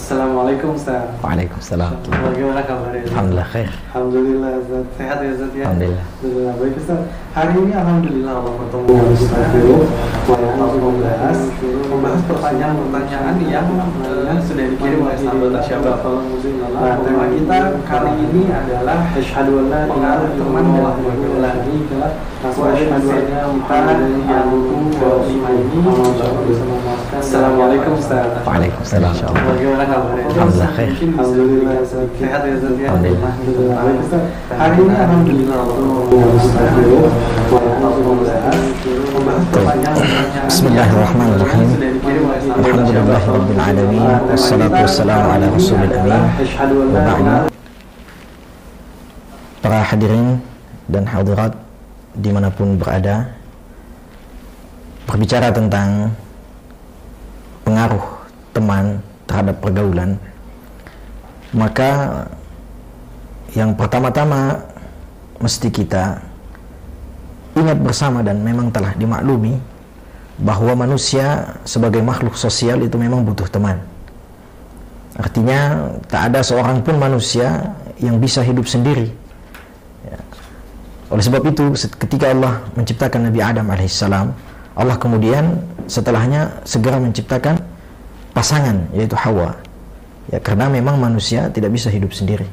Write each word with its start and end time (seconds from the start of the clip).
Assalamualaikum 0.00 0.80
Ustaz. 0.80 1.12
Waalaikumsalam. 1.20 1.92
Bagaimana 2.08 2.64
kabarnya? 2.64 3.04
Alhamdulillah 3.12 3.48
khair. 3.52 3.68
Alhamdulillah 3.92 4.50
Ustaz. 4.64 4.84
Sehat 4.96 5.18
ya 5.20 5.30
Ustaz 5.36 5.52
ya? 5.52 5.64
Alhamdulillah. 5.68 6.04
Alhamdulillah. 6.08 6.54
Baik 6.56 6.74
Ustaz. 6.80 7.00
Hari 7.36 7.54
ini 7.60 7.72
Alhamdulillah 7.76 8.32
Allah 8.40 8.54
bertemu 8.56 8.86
dengan 8.88 9.12
Ustaz 9.12 9.52
untuk 9.60 10.80
membahas 10.80 11.38
membahas 11.92 12.20
pertanyaan-pertanyaan 12.26 13.34
yang 13.44 13.68
sudah 14.40 14.66
dikirim 14.72 15.04
oleh 15.04 15.18
sahabat 15.20 15.52
Asyabah. 15.60 15.96
Nah, 16.80 16.96
tema 17.04 17.24
kita 17.28 17.58
kali 17.84 18.12
ini 18.24 18.42
adalah 18.48 18.98
Asyhadu 19.12 19.52
an 19.60 19.66
la 19.68 19.80
ilaha 19.84 20.24
illallah 20.32 20.72
wa 22.40 22.72
asyhadu 22.72 23.04
anna 23.04 23.52
Muhammadan 23.52 24.16
abduhu 24.24 24.96
wa 24.96 25.20
rasuluh. 25.28 26.40
Assalamualaikum 27.20 28.00
Ustaz. 28.00 28.42
Waalaikumsalam. 28.48 29.12
Bagaimana? 29.28 29.89
Alhamdulillah. 29.90 30.70
Alhamdulillah? 31.18 31.82
Alhamdulillah. 34.54 34.94
Alhamdulillah 34.94 35.66
Bismillahirrahmanirrahim. 40.46 41.68
ilaha 46.06 47.50
Para 49.58 49.82
hadirin 49.90 50.38
dan 50.86 51.02
hadirat 51.02 51.52
di 52.14 52.30
mana 52.30 52.46
pun 52.54 52.78
berada 52.78 53.26
berbicara 55.10 55.50
tentang 55.50 56.14
pengaruh 57.66 58.06
teman 58.54 59.02
terhadap 59.30 59.62
pergaulan 59.62 60.18
maka 61.54 62.26
yang 63.54 63.78
pertama-tama 63.78 64.58
mesti 65.38 65.70
kita 65.70 66.18
ingat 67.54 67.78
bersama 67.78 68.26
dan 68.26 68.42
memang 68.42 68.74
telah 68.74 68.90
dimaklumi 68.98 69.54
bahwa 70.42 70.74
manusia 70.86 71.54
sebagai 71.62 72.02
makhluk 72.02 72.34
sosial 72.34 72.82
itu 72.82 72.98
memang 72.98 73.22
butuh 73.22 73.46
teman 73.46 73.78
artinya 75.14 75.90
tak 76.10 76.34
ada 76.34 76.40
seorang 76.42 76.82
pun 76.82 76.98
manusia 76.98 77.70
yang 78.02 78.18
bisa 78.18 78.42
hidup 78.42 78.66
sendiri 78.66 79.14
Ya. 80.00 80.16
oleh 81.12 81.20
sebab 81.20 81.44
itu 81.44 81.76
ketika 82.00 82.32
Allah 82.32 82.64
menciptakan 82.72 83.28
Nabi 83.28 83.44
Adam 83.44 83.68
alaihissalam 83.68 84.32
Allah 84.80 84.96
kemudian 84.96 85.60
setelahnya 85.84 86.64
segera 86.64 86.96
menciptakan 86.96 87.59
pasangan 88.40 88.88
yaitu 88.96 89.12
Hawa. 89.20 89.52
Ya 90.32 90.40
karena 90.40 90.72
memang 90.72 90.96
manusia 90.96 91.52
tidak 91.52 91.76
bisa 91.76 91.92
hidup 91.92 92.16
sendiri. 92.16 92.48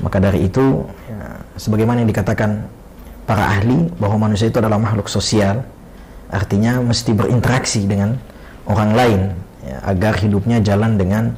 Maka 0.00 0.16
dari 0.16 0.48
itu 0.48 0.88
ya, 1.04 1.44
sebagaimana 1.60 2.00
yang 2.00 2.08
dikatakan 2.08 2.64
para 3.28 3.44
ahli 3.44 3.92
bahwa 4.00 4.24
manusia 4.24 4.48
itu 4.48 4.56
adalah 4.56 4.80
makhluk 4.80 5.12
sosial 5.12 5.60
artinya 6.32 6.80
mesti 6.80 7.12
berinteraksi 7.12 7.84
dengan 7.84 8.16
orang 8.64 8.90
lain 8.96 9.20
ya, 9.62 9.76
agar 9.84 10.16
hidupnya 10.16 10.58
jalan 10.64 10.96
dengan 10.96 11.36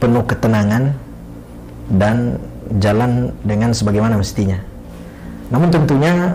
penuh 0.00 0.24
ketenangan 0.24 0.96
dan 1.94 2.40
jalan 2.80 3.28
dengan 3.44 3.76
sebagaimana 3.76 4.16
mestinya. 4.16 4.56
Namun 5.52 5.68
tentunya 5.68 6.32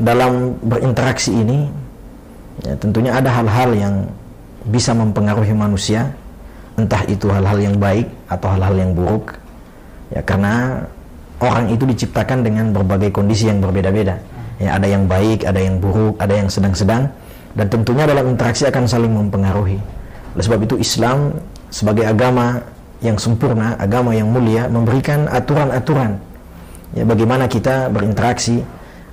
dalam 0.00 0.56
berinteraksi 0.64 1.32
ini 1.32 1.68
ya, 2.64 2.72
tentunya 2.80 3.12
ada 3.12 3.28
hal-hal 3.30 3.70
yang 3.76 3.94
bisa 4.66 4.92
mempengaruhi 4.92 5.54
manusia 5.54 6.10
entah 6.76 7.02
itu 7.08 7.30
hal-hal 7.32 7.56
yang 7.56 7.76
baik 7.80 8.06
atau 8.28 8.48
hal-hal 8.52 8.74
yang 8.76 8.90
buruk. 8.92 9.38
Ya 10.12 10.20
karena 10.22 10.86
orang 11.42 11.72
itu 11.72 11.88
diciptakan 11.88 12.44
dengan 12.46 12.70
berbagai 12.70 13.14
kondisi 13.14 13.48
yang 13.48 13.62
berbeda-beda. 13.62 14.18
Ya 14.60 14.76
ada 14.76 14.86
yang 14.88 15.08
baik 15.08 15.44
ada 15.44 15.60
yang 15.60 15.80
buruk 15.80 16.16
ada 16.20 16.32
yang 16.32 16.48
sedang-sedang 16.48 17.08
dan 17.56 17.66
tentunya 17.72 18.04
dalam 18.04 18.36
interaksi 18.36 18.68
akan 18.68 18.84
saling 18.84 19.12
mempengaruhi. 19.12 19.78
Oleh 20.36 20.44
sebab 20.44 20.60
itu 20.68 20.76
Islam 20.76 21.32
sebagai 21.72 22.04
agama 22.04 22.60
yang 23.04 23.20
sempurna 23.20 23.76
agama 23.76 24.16
yang 24.16 24.32
mulia 24.32 24.68
memberikan 24.72 25.28
aturan-aturan 25.28 26.16
ya 26.96 27.04
bagaimana 27.04 27.44
kita 27.44 27.92
berinteraksi 27.92 28.64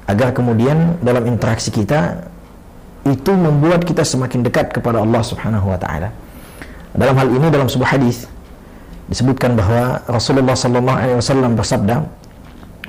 agar 0.08 0.32
kemudian 0.32 1.00
dalam 1.04 1.28
interaksi 1.28 1.72
kita 1.72 2.32
itu 3.04 3.32
membuat 3.36 3.84
kita 3.84 4.08
semakin 4.08 4.48
dekat 4.48 4.72
kepada 4.72 5.04
Allah 5.04 5.20
Subhanahu 5.20 5.68
wa 5.68 5.80
taala. 5.80 6.10
Dalam 6.96 7.16
hal 7.20 7.28
ini 7.28 7.48
dalam 7.52 7.68
sebuah 7.68 8.00
hadis 8.00 8.30
disebutkan 9.12 9.60
bahwa 9.60 10.00
Rasulullah 10.08 10.56
sallallahu 10.56 10.98
alaihi 10.98 11.18
wasallam 11.20 11.52
bersabda, 11.60 11.96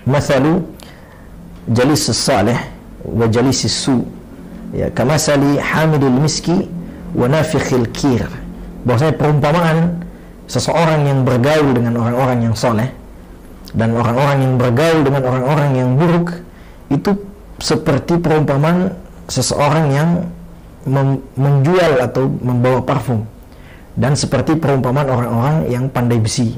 "Mathalu 0.06 0.62
jalis 1.74 2.06
salih 2.14 2.58
wa 3.02 3.26
jalis 3.26 3.66
su 3.66 4.06
ya 4.70 4.86
kamasali 4.94 5.58
hamidul 5.58 6.14
miski 6.22 6.70
wa 7.16 7.26
nafikhil 7.26 7.90
kir." 7.90 8.22
Bahwasanya 8.84 9.16
perumpamaan 9.18 10.04
seseorang 10.46 11.08
yang 11.08 11.24
bergaul 11.24 11.72
dengan 11.72 11.98
orang-orang 11.98 12.52
yang 12.52 12.54
soleh 12.54 12.92
dan 13.74 13.90
orang-orang 13.96 14.38
yang 14.44 14.54
bergaul 14.60 15.00
dengan 15.02 15.22
orang-orang 15.24 15.70
yang 15.74 15.90
buruk 15.98 16.28
itu 16.92 17.10
seperti 17.58 18.20
perumpamaan 18.20 18.92
seseorang 19.28 19.86
yang 19.92 20.10
menjual 21.38 22.00
atau 22.00 22.28
membawa 22.28 22.84
parfum. 22.84 23.24
Dan 23.94 24.18
seperti 24.18 24.58
perumpamaan 24.58 25.06
orang-orang 25.06 25.56
yang 25.70 25.86
pandai 25.86 26.18
besi 26.18 26.50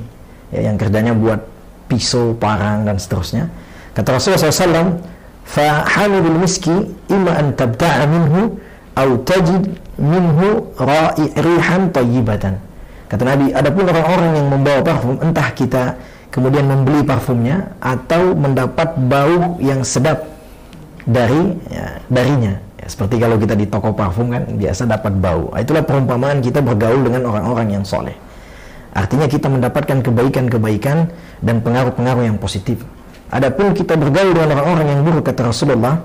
ya, 0.49 0.73
yang 0.73 0.81
kerjanya 0.81 1.13
buat 1.13 1.45
pisau, 1.85 2.33
parang 2.33 2.89
dan 2.89 2.97
seterusnya. 2.97 3.53
Kata 3.93 4.17
Rasulullah 4.17 4.53
SAW 4.53 5.01
fahamidul 5.45 6.39
miski 6.41 6.75
imma 7.13 7.37
an 7.37 7.53
tabta'a 7.53 8.09
minhu 8.09 8.57
au 8.97 9.11
tajid 9.23 9.69
minhu 10.01 10.73
ra'i 10.81 11.29
rihan 11.37 11.93
tayyibatan. 11.93 12.57
Kata 13.07 13.23
Nabi 13.23 13.55
adapun 13.55 13.87
orang-orang 13.87 14.31
yang 14.35 14.49
membawa 14.51 14.81
parfum 14.83 15.17
entah 15.23 15.49
kita 15.55 15.95
kemudian 16.35 16.67
membeli 16.69 17.07
parfumnya 17.07 17.73
atau 17.81 18.37
mendapat 18.37 18.99
bau 19.09 19.57
yang 19.63 19.81
sedap 19.87 20.36
dari 21.07 21.55
ya, 21.71 22.03
darinya. 22.11 22.55
Ya, 22.77 22.87
seperti 22.91 23.17
kalau 23.23 23.39
kita 23.39 23.55
di 23.55 23.67
toko 23.71 23.95
parfum 23.95 24.35
kan 24.35 24.43
biasa 24.59 24.85
dapat 24.91 25.17
bau. 25.17 25.49
Nah, 25.55 25.63
itulah 25.63 25.87
perumpamaan 25.87 26.43
kita 26.43 26.61
bergaul 26.61 27.07
dengan 27.07 27.31
orang-orang 27.31 27.81
yang 27.81 27.85
soleh. 27.87 28.15
Artinya 28.93 29.31
kita 29.31 29.47
mendapatkan 29.47 30.03
kebaikan-kebaikan 30.03 31.09
dan 31.41 31.57
pengaruh-pengaruh 31.63 32.27
yang 32.27 32.37
positif. 32.37 32.83
Adapun 33.31 33.73
kita 33.73 33.95
bergaul 33.97 34.35
dengan 34.35 34.59
orang-orang 34.59 34.87
yang 34.93 35.01
buruk 35.03 35.25
kata 35.27 35.51
Rasulullah 35.51 35.99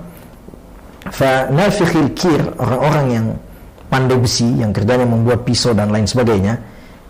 fa 1.10 1.50
nafikhil 1.50 2.14
kir 2.14 2.42
orang-orang 2.58 3.06
yang 3.10 3.26
pandai 3.90 4.18
besi 4.18 4.46
yang 4.58 4.70
kerjanya 4.70 5.06
membuat 5.06 5.42
pisau 5.42 5.74
dan 5.74 5.90
lain 5.90 6.06
sebagainya 6.06 6.56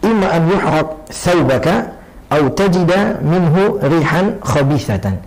imma 0.01 0.29
an 0.33 0.43
yuhraq 0.49 0.89
thawbaka 1.13 1.75
au 2.33 2.49
tajida 2.57 3.21
minhu 3.21 3.77
rihan 3.85 4.41
khabithatan 4.41 5.21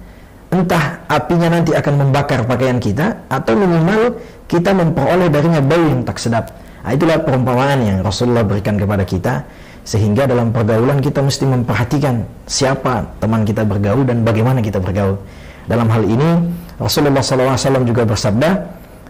entah 0.56 1.04
apinya 1.12 1.52
nanti 1.52 1.76
akan 1.76 1.94
membakar 2.08 2.48
pakaian 2.48 2.80
kita 2.80 3.28
atau 3.28 3.54
minimal 3.58 4.16
kita 4.48 4.72
memperoleh 4.72 5.28
darinya 5.28 5.60
bau 5.60 5.84
yang 5.84 6.02
tak 6.08 6.22
sedap. 6.22 6.56
Nah, 6.86 6.94
itulah 6.94 7.18
perumpamaan 7.20 7.82
yang 7.82 7.98
Rasulullah 8.06 8.46
berikan 8.46 8.78
kepada 8.78 9.04
kita 9.04 9.42
sehingga 9.86 10.30
dalam 10.30 10.50
pergaulan 10.54 11.02
kita 11.02 11.22
mesti 11.22 11.46
memperhatikan 11.46 12.26
siapa 12.46 13.06
teman 13.22 13.46
kita 13.46 13.66
bergaul 13.66 14.06
dan 14.06 14.22
bagaimana 14.22 14.62
kita 14.62 14.78
bergaul. 14.82 15.18
Dalam 15.66 15.90
hal 15.90 16.06
ini 16.06 16.30
Rasulullah 16.78 17.26
SAW 17.26 17.86
juga 17.86 18.06
bersabda 18.06 18.50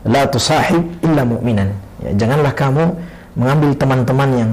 la 0.07 0.23
tusahib 0.31 0.83
illa 1.03 1.27
mu'minan. 1.27 1.69
Ya, 1.99 2.11
janganlah 2.15 2.55
kamu 2.55 2.95
mengambil 3.35 3.71
teman-teman 3.75 4.29
yang 4.39 4.51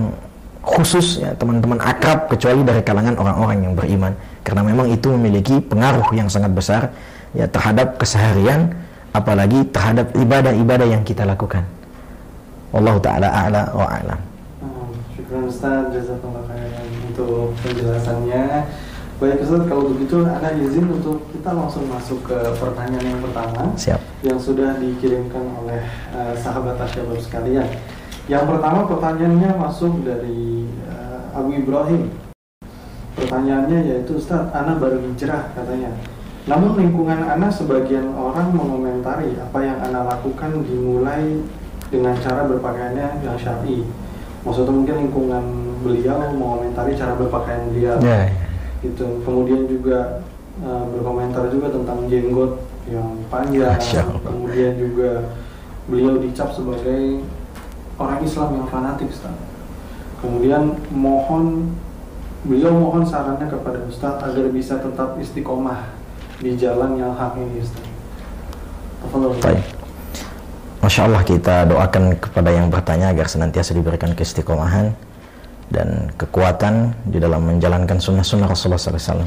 khusus 0.63 1.19
ya 1.19 1.35
teman-teman 1.35 1.79
akrab 1.83 2.31
kecuali 2.31 2.63
dari 2.63 2.83
kalangan 2.87 3.19
orang-orang 3.19 3.59
yang 3.67 3.73
beriman 3.75 4.15
karena 4.43 4.63
memang 4.67 4.91
itu 4.91 5.09
memiliki 5.15 5.63
pengaruh 5.63 6.11
yang 6.15 6.27
sangat 6.27 6.53
besar 6.55 6.83
ya 7.33 7.47
terhadap 7.49 7.97
keseharian 7.97 8.75
apalagi 9.13 9.65
terhadap 9.71 10.11
ibadah-ibadah 10.17 10.89
yang 10.89 11.03
kita 11.07 11.23
lakukan. 11.23 11.63
Allah 12.73 12.97
taala 13.05 13.29
a'la 13.29 13.63
wa 13.77 13.87
a'lam. 13.87 14.21
Hmm, 14.65 15.49
Ustaz, 15.49 15.93
khairan 15.93 16.89
untuk 17.13 17.53
penjelasannya. 17.61 18.65
Baik 19.21 19.39
Ustaz, 19.45 19.63
kalau 19.71 19.93
begitu 19.95 20.27
ada 20.27 20.51
izin 20.57 20.89
untuk 20.89 21.23
kita 21.31 21.55
langsung 21.55 21.87
masuk 21.87 22.27
ke 22.27 22.39
pertanyaan 22.59 23.07
yang 23.07 23.23
pertama 23.23 23.71
Siap. 23.79 24.01
yang 24.27 24.41
sudah 24.41 24.75
dikirimkan 24.83 25.47
oleh 25.63 25.85
uh, 26.11 26.35
sahabat 26.35 26.75
Asyabab 26.81 27.21
sekalian. 27.23 27.69
Yang 28.27 28.45
pertama 28.51 28.89
pertanyaannya 28.89 29.51
masuk 29.63 30.03
dari 30.03 30.67
uh, 30.91 31.39
Abu 31.39 31.55
Ibrahim. 31.55 32.32
Pertanyaannya 33.13 33.79
yaitu 33.85 34.17
Ustaz, 34.17 34.49
Ana 34.57 34.81
baru 34.81 35.01
hijrah 35.05 35.53
katanya. 35.53 35.93
Namun 36.49 36.75
lingkungan 36.75 37.23
Ana 37.23 37.53
sebagian 37.53 38.17
orang 38.17 38.51
mengomentari 38.57 39.37
apa 39.39 39.59
yang 39.63 39.79
Ana 39.79 40.09
lakukan 40.09 40.65
dimulai 40.67 41.39
dengan 41.93 42.17
cara 42.19 42.49
berpakaiannya 42.49 43.23
yang 43.23 43.37
syar'i. 43.37 43.85
Maksudnya 44.43 44.75
mungkin 44.75 44.97
lingkungan 45.07 45.45
beliau 45.87 46.19
mengomentari 46.35 46.99
cara 46.99 47.15
berpakaian 47.15 47.69
beliau. 47.71 48.01
Ya, 48.03 48.27
ya. 48.27 48.35
Gitu. 48.83 49.23
Kemudian 49.23 49.71
juga 49.71 50.25
uh, 50.65 50.85
berkomentar 50.91 51.47
juga 51.53 51.71
tentang 51.71 52.11
jenggot 52.11 52.59
yang 52.91 53.23
panjang. 53.31 53.79
Kemudian 54.27 54.73
juga 54.75 55.31
beliau 55.87 56.19
dicap 56.19 56.51
sebagai 56.51 57.23
orang 58.01 58.19
Islam 58.25 58.49
yang 58.59 58.67
fanatik, 58.67 59.13
Ustaz. 59.15 59.37
Kemudian 60.19 60.75
mohon 60.91 61.77
beliau 62.43 62.75
mohon 62.75 63.07
sarannya 63.07 63.47
kepada 63.47 63.79
Ustaz 63.87 64.19
agar 64.23 64.47
bisa 64.51 64.79
tetap 64.83 65.15
istiqomah 65.19 65.87
di 66.43 66.59
jalan 66.59 66.99
yang 66.99 67.15
hak 67.15 67.39
ini, 67.39 67.63
Ustaz. 67.63 67.87
Baik. 69.43 69.63
Masya 70.83 71.07
Allah 71.07 71.23
kita 71.23 71.63
doakan 71.71 72.19
kepada 72.19 72.51
yang 72.51 72.67
bertanya 72.67 73.15
agar 73.15 73.31
senantiasa 73.31 73.71
diberikan 73.71 74.11
keistiqomahan 74.19 74.91
dan 75.71 76.11
kekuatan 76.19 76.91
di 77.07 77.23
dalam 77.23 77.47
menjalankan 77.47 78.03
sunnah-sunnah 78.03 78.51
Rasulullah 78.51 78.83
SAW. 78.83 79.23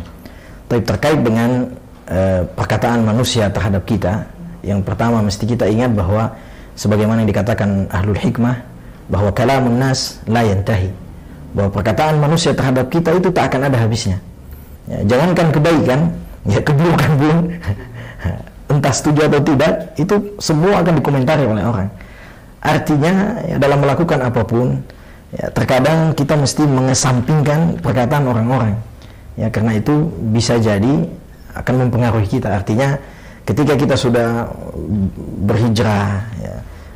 Tapi 0.68 0.82
terkait 0.84 1.20
dengan 1.24 1.72
eh, 2.12 2.44
perkataan 2.44 3.08
manusia 3.08 3.48
terhadap 3.48 3.88
kita, 3.88 4.28
yang 4.68 4.84
pertama 4.84 5.24
mesti 5.24 5.48
kita 5.48 5.64
ingat 5.72 5.96
bahwa 5.96 6.36
sebagaimana 6.76 7.24
yang 7.24 7.32
dikatakan 7.32 7.88
ahlul 7.88 8.20
hikmah 8.20 8.60
bahwa 9.08 9.32
kalamun 9.32 9.80
nas 9.80 10.20
la 10.28 10.44
yantahi. 10.44 11.05
Bahwa 11.56 11.72
perkataan 11.72 12.20
manusia 12.20 12.52
terhadap 12.52 12.92
kita 12.92 13.16
itu 13.16 13.32
tak 13.32 13.50
akan 13.50 13.72
ada 13.72 13.78
habisnya. 13.80 14.20
Ya, 14.86 15.00
jangankan 15.16 15.50
kebaikan, 15.56 16.00
ya 16.46 16.60
keburukan 16.62 17.12
pun 17.18 17.38
entah 18.76 18.94
setuju 18.94 19.32
atau 19.32 19.42
tidak, 19.42 19.74
itu 19.96 20.16
semua 20.38 20.84
akan 20.84 21.00
dikomentari 21.00 21.48
oleh 21.48 21.64
orang. 21.64 21.88
Artinya 22.60 23.40
ya, 23.46 23.56
dalam 23.62 23.82
melakukan 23.82 24.20
apa 24.20 24.42
pun, 24.44 24.78
ya, 25.32 25.48
terkadang 25.54 26.12
kita 26.18 26.36
mesti 26.36 26.64
mengesampingkan 26.66 27.80
perkataan 27.80 28.26
orang-orang. 28.28 28.76
Ya, 29.40 29.48
karena 29.48 29.80
itu 29.80 30.12
bisa 30.34 30.60
jadi 30.60 31.08
akan 31.56 31.88
mempengaruhi 31.88 32.28
kita. 32.28 32.52
Artinya 32.52 33.00
ketika 33.48 33.74
kita 33.80 33.96
sudah 33.96 34.50
berhijrah, 35.46 36.26
ya, 36.42 36.56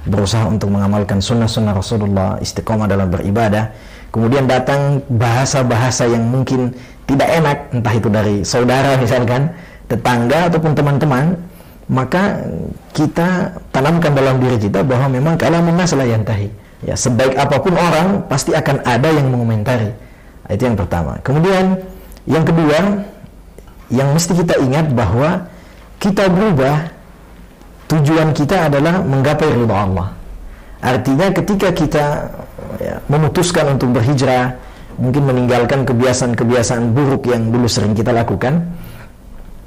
berusaha 0.10 0.46
untuk 0.50 0.74
mengamalkan 0.74 1.22
sunnah-sunnah 1.22 1.74
Rasulullah, 1.78 2.42
istiqomah 2.42 2.90
dalam 2.90 3.08
beribadah, 3.14 3.70
kemudian 4.10 4.46
datang 4.50 5.02
bahasa-bahasa 5.10 6.10
yang 6.10 6.26
mungkin 6.26 6.74
tidak 7.10 7.30
enak, 7.30 7.58
entah 7.74 7.94
itu 7.96 8.10
dari 8.10 8.36
saudara 8.46 8.98
misalkan, 9.02 9.50
tetangga 9.90 10.54
ataupun 10.54 10.78
teman-teman, 10.78 11.34
maka 11.90 12.46
kita 12.94 13.58
tanamkan 13.74 14.14
dalam 14.14 14.38
diri 14.38 14.62
kita 14.62 14.86
bahwa 14.86 15.10
memang 15.10 15.34
kalau 15.42 15.58
masalah 15.66 16.06
yang 16.06 16.22
tahi. 16.22 16.54
Ya 16.86 16.96
sebaik 16.96 17.36
apa 17.36 17.60
pun 17.60 17.76
orang 17.76 18.24
pasti 18.30 18.56
akan 18.56 18.86
ada 18.88 19.10
yang 19.12 19.28
mengomentari. 19.28 19.92
Nah, 20.48 20.52
itu 20.54 20.64
yang 20.64 20.78
pertama. 20.80 21.20
Kemudian 21.26 21.76
yang 22.30 22.46
kedua 22.46 23.04
yang 23.90 24.10
mesti 24.14 24.38
kita 24.38 24.56
ingat 24.62 24.94
bahwa 24.94 25.50
kita 26.00 26.30
berubah 26.30 26.88
tujuan 27.90 28.32
kita 28.38 28.70
adalah 28.70 29.02
menggapai 29.02 29.50
ridha 29.50 29.76
Allah. 29.76 30.14
Artinya 30.80 31.28
ketika 31.36 31.74
kita 31.76 32.06
ya, 32.80 32.96
memutuskan 33.12 33.76
untuk 33.78 33.94
berhijrah 33.94 34.56
mungkin 35.00 35.24
meninggalkan 35.28 35.88
kebiasaan-kebiasaan 35.88 36.92
buruk 36.92 37.28
yang 37.31 37.48
dulu 37.52 37.68
sering 37.68 37.96
kita 37.96 38.12
lakukan 38.12 38.60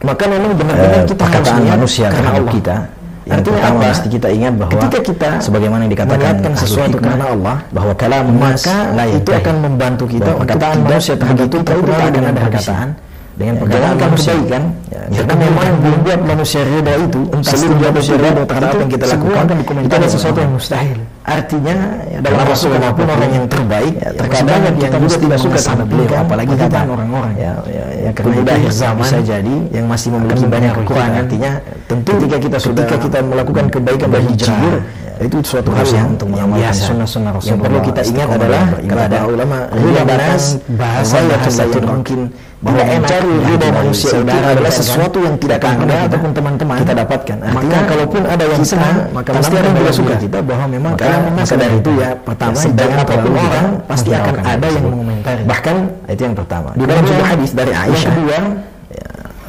maka 0.03 0.25
memang 0.27 0.53
benar-benar 0.59 1.07
Eh, 1.07 1.09
kita 1.09 1.25
harus 1.25 1.51
niat 1.63 1.79
manusia 1.79 2.07
karena 2.11 2.31
Allah. 2.35 2.53
kita 2.53 2.77
yang 3.23 3.39
Artinya 3.39 3.55
pertama 3.55 3.79
apa? 3.79 3.87
mesti 3.95 4.09
kita 4.11 4.29
ingat 4.35 4.53
bahwa 4.59 4.73
Ketika 4.75 4.99
kita 4.99 5.31
sebagaimana 5.39 5.81
yang 5.87 5.93
dikatakan 5.95 6.35
sesuatu 6.59 6.97
hikmah, 6.99 7.07
karena 7.07 7.27
Allah, 7.31 7.57
bahwa 7.71 7.93
kalam 7.95 8.25
maka 8.35 8.77
itu 9.15 9.31
akan 9.31 9.55
membantu 9.63 10.05
kita 10.11 10.27
untuk 10.27 10.41
perkataan 10.43 10.75
tidak 10.75 10.89
manusia 10.91 11.15
terhadap 11.15 11.47
kita 11.47 11.71
itu 11.71 11.91
akan 11.95 12.11
dengan 12.11 12.31
ada 12.35 12.41
perkataan. 12.43 12.89
Dengan 13.33 13.55
Ya, 13.57 13.61
perkataan 13.65 13.83
jangankan 13.83 14.09
manusia. 14.13 14.33
kebaikan, 14.33 14.63
ya, 14.93 15.01
ya, 15.09 15.21
karena 15.25 15.35
memang 15.41 15.65
yang 15.65 15.79
membuat 15.81 16.21
manusia 16.29 16.61
ridha 16.69 16.95
itu 17.01 17.21
entah 17.33 17.57
seluruh 17.57 17.81
manusia 17.81 18.15
ridha 18.21 18.43
terhadap 18.45 18.69
itu 18.69 18.77
apa 18.77 18.83
yang 18.83 18.93
kita 18.93 19.07
lakukan. 19.09 19.43
akan 19.43 19.57
itu 19.57 19.95
adalah 19.97 20.13
sesuatu 20.13 20.39
yang 20.45 20.53
mustahil. 20.53 20.99
Artinya 21.23 21.77
ya, 22.11 22.19
dalam 22.19 22.35
dalam 22.35 22.47
Rasul 22.51 22.69
apa 22.75 22.77
pun 22.77 22.83
maupun 22.83 23.07
orang 23.09 23.31
yang 23.31 23.47
terbaik 23.47 23.95
ya, 23.95 24.03
ya, 24.03 24.19
terkadang 24.19 24.61
yang 24.67 24.77
kita 24.77 24.97
juga 24.99 25.17
tidak 25.23 25.39
suka 25.39 25.59
sama 25.63 25.85
beliau 25.87 26.15
apalagi 26.19 26.51
kita 26.51 26.67
perkataan 26.67 26.89
orang-orang. 26.93 27.33
ya, 27.39 27.53
ya, 27.71 27.85
ya 28.03 28.11
karena 28.11 28.35
itu 28.35 28.51
akhir 28.53 28.73
zaman 28.75 29.07
bisa 29.07 29.19
jadi 29.23 29.55
yang 29.71 29.87
masih 29.87 30.09
memiliki 30.13 30.45
banyak 30.51 30.73
kekurangan. 30.83 31.21
artinya 31.23 31.53
Tentu 31.87 32.11
ketika 32.19 32.37
kita 32.43 32.59
sudah 32.59 32.85
ketika 32.85 32.97
kita 33.07 33.19
melakukan 33.23 33.65
kebaikan 33.71 34.09
dan 34.11 34.23
hijrah, 34.29 34.61
ya, 34.61 35.13
itu 35.23 35.37
suatu 35.47 35.71
hal 35.71 35.87
yang 35.87 36.09
untuk 36.11 36.27
yang 36.29 36.51
mengamalkan 36.51 36.73
biasa. 36.73 36.83
sunnah-sunnah 36.91 37.31
yang 37.31 37.39
Rasulullah, 37.39 37.65
perlu 37.65 37.81
kita 37.87 38.01
ingat 38.03 38.29
adalah 38.33 38.65
kata 38.83 39.19
ulama 39.29 39.59
bahas 40.03 40.45
bahasa 40.75 41.17
yang 41.23 41.41
yang 41.71 41.87
mungkin 41.87 42.21
bahwa 42.63 42.79
tidak 42.79 42.95
mencari 43.03 43.33
ya, 43.35 43.55
dari 43.59 43.73
manusia 43.75 44.09
itu 44.15 44.23
adalah 44.23 44.55
misalkan, 44.55 44.79
sesuatu 44.79 45.19
yang 45.19 45.35
tidak 45.43 45.57
akan 45.59 45.73
pernah 45.83 45.99
ataupun 46.07 46.31
teman-teman 46.31 46.75
kita 46.79 46.95
dapatkan. 46.95 47.37
maka 47.43 47.51
Artinya, 47.51 47.81
kalaupun 47.91 48.23
ada 48.23 48.45
yang 48.47 48.63
kita, 48.63 48.71
senang 48.71 48.97
maka 49.11 49.31
pasti 49.35 49.55
ada 49.59 49.67
yang 49.67 49.79
tidak 49.83 49.95
suka 49.99 50.15
kita 50.23 50.39
bahwa 50.47 50.65
memang 50.71 50.93
maka, 50.95 51.11
maka 51.35 51.55
dari 51.59 51.77
itu 51.83 51.91
ya 51.99 52.11
pertama 52.23 52.55
sedang 52.55 52.91
jangan 52.95 53.03
apa 53.03 53.15
pun 53.19 53.33
orang 53.35 53.67
pasti 53.91 54.11
akan 54.15 54.35
ada 54.47 54.67
yang 54.71 54.85
mengomentari. 54.87 55.43
bahkan 55.43 55.77
itu 56.07 56.23
yang 56.23 56.37
pertama. 56.39 56.69
Di 56.79 56.85
dalam 56.87 57.03
sebuah 57.03 57.29
hadis 57.35 57.51
dari 57.51 57.73
yang 57.75 57.83
Aisyah, 57.83 58.11
kedua 58.15 58.39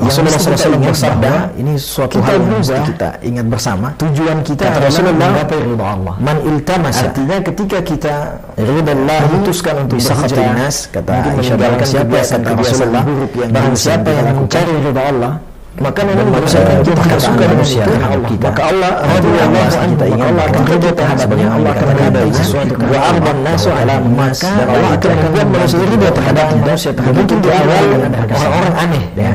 Rasulullah 0.04 0.40
SAW 0.40 0.80
bersabda, 0.84 1.32
ini 1.56 1.74
suatu 1.76 2.16
kita 2.18 2.28
hal 2.28 2.36
yang 2.36 2.46
mesti 2.52 2.72
berubah, 2.74 2.88
kita 2.92 3.10
ingat 3.24 3.46
bersama 3.48 3.88
tujuan 3.98 4.38
kita 4.44 4.64
Kata 4.64 4.72
adalah 4.76 4.90
Rasulullah, 4.90 5.30
menggapai 5.32 5.60
ridha 5.64 5.86
Allah. 5.86 6.14
man 6.20 6.38
iltamasa 6.44 7.04
Artinya 7.04 7.38
ketika 7.42 7.78
kita 7.82 8.14
ridallah 8.58 9.20
memutuskan 9.28 9.76
untuk 9.84 9.98
berhijrah, 9.98 10.54
kata 10.92 11.12
Aisyah 11.34 11.56
barang 11.58 11.82
siapa 11.84 12.18
kata 12.20 12.50
Rasulullah 12.54 13.04
barang 13.50 13.76
siapa 13.76 14.10
yang 14.10 14.26
kita 14.28 14.40
mencari 14.40 14.74
ridha 14.84 15.04
Allah 15.04 15.34
maka 15.74 16.06
dan 16.06 16.14
memang 16.14 16.38
manusia 16.38 16.62
manusia 16.62 16.70
akan 16.70 16.86
kita 16.86 17.02
kita 17.02 17.18
dengan 17.34 17.50
manusia 17.58 17.82
terhadap 17.82 18.14
Allah. 18.14 18.30
kita. 18.30 18.46
maka 18.46 18.62
Allah 18.70 18.92
radhiyallahu 18.94 19.58
Allah 19.58 19.74
anhu 19.74 19.90
kita 19.90 20.06
maka 20.06 20.26
Allah 20.30 20.44
akan 20.46 20.64
kita 20.70 20.90
terhadapnya 20.94 21.18
sebagaimana 21.26 21.56
Allah 21.58 21.72
akan 21.74 21.86
bahwa 22.14 22.34
sesuatu 22.38 22.74
wa 22.78 23.00
arban 23.02 23.34
Allah. 23.34 23.46
nasu 23.58 23.70
ala 23.74 23.96
mas 24.06 24.38
Maka 24.38 24.54
dan 24.54 24.68
Allah 24.70 24.90
akan 24.94 25.10
membuat 25.18 25.48
manusia 25.50 25.78
ridho 25.82 26.10
terhadap 26.14 26.46
manusia 26.54 26.92
terhadap 26.94 27.26
di 27.26 27.50
awal 27.50 27.84
orang-orang 28.30 28.76
aneh 28.78 29.04
Ya, 29.18 29.30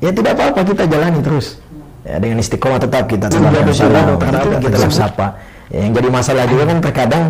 ya, 0.00 0.08
ya 0.08 0.10
tidak 0.16 0.32
apa-apa 0.36 0.60
kita 0.64 0.84
jalani 0.88 1.20
terus. 1.20 1.60
Ya 2.00 2.16
dengan 2.16 2.40
istiqomah 2.40 2.80
tetap 2.80 3.04
kita 3.06 3.28
tetap 3.28 3.52
terhadap 3.52 4.58
kita 4.60 4.68
tetap 4.72 4.92
sapa. 4.92 5.26
Ya, 5.70 5.86
yang 5.86 5.94
jadi 5.94 6.08
masalah 6.10 6.50
juga 6.50 6.66
kan 6.66 6.78
terkadang 6.82 7.24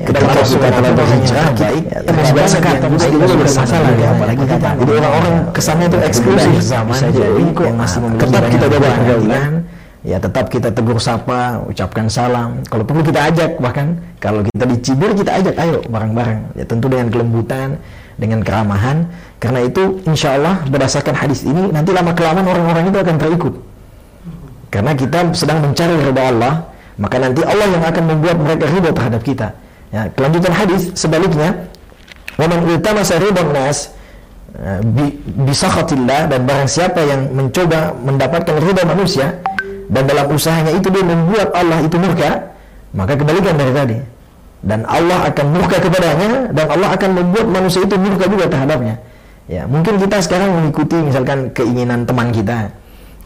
Ketika 0.00 0.32
ketika 0.32 0.42
kita 0.48 0.66
telah 0.70 0.70
telah 0.72 0.92
berhijrah 0.96 0.96
berhijrah, 0.96 1.48
baik 1.60 1.84
ya, 1.84 1.98
terus 2.00 2.28
terkadang 2.32 2.80
banyak 2.88 3.10
kita 3.10 3.16
juga 3.20 3.34
bermasalah 3.36 3.90
ya 3.90 4.00
ya, 4.00 4.08
apalagi 4.16 4.44
kita. 4.48 4.70
Jadi 4.80 4.92
orang-orang 4.96 5.34
kesannya 5.52 5.86
itu 5.90 5.98
eksklusif. 6.00 6.52
zaman 6.64 6.98
jadi 7.12 7.42
kok 7.52 7.72
tetap 8.16 8.44
kita 8.48 8.66
jaga 8.70 8.88
pergaulan 8.96 9.52
ya? 10.00 10.16
Tetap 10.16 10.44
kita 10.48 10.68
tegur 10.72 10.98
sapa 11.02 11.40
ucapkan 11.68 12.06
salam. 12.08 12.50
Kalau 12.64 12.84
perlu 12.88 13.02
kita 13.04 13.20
ajak 13.28 13.50
bahkan. 13.60 14.00
Kalau 14.20 14.40
kita 14.44 14.64
dicibir 14.68 15.10
kita 15.12 15.30
ajak 15.36 15.54
ayo 15.60 15.78
bareng-bareng. 15.84 16.40
Ya 16.56 16.64
tentu 16.64 16.88
dengan 16.88 17.08
kelembutan 17.12 17.76
dengan 18.16 18.40
keramahan 18.40 19.08
karena 19.40 19.64
itu 19.64 20.04
insya 20.04 20.36
Allah 20.36 20.60
berdasarkan 20.68 21.16
hadis 21.16 21.48
ini 21.48 21.72
nanti 21.72 21.96
lama 21.96 22.12
kelamaan 22.12 22.44
orang-orang 22.44 22.92
itu 22.92 22.98
akan 23.00 23.16
terikut. 23.16 23.54
Karena 24.68 24.92
kita 24.92 25.32
sedang 25.32 25.64
mencari 25.64 25.96
ridha 25.96 26.22
Allah 26.28 26.68
maka 27.00 27.16
nanti 27.16 27.40
Allah 27.40 27.66
yang 27.72 27.80
akan 27.80 28.04
membuat 28.04 28.36
mereka 28.36 28.68
ridha 28.68 28.92
terhadap 28.92 29.24
kita. 29.24 29.48
Ya 29.90 30.12
kelanjutan 30.12 30.52
hadis 30.52 30.92
sebaliknya 30.92 31.56
waman 32.36 32.68
iltamasa 32.68 33.16
ridha 33.16 33.40
nas 33.48 33.96
eh, 34.60 34.84
bi- 34.84 35.16
bisakhatillah 35.48 36.28
dan 36.28 36.44
barang 36.44 36.68
siapa 36.68 37.00
yang 37.00 37.32
mencoba 37.32 37.96
mendapatkan 37.96 38.54
ridha 38.60 38.84
manusia 38.84 39.40
dan 39.88 40.04
dalam 40.04 40.28
usahanya 40.28 40.76
itu 40.76 40.92
dia 40.92 41.02
membuat 41.02 41.48
Allah 41.56 41.80
itu 41.80 41.96
murka 41.96 42.52
maka 42.92 43.16
kebalikan 43.16 43.56
dari 43.56 43.72
tadi. 43.72 43.98
Dan 44.60 44.84
Allah 44.84 45.32
akan 45.32 45.46
murka 45.56 45.80
kepadanya 45.80 46.52
dan 46.52 46.66
Allah 46.68 46.92
akan 46.92 47.10
membuat 47.16 47.48
manusia 47.48 47.80
itu 47.80 47.96
murka 47.96 48.28
juga 48.28 48.44
terhadapnya 48.44 49.00
ya 49.50 49.66
mungkin 49.66 49.98
kita 49.98 50.22
sekarang 50.22 50.54
mengikuti 50.54 50.94
misalkan 51.02 51.50
keinginan 51.50 52.06
teman 52.06 52.30
kita. 52.30 52.70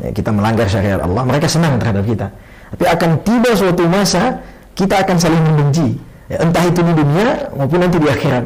Ya, 0.03 0.11
kita 0.11 0.35
melanggar 0.35 0.67
syariat 0.67 0.99
Allah 1.05 1.23
mereka 1.23 1.47
senang 1.47 1.79
terhadap 1.79 2.03
kita. 2.03 2.27
Tapi 2.75 2.85
akan 2.89 3.11
tiba 3.23 3.55
suatu 3.55 3.85
masa 3.87 4.43
kita 4.75 5.05
akan 5.05 5.17
saling 5.21 5.43
membenci. 5.45 5.95
Ya, 6.27 6.41
entah 6.41 6.65
itu 6.65 6.81
di 6.81 6.93
dunia 6.97 7.53
maupun 7.55 7.79
nanti 7.85 8.01
di 8.01 8.09
akhirat. 8.09 8.45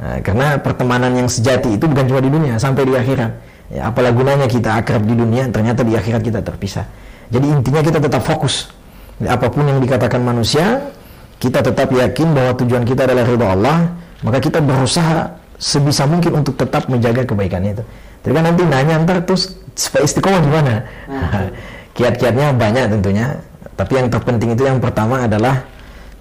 Nah, 0.00 0.16
karena 0.24 0.56
pertemanan 0.56 1.12
yang 1.12 1.28
sejati 1.28 1.76
itu 1.76 1.84
bukan 1.84 2.08
cuma 2.08 2.20
di 2.24 2.30
dunia 2.32 2.56
sampai 2.56 2.88
di 2.88 2.94
akhirat. 2.96 3.32
Ya, 3.70 3.92
apalah 3.92 4.10
gunanya 4.10 4.48
kita 4.48 4.80
akrab 4.80 5.04
di 5.04 5.14
dunia, 5.14 5.46
ternyata 5.52 5.84
di 5.84 5.94
akhirat 5.94 6.22
kita 6.24 6.40
terpisah. 6.40 6.88
Jadi 7.30 7.46
intinya 7.46 7.84
kita 7.84 7.98
tetap 8.02 8.24
fokus. 8.24 8.72
Apa 9.20 9.52
pun 9.52 9.68
yang 9.68 9.78
dikatakan 9.78 10.24
manusia, 10.24 10.90
kita 11.36 11.60
tetap 11.60 11.92
yakin 11.92 12.32
bahwa 12.32 12.56
tujuan 12.56 12.82
kita 12.88 13.04
adalah 13.04 13.24
ridha 13.28 13.46
Allah, 13.46 13.78
maka 14.24 14.38
kita 14.40 14.58
berusaha 14.64 15.39
sebisa 15.60 16.08
mungkin 16.08 16.40
untuk 16.40 16.56
tetap 16.56 16.88
menjaga 16.88 17.28
kebaikan 17.28 17.60
itu. 17.68 17.84
Tapi 18.24 18.32
kan 18.32 18.44
nanti 18.48 18.62
nanya 18.64 19.04
ntar 19.04 19.20
terus 19.22 19.60
supaya 19.76 20.08
istiqomah 20.08 20.40
gimana? 20.40 20.74
Hmm. 21.06 21.52
Kiat-kiatnya 22.00 22.56
banyak 22.56 22.84
tentunya, 22.96 23.36
tapi 23.76 24.00
yang 24.00 24.08
terpenting 24.08 24.56
itu 24.56 24.64
yang 24.64 24.80
pertama 24.80 25.28
adalah 25.28 25.68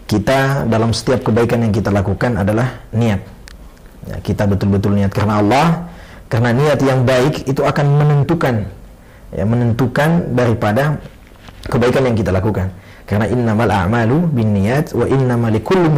kita 0.10 0.68
dalam 0.68 0.92
setiap 0.92 1.24
kebaikan 1.24 1.64
yang 1.64 1.72
kita 1.72 1.88
lakukan 1.88 2.36
adalah 2.36 2.84
niat. 2.92 3.22
Ya, 4.10 4.18
kita 4.20 4.44
betul-betul 4.50 4.98
niat 4.98 5.14
karena 5.16 5.40
Allah, 5.40 5.88
karena 6.28 6.52
niat 6.52 6.80
yang 6.84 7.08
baik 7.08 7.48
itu 7.48 7.62
akan 7.64 7.86
menentukan 7.96 8.68
ya 9.30 9.46
menentukan 9.46 10.34
daripada 10.34 10.98
kebaikan 11.70 12.10
yang 12.10 12.18
kita 12.18 12.34
lakukan. 12.34 12.74
Karena 13.10 13.26
innamal 13.26 13.74
a'malu 13.74 14.30
binniyat 14.30 14.94
wa 14.94 15.10
innamal 15.10 15.50
likulli 15.50 15.90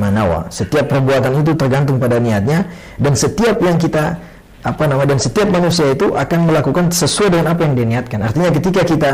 manawa. 0.00 0.48
Setiap 0.48 0.88
perbuatan 0.88 1.44
itu 1.44 1.52
tergantung 1.52 2.00
pada 2.00 2.16
niatnya 2.16 2.64
dan 2.96 3.12
setiap 3.12 3.60
yang 3.60 3.76
kita 3.76 4.16
apa 4.64 4.82
nama 4.88 5.04
dan 5.04 5.20
setiap 5.20 5.52
manusia 5.52 5.92
itu 5.92 6.16
akan 6.16 6.48
melakukan 6.48 6.88
sesuai 6.88 7.36
dengan 7.36 7.52
apa 7.52 7.68
yang 7.68 7.76
diniatkan. 7.76 8.24
Artinya 8.24 8.48
ketika 8.48 8.80
kita 8.80 9.10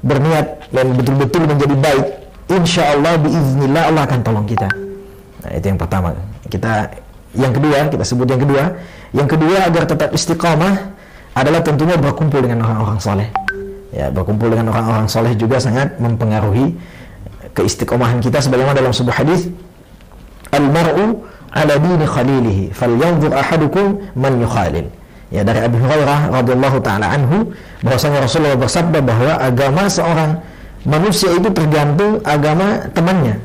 berniat 0.00 0.72
dan 0.72 0.96
betul-betul 0.96 1.44
menjadi 1.44 1.76
baik, 1.76 2.06
insya 2.48 2.96
Allah 2.96 3.12
biiznillah 3.20 3.82
Allah 3.92 4.02
akan 4.08 4.20
tolong 4.24 4.46
kita. 4.48 4.68
Nah, 5.44 5.50
itu 5.52 5.66
yang 5.68 5.76
pertama. 5.76 6.16
Kita 6.48 6.88
yang 7.36 7.52
kedua, 7.52 7.92
kita 7.92 8.04
sebut 8.08 8.24
yang 8.24 8.40
kedua. 8.40 8.64
Yang 9.12 9.28
kedua 9.36 9.56
agar 9.68 9.84
tetap 9.84 10.16
istiqamah 10.16 10.74
adalah 11.36 11.60
tentunya 11.60 12.00
berkumpul 12.00 12.40
dengan 12.40 12.64
orang-orang 12.64 12.98
soleh. 13.04 13.28
Ya, 13.90 14.06
berkumpul 14.06 14.54
dengan 14.54 14.70
orang-orang 14.70 15.10
soleh 15.10 15.34
juga 15.34 15.58
sangat 15.58 15.98
mempengaruhi 15.98 16.78
keistiqomahan 17.58 18.22
kita 18.22 18.38
sebagaimana 18.38 18.78
dalam 18.78 18.94
sebuah 18.94 19.26
hadis 19.26 19.50
al-mar'u 20.54 21.26
ala 21.50 21.74
dini 21.74 22.06
khalilihi 22.06 22.64
falyanzur 22.70 23.34
ahadukum 23.34 23.98
man 24.14 24.38
yukhalil. 24.38 24.86
Ya 25.30 25.46
dari 25.46 25.62
Abu 25.62 25.78
Hurairah 25.78 26.30
radhiyallahu 26.42 26.78
taala 26.82 27.06
anhu 27.06 27.54
bahwasanya 27.86 28.26
Rasulullah 28.26 28.58
bersabda 28.58 28.98
bahwa 28.98 29.32
agama 29.38 29.86
seorang 29.86 30.42
manusia 30.86 31.30
itu 31.34 31.50
tergantung 31.54 32.18
agama 32.26 32.82
temannya. 32.90 33.38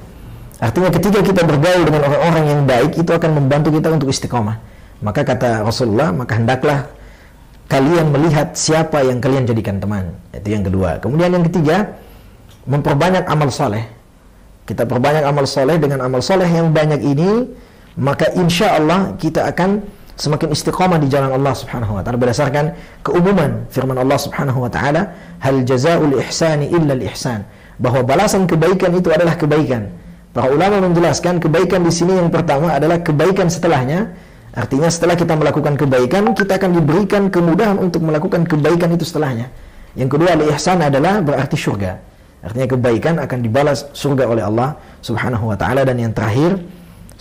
Artinya 0.57 0.89
ketika 0.89 1.19
kita 1.21 1.41
bergaul 1.45 1.85
dengan 1.85 2.01
orang-orang 2.09 2.43
yang 2.47 2.61
baik 2.65 2.91
itu 2.97 3.11
akan 3.11 3.37
membantu 3.37 3.69
kita 3.69 3.93
untuk 3.93 4.09
istiqomah. 4.09 4.57
Maka 5.03 5.21
kata 5.21 5.61
Rasulullah 5.61 6.09
maka 6.09 6.41
hendaklah 6.41 6.89
kalian 7.65 8.13
melihat 8.13 8.53
siapa 8.53 9.01
yang 9.01 9.17
kalian 9.17 9.49
jadikan 9.49 9.81
teman. 9.81 10.13
Itu 10.31 10.49
yang 10.53 10.63
kedua. 10.65 11.01
Kemudian 11.01 11.33
yang 11.33 11.45
ketiga, 11.49 11.97
memperbanyak 12.69 13.25
amal 13.25 13.49
soleh. 13.49 13.85
Kita 14.65 14.85
perbanyak 14.85 15.25
amal 15.25 15.45
soleh 15.45 15.77
dengan 15.77 16.01
amal 16.01 16.21
soleh 16.25 16.49
yang 16.49 16.73
banyak 16.73 17.01
ini, 17.01 17.45
maka 17.97 18.33
insya 18.33 18.77
Allah 18.77 19.13
kita 19.17 19.45
akan 19.45 19.81
semakin 20.15 20.55
istiqamah 20.55 20.97
di 20.97 21.11
jalan 21.11 21.35
Allah 21.35 21.53
Subhanahu 21.53 21.99
wa 21.99 22.01
taala 22.01 22.15
berdasarkan 22.15 22.71
keumuman 23.03 23.67
firman 23.67 23.99
Allah 23.99 24.15
Subhanahu 24.15 24.63
wa 24.63 24.71
taala 24.71 25.11
hal 25.43 25.59
jazaul 25.67 26.15
ihsani 26.23 26.71
illa 26.71 26.95
al 26.95 27.03
ihsan 27.11 27.43
bahwa 27.75 28.01
balasan 28.07 28.47
kebaikan 28.47 28.95
itu 28.95 29.11
adalah 29.11 29.35
kebaikan. 29.35 29.91
Para 30.31 30.51
ulama 30.51 30.83
menjelaskan 30.83 31.39
kebaikan 31.39 31.83
di 31.83 31.91
sini 31.91 32.19
yang 32.19 32.31
pertama 32.31 32.75
adalah 32.75 32.99
kebaikan 32.99 33.47
setelahnya 33.47 34.15
Artinya 34.55 34.87
setelah 34.87 35.19
kita 35.19 35.35
melakukan 35.35 35.75
kebaikan, 35.75 36.31
kita 36.31 36.55
akan 36.55 36.79
diberikan 36.79 37.27
kemudahan 37.27 37.75
untuk 37.75 38.07
melakukan 38.07 38.47
kebaikan 38.47 38.95
itu 38.95 39.03
setelahnya. 39.03 39.51
Yang 39.99 40.15
kedua, 40.15 40.31
al-ihsan 40.31 40.79
adalah 40.79 41.19
berarti 41.19 41.59
surga. 41.59 41.99
Artinya 42.39 42.67
kebaikan 42.71 43.19
akan 43.19 43.39
dibalas 43.43 43.91
surga 43.91 44.23
oleh 44.31 44.43
Allah 44.47 44.79
Subhanahu 45.03 45.51
wa 45.51 45.57
taala 45.59 45.83
dan 45.83 45.99
yang 45.99 46.15
terakhir 46.15 46.61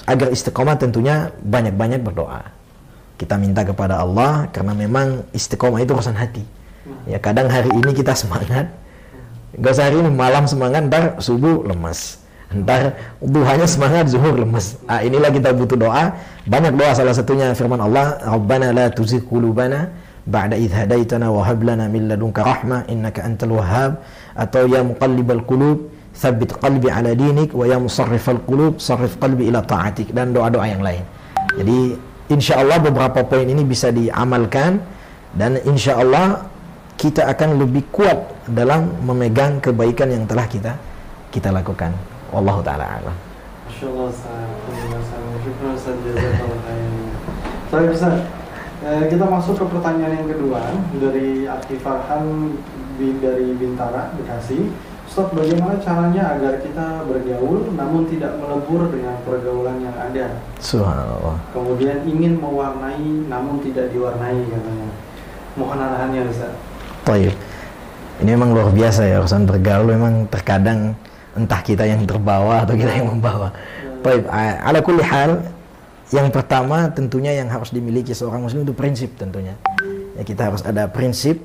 agar 0.06 0.30
istiqomah 0.30 0.78
tentunya 0.78 1.34
banyak-banyak 1.42 2.06
berdoa. 2.06 2.44
Kita 3.18 3.34
minta 3.40 3.66
kepada 3.66 3.98
Allah 3.98 4.46
karena 4.54 4.76
memang 4.76 5.26
istiqomah 5.34 5.82
itu 5.82 5.90
urusan 5.90 6.14
hati. 6.14 6.44
Ya 7.08 7.18
kadang 7.18 7.48
hari 7.48 7.72
ini 7.72 7.96
kita 7.96 8.12
semangat, 8.12 8.68
enggak 9.56 9.72
usah 9.74 9.88
hari 9.88 10.04
ini 10.04 10.10
malam 10.12 10.44
semangat, 10.44 10.86
ntar 10.86 11.16
subuh 11.18 11.64
lemas 11.64 12.23
Ntar 12.62 12.94
duhanya 13.18 13.66
semangat, 13.66 14.06
zuhur 14.12 14.38
lemes. 14.38 14.78
Ah, 14.86 15.02
inilah 15.02 15.34
kita 15.34 15.50
butuh 15.50 15.74
doa. 15.74 16.14
Banyak 16.46 16.78
doa 16.78 16.94
salah 16.94 17.14
satunya 17.16 17.50
firman 17.56 17.80
Allah, 17.82 18.22
Rabbana 18.22 18.70
la 18.70 18.86
tuzigh 18.94 19.26
qulubana 19.26 19.90
ba'da 20.24 20.56
idh 20.56 20.72
hadaitana 20.72 21.28
wa 21.28 21.44
hab 21.44 21.60
lana 21.60 21.84
min 21.84 22.08
ladunka 22.08 22.40
rahmah 22.40 22.88
innaka 22.88 23.20
antal 23.28 23.60
wahhab 23.60 24.00
atau 24.32 24.64
ya 24.64 24.80
muqallibal 24.80 25.44
qulub 25.44 25.92
tsabbit 26.16 26.56
qalbi 26.64 26.88
ala 26.88 27.12
dinik 27.12 27.52
wa 27.52 27.68
ya 27.68 27.76
musarrifal 27.76 28.40
qulub 28.48 28.80
sarrif 28.80 29.20
qalbi 29.20 29.52
ila 29.52 29.60
ta'atik 29.60 30.16
dan 30.16 30.32
doa-doa 30.32 30.64
yang 30.64 30.80
lain. 30.80 31.04
Jadi 31.60 31.78
insya 32.32 32.64
Allah 32.64 32.80
beberapa 32.80 33.20
poin 33.26 33.44
ini 33.44 33.62
bisa 33.68 33.92
diamalkan 33.92 34.80
dan 35.36 35.60
insya 35.68 36.00
Allah 36.00 36.48
kita 36.96 37.28
akan 37.28 37.60
lebih 37.60 37.90
kuat 37.92 38.48
dalam 38.48 38.96
memegang 39.04 39.60
kebaikan 39.60 40.08
yang 40.08 40.24
telah 40.24 40.46
kita 40.48 40.72
kita 41.34 41.52
lakukan. 41.52 42.13
Wallahu 42.34 42.60
taala 42.66 42.98
alam. 42.98 43.14
Masyaallah 43.70 44.10
Ustaz. 44.10 45.94
Saya 47.70 47.84
bisa 47.86 48.08
eh, 48.82 49.04
kita 49.06 49.24
masuk 49.30 49.54
ke 49.54 49.64
pertanyaan 49.70 50.18
yang 50.18 50.28
kedua 50.34 50.74
dari 50.98 51.46
Aki 51.46 51.78
Farhan 51.78 52.58
dari 52.98 53.54
Bintara, 53.54 54.10
Bekasi. 54.18 54.66
Ustaz, 55.06 55.30
bagaimana 55.30 55.78
caranya 55.78 56.34
agar 56.34 56.58
kita 56.58 57.06
bergaul 57.06 57.70
namun 57.78 58.10
tidak 58.10 58.34
melebur 58.42 58.90
dengan 58.90 59.14
pergaulan 59.22 59.78
yang 59.78 59.94
ada? 59.94 60.42
Subhanallah. 60.58 61.38
Kemudian 61.54 62.02
ingin 62.02 62.42
mewarnai 62.42 63.30
namun 63.30 63.62
tidak 63.62 63.94
diwarnai 63.94 64.42
katanya. 64.50 64.90
Mohon 65.54 65.78
arahannya 65.86 66.22
Ustaz. 66.34 66.54
Baik. 67.06 67.38
Ini 68.22 68.34
memang 68.34 68.54
luar 68.54 68.74
biasa 68.74 69.06
ya 69.06 69.22
urusan 69.22 69.46
bergaul 69.46 69.86
memang 69.86 70.26
terkadang 70.30 70.98
entah 71.34 71.60
kita 71.60 71.84
yang 71.84 72.02
terbawa 72.06 72.62
atau 72.62 72.74
kita 72.78 72.90
yang 72.94 73.10
membawa. 73.10 73.50
Baik, 74.02 74.28
ala 74.62 74.78
kulli 74.84 75.04
hal 75.04 75.40
yang 76.12 76.28
pertama 76.30 76.86
tentunya 76.92 77.34
yang 77.34 77.48
harus 77.50 77.72
dimiliki 77.74 78.14
seorang 78.14 78.44
muslim 78.44 78.62
itu 78.62 78.74
prinsip 78.76 79.16
tentunya. 79.18 79.58
Ya 80.14 80.22
kita 80.22 80.52
harus 80.52 80.62
ada 80.62 80.86
prinsip. 80.86 81.42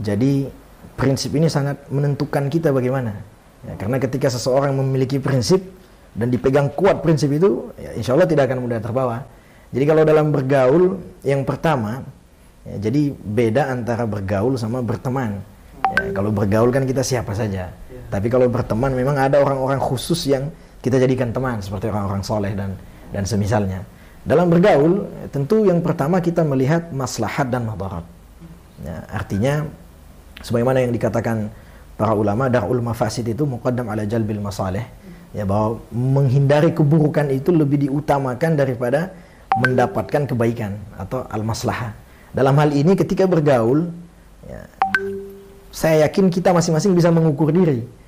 Jadi 0.00 0.46
prinsip 0.94 1.32
ini 1.34 1.48
sangat 1.48 1.88
menentukan 1.88 2.52
kita 2.52 2.70
bagaimana. 2.70 3.16
Ya, 3.64 3.76
karena 3.76 4.00
ketika 4.00 4.28
seseorang 4.32 4.72
memiliki 4.72 5.20
prinsip 5.20 5.60
dan 6.16 6.32
dipegang 6.32 6.72
kuat 6.72 7.04
prinsip 7.04 7.28
itu, 7.32 7.72
ya 7.76 7.92
insya 7.96 8.16
Allah 8.16 8.28
tidak 8.28 8.48
akan 8.48 8.64
mudah 8.64 8.80
terbawa. 8.80 9.24
Jadi 9.70 9.84
kalau 9.84 10.02
dalam 10.02 10.32
bergaul, 10.32 10.98
yang 11.20 11.44
pertama, 11.44 12.02
ya, 12.64 12.90
jadi 12.90 13.12
beda 13.12 13.68
antara 13.68 14.08
bergaul 14.08 14.56
sama 14.56 14.80
berteman. 14.80 15.40
Ya, 16.00 16.12
kalau 16.16 16.32
bergaul 16.32 16.72
kan 16.72 16.88
kita 16.88 17.04
siapa 17.04 17.36
saja. 17.36 17.72
Tapi 18.10 18.26
kalau 18.26 18.50
berteman 18.50 18.90
memang 18.90 19.14
ada 19.14 19.38
orang-orang 19.38 19.78
khusus 19.78 20.26
yang 20.26 20.50
kita 20.82 20.98
jadikan 20.98 21.30
teman 21.30 21.62
seperti 21.62 21.86
orang-orang 21.86 22.26
soleh 22.26 22.52
dan 22.58 22.74
dan 23.14 23.22
semisalnya. 23.22 23.86
Dalam 24.26 24.50
bergaul 24.50 25.06
tentu 25.30 25.64
yang 25.64 25.80
pertama 25.80 26.18
kita 26.18 26.42
melihat 26.44 26.90
maslahat 26.90 27.48
dan 27.48 27.64
madarat. 27.64 28.04
Ya, 28.82 29.06
artinya 29.12 29.64
sebagaimana 30.42 30.82
yang 30.82 30.92
dikatakan 30.92 31.48
para 31.94 32.12
ulama 32.16 32.50
darul 32.50 32.82
mafasid 32.82 33.28
itu 33.28 33.46
muqaddam 33.46 33.88
ala 33.92 34.04
jalbil 34.08 34.40
masalih 34.40 34.84
ya 35.36 35.44
bahwa 35.46 35.78
menghindari 35.92 36.74
keburukan 36.74 37.28
itu 37.30 37.54
lebih 37.54 37.86
diutamakan 37.86 38.58
daripada 38.58 39.14
mendapatkan 39.62 40.26
kebaikan 40.26 40.74
atau 40.98 41.22
al 41.30 41.46
maslahah. 41.46 41.94
Dalam 42.34 42.54
hal 42.58 42.74
ini 42.74 42.94
ketika 42.94 43.26
bergaul 43.26 43.90
ya, 44.46 44.60
saya 45.70 46.08
yakin 46.08 46.30
kita 46.32 46.50
masing-masing 46.50 46.94
bisa 46.98 47.14
mengukur 47.14 47.54
diri 47.54 47.99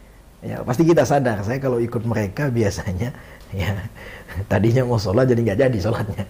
ya 0.43 0.61
pasti 0.67 0.83
kita 0.83 1.07
sadar. 1.07 1.41
Saya 1.47 1.63
kalau 1.63 1.79
ikut 1.79 2.03
mereka 2.03 2.51
biasanya 2.51 3.15
ya 3.55 3.71
tadinya 4.51 4.83
mau 4.89 4.99
sholat 4.99 5.31
jadi 5.31 5.41
nggak 5.41 5.59
jadi 5.69 5.79
sholatnya. 5.79 6.25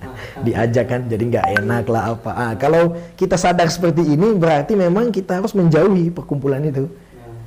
Diajak 0.44 0.86
kan 0.86 1.00
jadi 1.08 1.24
nggak 1.24 1.46
enak 1.64 1.84
lah 1.88 2.14
apa. 2.14 2.30
Ah, 2.30 2.52
kalau 2.60 2.94
kita 3.16 3.40
sadar 3.40 3.66
seperti 3.72 4.04
ini 4.04 4.36
berarti 4.36 4.76
memang 4.76 5.08
kita 5.10 5.40
harus 5.40 5.56
menjauhi 5.56 6.12
perkumpulan 6.12 6.62
itu. 6.62 6.86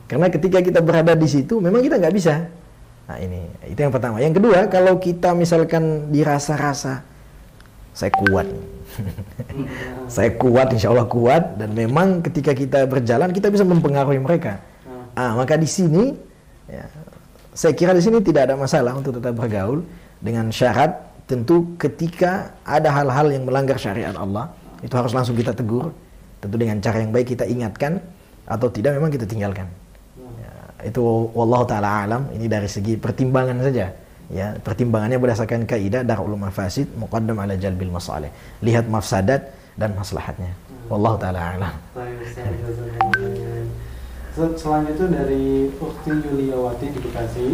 Karena 0.05 0.29
ketika 0.29 0.61
kita 0.61 0.81
berada 0.81 1.13
di 1.13 1.25
situ 1.29 1.61
memang 1.61 1.81
kita 1.85 2.01
nggak 2.01 2.13
bisa. 2.13 2.49
Nah 3.05 3.17
ini 3.21 3.45
itu 3.69 3.79
yang 3.79 3.93
pertama. 3.93 4.17
Yang 4.17 4.41
kedua 4.41 4.65
kalau 4.65 4.97
kita 4.97 5.37
misalkan 5.37 6.09
dirasa-rasa 6.09 7.05
saya 7.95 8.11
kuat. 8.11 8.49
Saya 10.15 10.31
kuat 10.39 10.71
insya 10.71 10.87
Allah 10.87 11.07
kuat. 11.07 11.59
Dan 11.59 11.75
memang 11.75 12.23
ketika 12.23 12.55
kita 12.55 12.87
berjalan 12.87 13.31
kita 13.35 13.51
bisa 13.51 13.67
mempengaruhi 13.67 14.19
mereka. 14.23 14.63
Ah 15.15 15.35
maka 15.35 15.59
di 15.59 15.67
sini 15.67 16.24
Ya. 16.69 16.85
Saya 17.55 17.71
kira 17.71 17.95
di 17.95 18.03
sini 18.03 18.19
tidak 18.19 18.51
ada 18.51 18.55
masalah 18.59 18.97
untuk 18.97 19.15
tetap 19.15 19.31
bergaul 19.37 19.85
dengan 20.19 20.51
syarat 20.51 20.91
tentu 21.25 21.73
ketika 21.79 22.53
ada 22.67 22.91
hal-hal 22.93 23.31
yang 23.31 23.43
melanggar 23.47 23.79
syariat 23.79 24.13
Allah 24.13 24.51
itu 24.85 24.93
harus 24.93 25.13
langsung 25.15 25.33
kita 25.37 25.53
tegur. 25.53 25.93
tentu 26.35 26.61
dengan 26.61 26.77
cara 26.77 27.01
yang 27.01 27.09
baik 27.09 27.33
kita 27.33 27.47
ingatkan 27.49 27.97
atau 28.45 28.69
tidak 28.69 28.93
memang 28.93 29.09
kita 29.09 29.25
tinggalkan. 29.25 29.65
Ya, 30.37 30.53
itu 30.93 31.01
wallahu 31.33 31.65
taala 31.65 32.05
alam. 32.05 32.29
Ini 32.29 32.45
dari 32.45 32.69
segi 32.69 32.93
pertimbangan 32.93 33.65
saja. 33.65 33.89
Ya 34.29 34.53
pertimbangannya 34.61 35.17
berdasarkan 35.17 35.65
kaidah 35.65 36.05
darul 36.05 36.37
mafasid 36.37 36.85
muqaddam 37.01 37.41
ala 37.41 37.57
jalbil 37.57 37.89
masalih. 37.89 38.29
Lihat 38.61 38.85
mafsadat 38.85 39.41
dan 39.73 39.97
maslahatnya. 39.97 40.53
Wallahu 40.85 41.17
taala 41.17 41.57
alam 41.57 41.73
selanjutnya 44.35 45.23
dari 45.23 45.71
Ukti 45.79 46.11
Yuliawati 46.11 46.91
di 46.91 46.99
Bekasi 46.99 47.47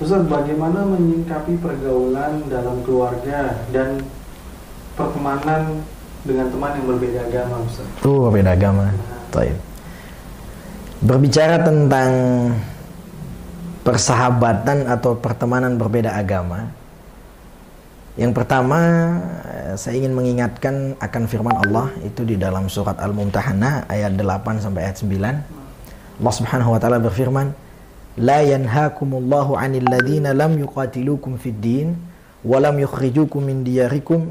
Ustaz 0.00 0.24
bagaimana 0.24 0.80
menyingkapi 0.88 1.60
pergaulan 1.60 2.48
dalam 2.48 2.80
keluarga 2.80 3.52
dan 3.68 4.00
pertemanan 4.96 5.84
dengan 6.24 6.48
teman 6.48 6.72
yang 6.72 6.86
berbeda 6.88 7.28
agama 7.28 7.60
Ustaz? 7.68 7.84
Tuh 8.00 8.32
berbeda 8.32 8.56
agama. 8.56 8.88
Nah. 8.88 9.52
Berbicara 11.04 11.60
tentang 11.60 12.12
persahabatan 13.84 14.88
atau 14.88 15.20
pertemanan 15.20 15.76
berbeda 15.76 16.16
agama. 16.16 16.72
Yang 18.16 18.32
pertama, 18.40 18.80
saya 19.76 20.00
ingin 20.00 20.16
mengingatkan 20.16 20.96
akan 20.96 21.22
firman 21.28 21.60
Allah 21.60 21.92
itu 22.00 22.24
di 22.24 22.40
dalam 22.40 22.72
surat 22.72 22.96
Al-Mumtahanah 22.96 23.84
ayat 23.84 24.16
8 24.16 24.64
sampai 24.64 24.88
ayat 24.88 24.96
9. 24.96 25.59
Allah 26.20 26.34
Subhanahu 26.36 26.70
wa 26.76 26.78
taala 26.78 27.00
berfirman, 27.00 27.56
"La 28.20 28.44
yanhaakumullahu 28.44 29.56
'anil 29.56 29.88
ladzina 29.88 30.36
lam 30.36 30.60
yuqatilukum 30.60 31.40
fid 31.40 31.58
din 31.64 31.96
wa 32.44 32.60
lam 32.60 32.76
yukhrijukum 32.76 33.40
min 33.40 33.64
diyarikum 33.64 34.28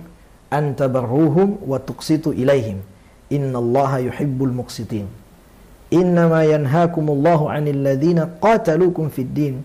an 0.53 0.77
tabarruhum 0.77 1.65
wa 1.65 1.81
tuqsitu 1.81 2.33
ilaihim. 2.37 2.85
Innallaha 3.33 4.05
yuhibbul 4.05 4.53
muqsitin." 4.53 5.19
innama 5.89 6.45
yanhaakumullahu 6.45 7.49
'anil 7.49 7.81
ladzina 7.81 8.29
qataluukum 8.37 9.09
fid 9.09 9.33
din 9.33 9.55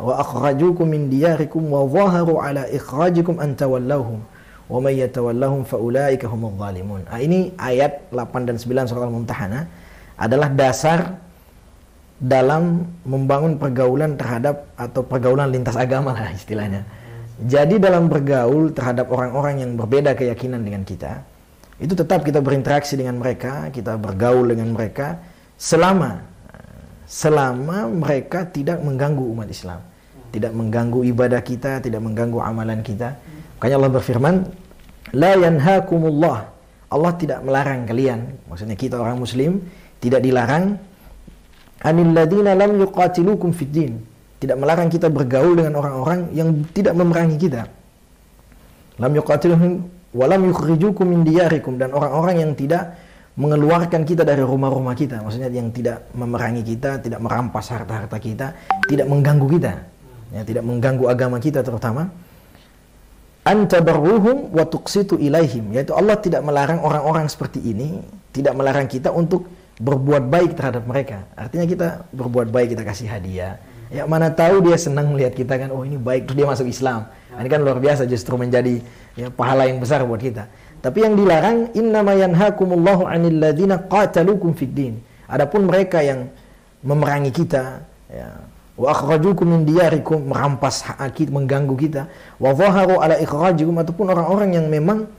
wa 0.00 0.20
akhrajukum 0.20 0.88
min 0.88 1.08
diyarikum 1.12 1.64
wa 1.68 1.84
zaharu 1.88 2.40
ala 2.40 2.68
ikhrajikum 2.68 3.40
an 3.40 3.56
tawallahum 3.56 4.20
wa 4.68 4.78
may 4.84 5.00
yatawallahum 5.00 5.64
fa 5.64 5.80
ulaika 5.80 6.28
humudz 6.28 6.60
zalimun. 6.60 7.00
Ah, 7.08 7.20
ini 7.20 7.56
ayat 7.56 8.12
8 8.12 8.44
dan 8.44 8.56
9 8.60 8.84
surah 8.88 9.08
Al-Mumtahanah 9.08 9.64
adalah 10.20 10.52
dasar 10.52 11.16
dalam 12.18 12.82
membangun 13.06 13.54
pergaulan 13.54 14.18
terhadap 14.18 14.74
atau 14.74 15.06
pergaulan 15.06 15.54
lintas 15.54 15.78
agama 15.78 16.10
lah 16.10 16.34
istilahnya. 16.34 16.82
Jadi 17.38 17.78
dalam 17.78 18.10
bergaul 18.10 18.74
terhadap 18.74 19.14
orang-orang 19.14 19.62
yang 19.62 19.70
berbeda 19.78 20.18
keyakinan 20.18 20.66
dengan 20.66 20.82
kita, 20.82 21.22
itu 21.78 21.94
tetap 21.94 22.26
kita 22.26 22.42
berinteraksi 22.42 22.98
dengan 22.98 23.22
mereka, 23.22 23.70
kita 23.70 23.94
bergaul 23.94 24.50
dengan 24.50 24.74
mereka, 24.74 25.22
selama 25.54 26.18
selama 27.06 27.86
mereka 27.86 28.42
tidak 28.50 28.82
mengganggu 28.82 29.22
umat 29.22 29.46
Islam, 29.46 29.78
tidak 30.34 30.50
mengganggu 30.50 31.00
ibadah 31.14 31.40
kita, 31.40 31.78
tidak 31.78 32.02
mengganggu 32.02 32.42
amalan 32.42 32.82
kita. 32.82 33.14
Makanya 33.56 33.74
Allah 33.78 33.92
berfirman, 33.94 34.34
la 35.14 35.32
yanhakumullah. 35.38 36.38
Allah 36.88 37.12
tidak 37.20 37.44
melarang 37.44 37.84
kalian, 37.84 38.32
maksudnya 38.48 38.72
kita 38.72 38.96
orang 38.96 39.20
muslim 39.20 39.60
tidak 40.00 40.24
dilarang 40.24 40.80
anil 41.82 42.10
ladina 42.14 42.54
lam 42.54 42.78
yuqatilukum 42.78 43.54
fid 43.54 43.70
din. 43.70 43.92
Tidak 44.38 44.54
melarang 44.54 44.86
kita 44.86 45.10
bergaul 45.10 45.58
dengan 45.58 45.82
orang-orang 45.82 46.30
yang 46.30 46.62
tidak 46.70 46.94
memerangi 46.94 47.36
kita. 47.38 47.66
Lam 49.02 49.12
yuqatiluhum 49.14 49.72
wa 50.14 50.24
lam 50.30 50.40
yukhrijukum 50.46 51.06
min 51.06 51.26
diyarikum 51.26 51.74
dan 51.74 51.90
orang-orang 51.90 52.46
yang 52.46 52.52
tidak 52.54 52.94
mengeluarkan 53.38 54.02
kita 54.02 54.26
dari 54.26 54.42
rumah-rumah 54.42 54.98
kita, 54.98 55.22
maksudnya 55.22 55.46
yang 55.46 55.70
tidak 55.70 56.10
memerangi 56.10 56.66
kita, 56.66 56.98
tidak 56.98 57.22
merampas 57.22 57.70
harta-harta 57.70 58.18
kita, 58.18 58.46
tidak 58.90 59.06
mengganggu 59.06 59.46
kita, 59.46 59.72
ya, 60.34 60.42
tidak 60.42 60.66
mengganggu 60.66 61.06
agama 61.06 61.38
kita 61.38 61.62
terutama. 61.62 62.10
Antabarruhum 63.46 64.50
wa 64.50 64.66
tuqsitu 64.66 65.14
ilaihim, 65.22 65.70
yaitu 65.70 65.94
Allah 65.94 66.18
tidak 66.18 66.42
melarang 66.42 66.82
orang-orang 66.82 67.30
seperti 67.30 67.62
ini, 67.62 68.02
tidak 68.34 68.58
melarang 68.58 68.90
kita 68.90 69.14
untuk 69.14 69.46
berbuat 69.78 70.26
baik 70.26 70.58
terhadap 70.58 70.84
mereka. 70.84 71.24
Artinya 71.38 71.66
kita 71.66 71.86
berbuat 72.10 72.50
baik, 72.50 72.74
kita 72.74 72.82
kasih 72.82 73.08
hadiah. 73.10 73.58
Ya 73.88 74.04
mana 74.04 74.28
tahu 74.28 74.60
dia 74.68 74.76
senang 74.76 75.16
melihat 75.16 75.32
kita 75.32 75.56
kan, 75.56 75.72
oh 75.72 75.80
ini 75.86 75.96
baik, 75.96 76.28
terus 76.28 76.36
dia 76.36 76.46
masuk 76.46 76.66
Islam. 76.68 77.08
Ini 77.38 77.48
kan 77.48 77.60
luar 77.62 77.78
biasa 77.78 78.04
justru 78.04 78.34
menjadi 78.34 78.82
ya, 79.14 79.30
pahala 79.30 79.64
yang 79.70 79.78
besar 79.78 80.02
buat 80.04 80.20
kita. 80.20 80.50
Tapi 80.82 80.98
yang 81.06 81.14
dilarang 81.14 81.72
innama 81.74 82.14
yanhakumullahu 82.18 83.06
'anil 83.06 83.38
ladzina 83.38 83.78
qatalukum 83.78 84.52
fid 84.54 84.74
din. 84.74 84.94
Adapun 85.30 85.66
mereka 85.66 86.02
yang 86.02 86.30
memerangi 86.82 87.30
kita 87.34 87.82
ya 88.10 88.28
wa 88.78 88.94
akhrajukum 88.94 89.42
min 89.42 89.60
diyarikum 89.66 90.30
merampas 90.30 90.86
hak 90.86 91.10
kita, 91.18 91.30
mengganggu 91.34 91.74
kita, 91.74 92.06
wa 92.38 92.54
zaharu 92.54 93.02
ala 93.02 93.18
ikhrajikum 93.18 93.74
ataupun 93.74 94.06
orang-orang 94.14 94.54
yang 94.54 94.66
memang 94.70 95.10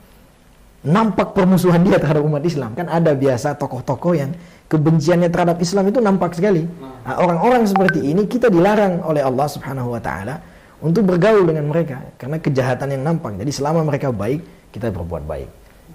nampak 0.80 1.36
permusuhan 1.36 1.84
dia 1.84 2.00
terhadap 2.00 2.24
umat 2.24 2.40
Islam. 2.40 2.72
Kan 2.72 2.88
ada 2.88 3.12
biasa 3.12 3.56
tokoh-tokoh 3.60 4.16
yang 4.16 4.32
kebenciannya 4.70 5.28
terhadap 5.28 5.60
Islam 5.60 5.84
itu 5.92 5.98
nampak 6.00 6.32
sekali. 6.32 6.64
Nah, 6.64 7.20
orang-orang 7.20 7.68
seperti 7.68 8.00
ini 8.00 8.24
kita 8.24 8.48
dilarang 8.48 9.04
oleh 9.04 9.20
Allah 9.20 9.46
Subhanahu 9.50 9.92
wa 9.92 10.00
taala 10.00 10.40
untuk 10.80 11.04
bergaul 11.04 11.44
dengan 11.44 11.68
mereka 11.68 12.00
karena 12.16 12.40
kejahatan 12.40 12.96
yang 12.96 13.02
nampak. 13.04 13.36
Jadi 13.36 13.52
selama 13.52 13.84
mereka 13.84 14.08
baik, 14.08 14.72
kita 14.72 14.88
berbuat 14.88 15.24
baik. 15.28 15.48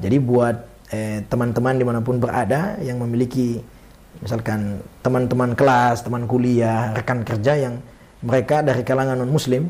Jadi 0.03 0.17
buat 0.21 0.55
eh, 0.93 1.25
teman-teman 1.25 1.73
di 1.79 1.85
mana 1.87 1.99
pun 2.05 2.21
berada 2.21 2.77
yang 2.83 3.01
memiliki 3.01 3.57
misalkan 4.21 4.79
teman-teman 5.01 5.57
kelas, 5.57 6.05
teman 6.05 6.29
kuliah, 6.29 6.93
rekan 6.93 7.25
kerja 7.25 7.57
yang 7.57 7.81
mereka 8.21 8.61
dari 8.61 8.85
kalangan 8.85 9.17
non 9.17 9.31
muslim, 9.33 9.65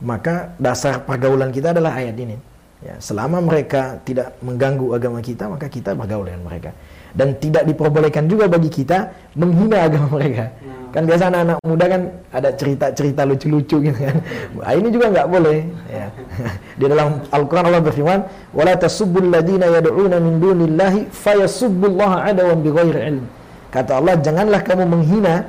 maka 0.00 0.56
dasar 0.56 1.04
pergaulan 1.04 1.52
kita 1.52 1.76
adalah 1.76 1.98
ayat 1.98 2.16
ini. 2.16 2.53
Ya, 2.82 2.98
selama 2.98 3.38
mereka 3.40 4.02
tidak 4.02 4.36
mengganggu 4.42 4.92
agama 4.92 5.22
kita, 5.22 5.48
maka 5.48 5.70
kita 5.70 5.94
bergaul 5.94 6.26
dengan 6.26 6.42
mereka. 6.44 6.74
Dan 7.14 7.38
tidak 7.38 7.64
diperbolehkan 7.70 8.26
juga 8.26 8.50
bagi 8.50 8.66
kita 8.66 9.14
menghina 9.38 9.86
agama 9.86 10.18
mereka. 10.18 10.50
Kan 10.94 11.10
biasa 11.10 11.26
anak-anak 11.26 11.58
muda 11.66 11.84
kan 11.90 12.02
ada 12.30 12.50
cerita-cerita 12.54 13.26
lucu-lucu 13.26 13.82
gitu 13.82 13.98
kan. 13.98 14.14
Nah, 14.58 14.74
ini 14.78 14.88
juga 14.94 15.06
nggak 15.10 15.26
boleh. 15.26 15.58
Ya. 15.90 16.06
Di 16.78 16.84
dalam 16.86 17.18
Al-Quran 17.34 17.64
Allah 17.66 17.82
berfirman, 17.82 18.20
"Wala 18.54 18.78
tasubbul 18.78 19.26
ladina 19.26 19.66
yad'una 19.74 20.22
min 20.22 20.38
dunillahi 20.38 21.10
fayasubbullaha 21.10 22.30
adawan 22.30 22.62
bighairi 22.62 23.00
ilm." 23.10 23.26
Kata 23.74 23.98
Allah, 23.98 24.14
janganlah 24.22 24.62
kamu 24.62 24.86
menghina 24.86 25.42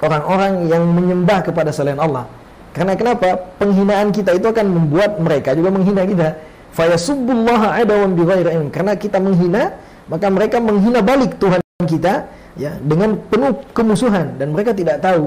orang-orang 0.00 0.52
yang 0.68 0.84
menyembah 0.92 1.40
kepada 1.40 1.72
selain 1.72 1.96
Allah. 1.96 2.28
Karena 2.70 2.94
kenapa? 2.94 3.34
Penghinaan 3.58 4.14
kita 4.14 4.38
itu 4.38 4.46
akan 4.46 4.66
membuat 4.70 5.18
mereka 5.18 5.58
juga 5.58 5.74
menghina 5.74 6.06
kita. 6.06 6.38
Fayasubbullaha 6.70 7.82
adawan 7.82 8.14
bighairi. 8.14 8.54
Karena 8.70 8.94
kita 8.94 9.18
menghina, 9.18 9.74
maka 10.06 10.30
mereka 10.30 10.62
menghina 10.62 11.02
balik 11.02 11.34
Tuhan 11.42 11.58
kita 11.82 12.30
ya 12.54 12.78
dengan 12.78 13.18
penuh 13.26 13.58
kemusuhan 13.74 14.38
dan 14.38 14.54
mereka 14.54 14.70
tidak 14.70 15.02
tahu. 15.02 15.26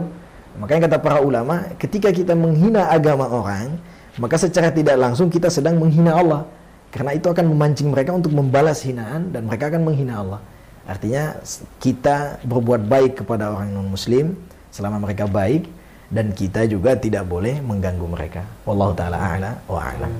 Makanya 0.60 0.88
kata 0.88 0.98
para 1.04 1.20
ulama, 1.20 1.68
ketika 1.76 2.14
kita 2.14 2.38
menghina 2.38 2.88
agama 2.88 3.26
orang, 3.28 3.76
maka 4.22 4.38
secara 4.38 4.70
tidak 4.70 4.96
langsung 4.96 5.28
kita 5.28 5.50
sedang 5.50 5.82
menghina 5.82 6.16
Allah. 6.16 6.48
Karena 6.94 7.18
itu 7.18 7.26
akan 7.26 7.50
memancing 7.50 7.90
mereka 7.90 8.14
untuk 8.14 8.38
membalas 8.38 8.86
hinaan 8.86 9.34
dan 9.34 9.50
mereka 9.50 9.74
akan 9.74 9.82
menghina 9.82 10.22
Allah. 10.22 10.40
Artinya 10.86 11.42
kita 11.82 12.38
berbuat 12.46 12.86
baik 12.86 13.26
kepada 13.26 13.50
orang 13.50 13.74
non 13.74 13.90
muslim 13.90 14.38
selama 14.70 15.02
mereka 15.02 15.26
baik 15.26 15.66
dan 16.14 16.30
kita 16.30 16.70
juga 16.70 16.94
tidak 16.94 17.26
boleh 17.26 17.58
mengganggu 17.66 18.06
mereka. 18.06 18.46
Wallahu 18.70 18.94
taala 18.94 19.18
a'la 19.18 19.52
wa 19.66 19.82
a'lam. 19.82 20.14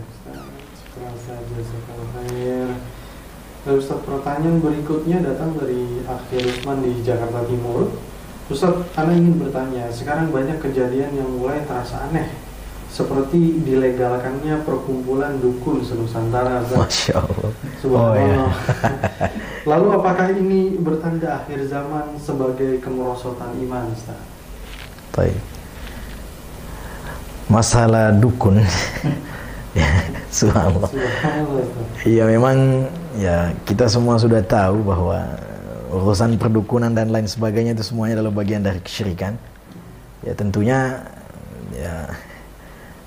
Dan 3.64 3.74
Ustaz 3.80 4.02
pertanyaan 4.04 4.60
berikutnya 4.60 5.24
datang 5.24 5.56
dari 5.56 6.04
Akhir 6.04 6.44
Usman 6.50 6.84
di 6.84 7.00
Jakarta 7.06 7.46
Timur. 7.48 7.94
Ustaz, 8.52 8.76
karena 8.92 9.16
ingin 9.16 9.40
bertanya, 9.40 9.88
sekarang 9.88 10.34
banyak 10.36 10.60
kejadian 10.60 11.16
yang 11.16 11.30
mulai 11.40 11.64
terasa 11.64 12.12
aneh 12.12 12.28
seperti 12.94 13.64
dilegalkannya 13.66 14.62
perkumpulan 14.62 15.42
dukun 15.42 15.82
senusantara. 15.82 16.62
Masya 16.76 17.18
Allah. 17.18 17.52
Oh, 17.90 18.14
ya. 18.14 18.46
Lalu 19.72 19.88
apakah 19.98 20.30
ini 20.36 20.78
bertanda 20.78 21.42
akhir 21.42 21.66
zaman 21.66 22.20
sebagai 22.22 22.84
kemerosotan 22.84 23.58
iman, 23.64 23.90
Ustaz? 23.96 24.20
Baik. 25.16 25.53
Masalah 27.52 28.16
dukun. 28.16 28.64
ya, 29.78 29.90
subhanallah. 30.38 30.92
Iya 32.04 32.24
memang 32.28 32.88
ya 33.20 33.52
kita 33.68 33.88
semua 33.88 34.20
sudah 34.20 34.40
tahu 34.44 34.84
bahwa 34.84 35.20
urusan 35.94 36.36
perdukunan 36.42 36.90
dan 36.90 37.14
lain 37.14 37.30
sebagainya 37.30 37.78
itu 37.78 37.86
semuanya 37.86 38.20
adalah 38.22 38.34
bagian 38.34 38.64
dari 38.64 38.80
kesyirikan. 38.82 39.38
Ya 40.24 40.34
tentunya 40.34 41.04
ya 41.76 42.10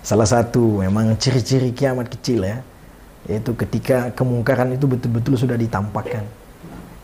salah 0.06 0.28
satu 0.28 0.84
memang 0.84 1.18
ciri-ciri 1.18 1.74
kiamat 1.74 2.06
kecil 2.12 2.46
ya 2.46 2.62
yaitu 3.26 3.50
ketika 3.58 4.14
kemungkaran 4.14 4.70
itu 4.74 4.86
betul-betul 4.86 5.34
sudah 5.34 5.58
ditampakkan. 5.58 6.22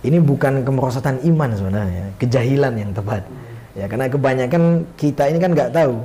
ini 0.03 0.19
bukan 0.19 0.67
kemerosotan 0.67 1.23
iman 1.31 1.55
sebenarnya, 1.55 2.11
kejahilan 2.19 2.75
yang 2.75 2.91
tepat. 2.91 3.23
Ya 3.79 3.87
karena 3.87 4.11
kebanyakan 4.11 4.83
kita 4.99 5.31
ini 5.31 5.39
kan 5.39 5.55
nggak 5.55 5.71
tahu. 5.71 6.03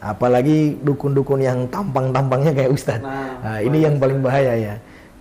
Apalagi 0.00 0.76
dukun-dukun 0.84 1.40
yang 1.40 1.64
tampang-tampangnya 1.72 2.52
kayak 2.52 2.70
Ustadz. 2.72 3.02
Nah, 3.02 3.40
nah, 3.40 3.58
ini 3.64 3.82
yang 3.82 3.96
paling 3.96 4.20
bahaya 4.20 4.54
ya. 4.54 4.74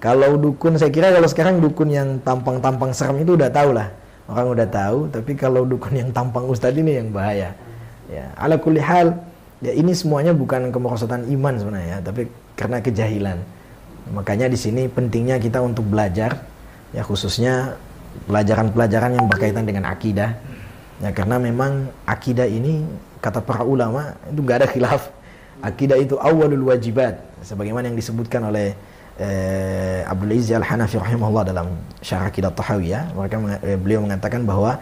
Kalau 0.04 0.38
dukun 0.38 0.76
saya 0.78 0.92
kira 0.92 1.10
kalau 1.10 1.26
sekarang 1.26 1.64
dukun 1.64 1.90
yang 1.90 2.20
tampang-tampang 2.22 2.92
serem 2.92 3.24
itu 3.24 3.34
udah 3.40 3.50
tahu 3.50 3.74
lah. 3.74 3.90
Orang 4.26 4.58
udah 4.58 4.68
tahu, 4.68 5.08
tapi 5.14 5.38
kalau 5.38 5.64
dukun 5.64 5.96
yang 5.96 6.10
tampang 6.10 6.46
Ustadz 6.50 6.78
ini 6.78 6.98
yang 6.98 7.10
bahaya. 7.14 7.54
Ya, 8.10 8.30
ala 8.38 8.58
kulli 8.58 8.82
hal, 8.82 9.18
ya 9.62 9.74
ini 9.74 9.94
semuanya 9.94 10.34
bukan 10.34 10.70
kemerosotan 10.70 11.26
iman 11.30 11.54
sebenarnya, 11.58 11.98
tapi 12.06 12.30
karena 12.54 12.78
kejahilan. 12.82 13.38
Makanya 14.14 14.46
di 14.52 14.58
sini 14.60 14.86
pentingnya 14.86 15.42
kita 15.42 15.62
untuk 15.62 15.90
belajar 15.90 16.38
ya 16.94 17.02
khususnya 17.02 17.74
pelajaran-pelajaran 18.30 19.20
yang 19.20 19.26
berkaitan 19.28 19.68
dengan 19.68 19.90
akidah 19.90 20.38
ya 21.04 21.12
karena 21.12 21.36
memang 21.36 21.92
akidah 22.08 22.48
ini 22.48 22.86
kata 23.26 23.42
para 23.42 23.66
ulama 23.66 24.14
itu 24.30 24.40
nggak 24.46 24.58
ada 24.62 24.68
khilaf. 24.70 25.10
Akidah 25.66 25.98
itu 25.98 26.14
awalul 26.22 26.70
wajibat. 26.70 27.18
Sebagaimana 27.42 27.90
yang 27.90 27.98
disebutkan 27.98 28.54
oleh 28.54 28.78
eh, 29.18 30.06
Abdul 30.06 30.38
Aziz 30.38 30.54
Al 30.54 30.62
Hanafi 30.62 31.02
rahimahullah 31.02 31.50
dalam 31.50 31.74
syarah 32.06 32.30
akidah 32.30 32.54
tahawiyah 32.54 33.18
mereka 33.18 33.42
eh, 33.66 33.78
beliau 33.82 34.06
mengatakan 34.06 34.46
bahwa 34.46 34.78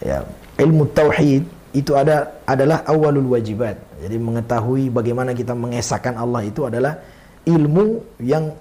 ya 0.00 0.24
ilmu 0.56 0.88
tauhid 0.96 1.44
itu 1.76 1.92
ada 1.92 2.40
adalah 2.48 2.80
awalul 2.88 3.36
wajibat. 3.36 3.76
Jadi 4.00 4.16
mengetahui 4.16 4.88
bagaimana 4.88 5.36
kita 5.36 5.52
mengesahkan 5.52 6.16
Allah 6.16 6.48
itu 6.48 6.64
adalah 6.64 6.96
ilmu 7.44 8.00
yang 8.24 8.56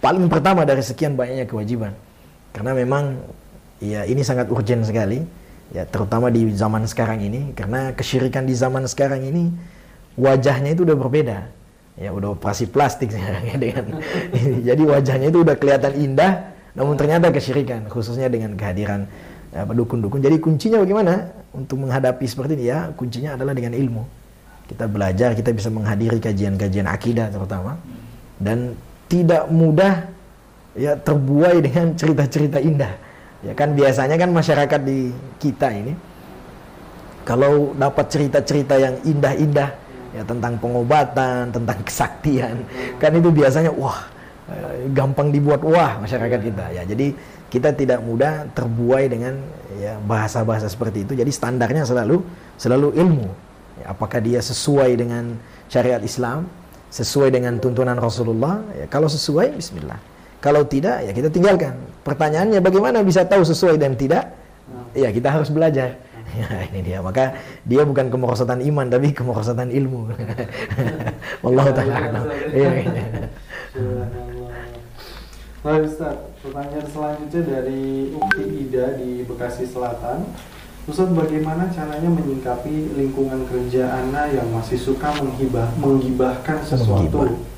paling 0.00 0.24
pertama 0.32 0.64
dari 0.64 0.80
sekian 0.80 1.12
banyaknya 1.12 1.44
kewajiban. 1.44 1.92
Karena 2.56 2.72
memang 2.72 3.20
ya 3.82 4.08
ini 4.08 4.24
sangat 4.24 4.48
urgent 4.48 4.88
sekali 4.88 5.20
ya 5.72 5.88
terutama 5.88 6.28
di 6.28 6.52
zaman 6.52 6.84
sekarang 6.84 7.24
ini 7.24 7.56
karena 7.56 7.94
kesyirikan 7.96 8.44
di 8.44 8.52
zaman 8.52 8.84
sekarang 8.84 9.24
ini 9.24 9.48
wajahnya 10.18 10.76
itu 10.76 10.84
udah 10.84 10.98
berbeda. 10.98 11.38
Ya 11.94 12.10
udah 12.10 12.34
operasi 12.34 12.66
plastik 12.66 13.14
sekarang 13.14 13.46
ya 13.46 13.56
dengan 13.56 14.02
jadi 14.68 14.82
wajahnya 14.82 15.30
itu 15.30 15.46
udah 15.46 15.54
kelihatan 15.54 15.94
indah 15.94 16.52
namun 16.74 16.98
ternyata 16.98 17.30
kesyirikan 17.30 17.86
khususnya 17.86 18.26
dengan 18.26 18.58
kehadiran 18.58 19.06
apa 19.54 19.70
dukun-dukun 19.70 20.18
jadi 20.18 20.36
kuncinya 20.42 20.82
bagaimana? 20.82 21.30
Untuk 21.54 21.78
menghadapi 21.78 22.26
seperti 22.26 22.58
ini 22.58 22.66
ya 22.66 22.90
kuncinya 22.98 23.38
adalah 23.38 23.54
dengan 23.54 23.78
ilmu. 23.78 24.02
Kita 24.66 24.90
belajar 24.90 25.38
kita 25.38 25.54
bisa 25.54 25.70
menghadiri 25.70 26.18
kajian-kajian 26.18 26.90
akidah 26.90 27.30
terutama. 27.30 27.78
Dan 28.34 28.74
tidak 29.06 29.46
mudah 29.54 30.10
ya 30.74 30.98
terbuai 30.98 31.62
dengan 31.62 31.94
cerita-cerita 31.94 32.58
indah. 32.58 32.90
Ya 33.44 33.52
kan 33.52 33.76
biasanya 33.76 34.16
kan 34.16 34.32
masyarakat 34.32 34.80
di 34.80 35.12
kita 35.36 35.68
ini 35.68 35.92
kalau 37.28 37.76
dapat 37.76 38.08
cerita-cerita 38.08 38.76
yang 38.76 38.96
indah-indah 39.04 39.68
ya 40.16 40.22
tentang 40.24 40.56
pengobatan, 40.60 41.52
tentang 41.52 41.78
kesaktian, 41.84 42.64
kan 43.00 43.10
itu 43.12 43.28
biasanya 43.28 43.72
wah 43.72 44.00
eh, 44.48 44.88
gampang 44.92 45.28
dibuat 45.28 45.60
wah 45.64 46.00
masyarakat 46.00 46.40
kita 46.40 46.64
ya. 46.72 46.82
Jadi 46.88 47.12
kita 47.52 47.70
tidak 47.76 48.00
mudah 48.00 48.48
terbuai 48.56 49.06
dengan 49.06 49.40
ya 49.76 50.00
bahasa-bahasa 50.00 50.68
seperti 50.68 51.04
itu. 51.04 51.12
Jadi 51.12 51.30
standarnya 51.32 51.84
selalu 51.84 52.24
selalu 52.56 52.96
ilmu. 52.96 53.28
Ya, 53.82 53.90
apakah 53.90 54.22
dia 54.22 54.38
sesuai 54.38 54.94
dengan 54.94 55.34
syariat 55.66 56.00
Islam, 56.00 56.46
sesuai 56.94 57.34
dengan 57.34 57.58
tuntunan 57.58 57.98
Rasulullah? 57.98 58.62
Ya, 58.78 58.86
kalau 58.86 59.10
sesuai, 59.10 59.58
Bismillah. 59.58 60.13
Kalau 60.44 60.60
tidak, 60.68 61.08
ya 61.08 61.12
kita 61.16 61.32
tinggalkan. 61.32 61.72
Pertanyaannya 62.04 62.60
bagaimana 62.60 63.00
bisa 63.00 63.24
tahu 63.24 63.48
sesuai 63.48 63.80
dan 63.80 63.96
tidak? 63.96 64.28
Ya 64.92 65.08
kita 65.08 65.32
harus 65.32 65.48
belajar. 65.48 65.96
Ya, 66.34 66.66
ini 66.68 66.82
dia. 66.82 66.98
Maka 66.98 67.38
dia 67.62 67.86
bukan 67.86 68.10
kemerosotan 68.10 68.58
iman, 68.60 68.90
tapi 68.90 69.14
kemerosotan 69.14 69.70
ilmu. 69.70 70.10
Allah 71.46 71.66
taala. 71.72 72.26
Iya. 72.50 72.70
Nah, 75.64 75.78
Ustaz, 75.80 76.16
pertanyaan 76.42 76.88
selanjutnya 76.90 77.42
dari 77.48 78.12
Ukti 78.12 78.44
Ida 78.66 78.98
di 78.98 79.22
Bekasi 79.24 79.64
Selatan. 79.64 80.28
Ustaz, 80.90 81.08
bagaimana 81.08 81.70
caranya 81.70 82.10
menyingkapi 82.10 82.98
lingkungan 82.98 83.46
kerja 83.48 83.94
Ana 83.94 84.28
yang 84.28 84.50
masih 84.52 84.76
suka 84.76 85.08
menghibah, 85.22 85.70
menggibahkan 85.80 86.66
sesuatu? 86.66 87.30
Menghibah 87.30 87.53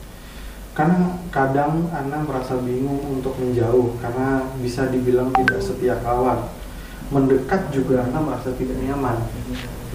karena 0.77 1.17
kadang 1.33 1.89
Anda 1.89 2.21
merasa 2.21 2.61
bingung 2.61 3.01
untuk 3.09 3.33
menjauh 3.41 3.97
karena 3.97 4.45
bisa 4.61 4.85
dibilang 4.93 5.33
tidak 5.33 5.65
setia 5.65 5.97
kawan. 6.05 6.53
Mendekat 7.09 7.73
juga 7.73 8.05
Anda 8.05 8.21
merasa 8.21 8.53
tidak 8.53 8.77
nyaman. 8.85 9.17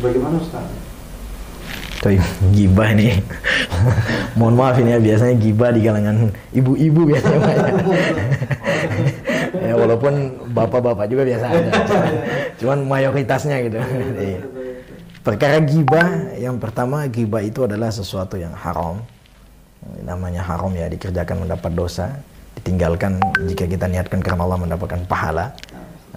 Bagaimana 0.01 0.41
Ustaz? 0.41 0.65
Tuh, 2.01 2.17
gibah 2.49 2.97
nih 2.97 3.21
mohon 4.41 4.57
maaf 4.57 4.73
ini 4.81 4.89
ya 4.89 4.97
biasanya 4.97 5.37
gibah 5.37 5.69
di 5.69 5.85
kalangan 5.85 6.33
ibu-ibu 6.49 7.05
biasanya 7.05 7.45
ya. 9.69 9.77
Walaupun 9.77 10.13
bapak-bapak 10.49 11.05
juga 11.05 11.29
biasa 11.29 11.45
ada 11.45 11.71
cuman 12.59 12.89
mayoritasnya 12.89 13.61
gitu. 13.69 13.77
Iya. 14.17 14.41
perkara 15.21 15.61
gibah 15.61 16.33
yang 16.41 16.57
pertama 16.57 17.05
gibah 17.05 17.45
itu 17.45 17.69
adalah 17.69 17.93
sesuatu 17.93 18.33
yang 18.33 18.57
haram 18.57 19.05
namanya 20.05 20.45
haram 20.45 20.71
ya 20.77 20.85
dikerjakan 20.89 21.45
mendapat 21.45 21.71
dosa 21.73 22.05
ditinggalkan 22.61 23.17
jika 23.49 23.65
kita 23.65 23.85
niatkan 23.89 24.19
karena 24.21 24.45
Allah 24.45 24.59
mendapatkan 24.61 25.01
pahala. 25.09 25.55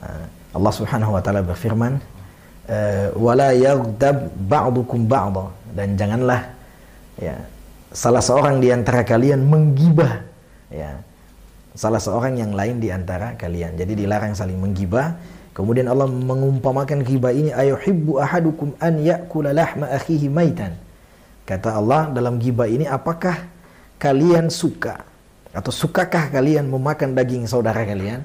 Uh, 0.00 0.24
Allah 0.54 0.72
Subhanahu 0.74 1.16
wa 1.16 1.22
taala 1.24 1.40
berfirman 1.42 1.98
uh, 2.68 3.06
wala 3.16 3.56
yaghdab 3.56 4.28
ba'dukum 4.46 5.08
ba'dha. 5.08 5.48
Dan 5.74 5.98
janganlah 5.98 6.54
ya 7.18 7.34
salah 7.90 8.22
seorang 8.22 8.62
di 8.62 8.70
antara 8.70 9.02
kalian 9.02 9.42
menggibah 9.42 10.22
ya 10.70 10.98
salah 11.74 11.98
seorang 11.98 12.38
yang 12.38 12.52
lain 12.54 12.78
di 12.78 12.92
antara 12.92 13.34
kalian. 13.34 13.74
Jadi 13.74 14.04
dilarang 14.04 14.36
saling 14.36 14.58
menggibah. 14.58 15.18
Kemudian 15.54 15.86
Allah 15.86 16.10
mengumpamakan 16.10 17.06
gibah 17.06 17.30
ini 17.30 17.54
ayuhibbu 17.54 18.18
ahadukum 18.18 18.74
an 18.82 18.98
ya'kula 18.98 19.54
lahma 19.54 19.86
akhihi 19.86 20.26
maitan. 20.26 20.74
Kata 21.46 21.78
Allah 21.78 22.10
dalam 22.10 22.42
gibah 22.42 22.66
ini 22.66 22.90
apakah 22.90 23.53
kalian 24.04 24.52
suka 24.52 25.00
atau 25.56 25.72
sukakah 25.72 26.28
kalian 26.28 26.68
memakan 26.68 27.16
daging 27.16 27.48
saudara 27.48 27.88
kalian? 27.88 28.20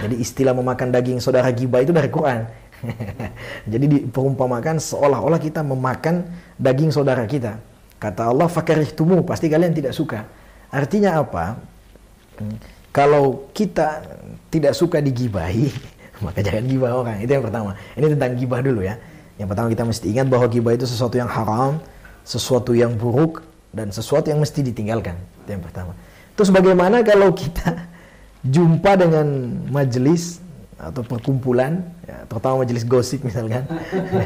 Jadi 0.00 0.16
istilah 0.16 0.56
memakan 0.56 0.88
daging 0.88 1.20
saudara 1.20 1.52
giba 1.52 1.84
itu 1.84 1.92
dari 1.92 2.08
Quran. 2.08 2.48
Jadi 3.72 3.84
diperumpamakan 3.84 4.80
seolah-olah 4.80 5.36
kita 5.36 5.60
memakan 5.60 6.24
daging 6.56 6.88
saudara 6.88 7.28
kita. 7.28 7.60
Kata 8.00 8.32
Allah 8.32 8.48
tumu 8.96 9.20
pasti 9.20 9.52
kalian 9.52 9.76
tidak 9.76 9.92
suka. 9.92 10.24
Artinya 10.72 11.20
apa? 11.20 11.60
Hmm, 12.40 12.56
kalau 12.88 13.52
kita 13.52 14.00
tidak 14.48 14.72
suka 14.72 15.04
digibahi, 15.04 15.68
maka 16.24 16.40
jangan 16.40 16.64
gibah 16.64 16.96
orang. 16.96 17.20
Itu 17.20 17.36
yang 17.36 17.44
pertama. 17.44 17.76
Ini 17.92 18.16
tentang 18.16 18.32
gibah 18.40 18.64
dulu 18.64 18.80
ya. 18.80 18.96
Yang 19.36 19.48
pertama 19.52 19.68
kita 19.68 19.84
mesti 19.84 20.06
ingat 20.16 20.26
bahwa 20.32 20.46
gibah 20.48 20.72
itu 20.72 20.88
sesuatu 20.88 21.20
yang 21.20 21.28
haram, 21.28 21.76
sesuatu 22.24 22.72
yang 22.72 22.96
buruk, 22.96 23.49
dan 23.70 23.94
sesuatu 23.94 24.30
yang 24.30 24.42
mesti 24.42 24.60
ditinggalkan. 24.66 25.14
Itu 25.46 25.50
yang 25.54 25.62
pertama. 25.62 25.94
Terus 26.34 26.50
bagaimana 26.50 27.02
kalau 27.06 27.30
kita 27.34 27.86
jumpa 28.54 28.96
dengan 28.98 29.26
majelis 29.70 30.42
atau 30.80 31.04
perkumpulan, 31.04 31.84
ya, 32.08 32.24
terutama 32.24 32.64
majelis 32.64 32.88
gosip 32.88 33.20
misalkan. 33.20 33.68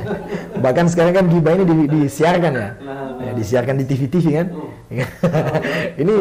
Bahkan 0.65 0.87
sekarang 0.87 1.11
kan 1.19 1.27
gibah 1.27 1.59
ini 1.59 1.65
di, 1.67 1.75
disiarkan 2.07 2.53
ya. 2.55 2.71
ya, 3.19 3.31
disiarkan 3.35 3.75
di 3.83 3.85
TV-TV 3.91 4.27
kan. 4.39 4.49
ini 5.99 6.13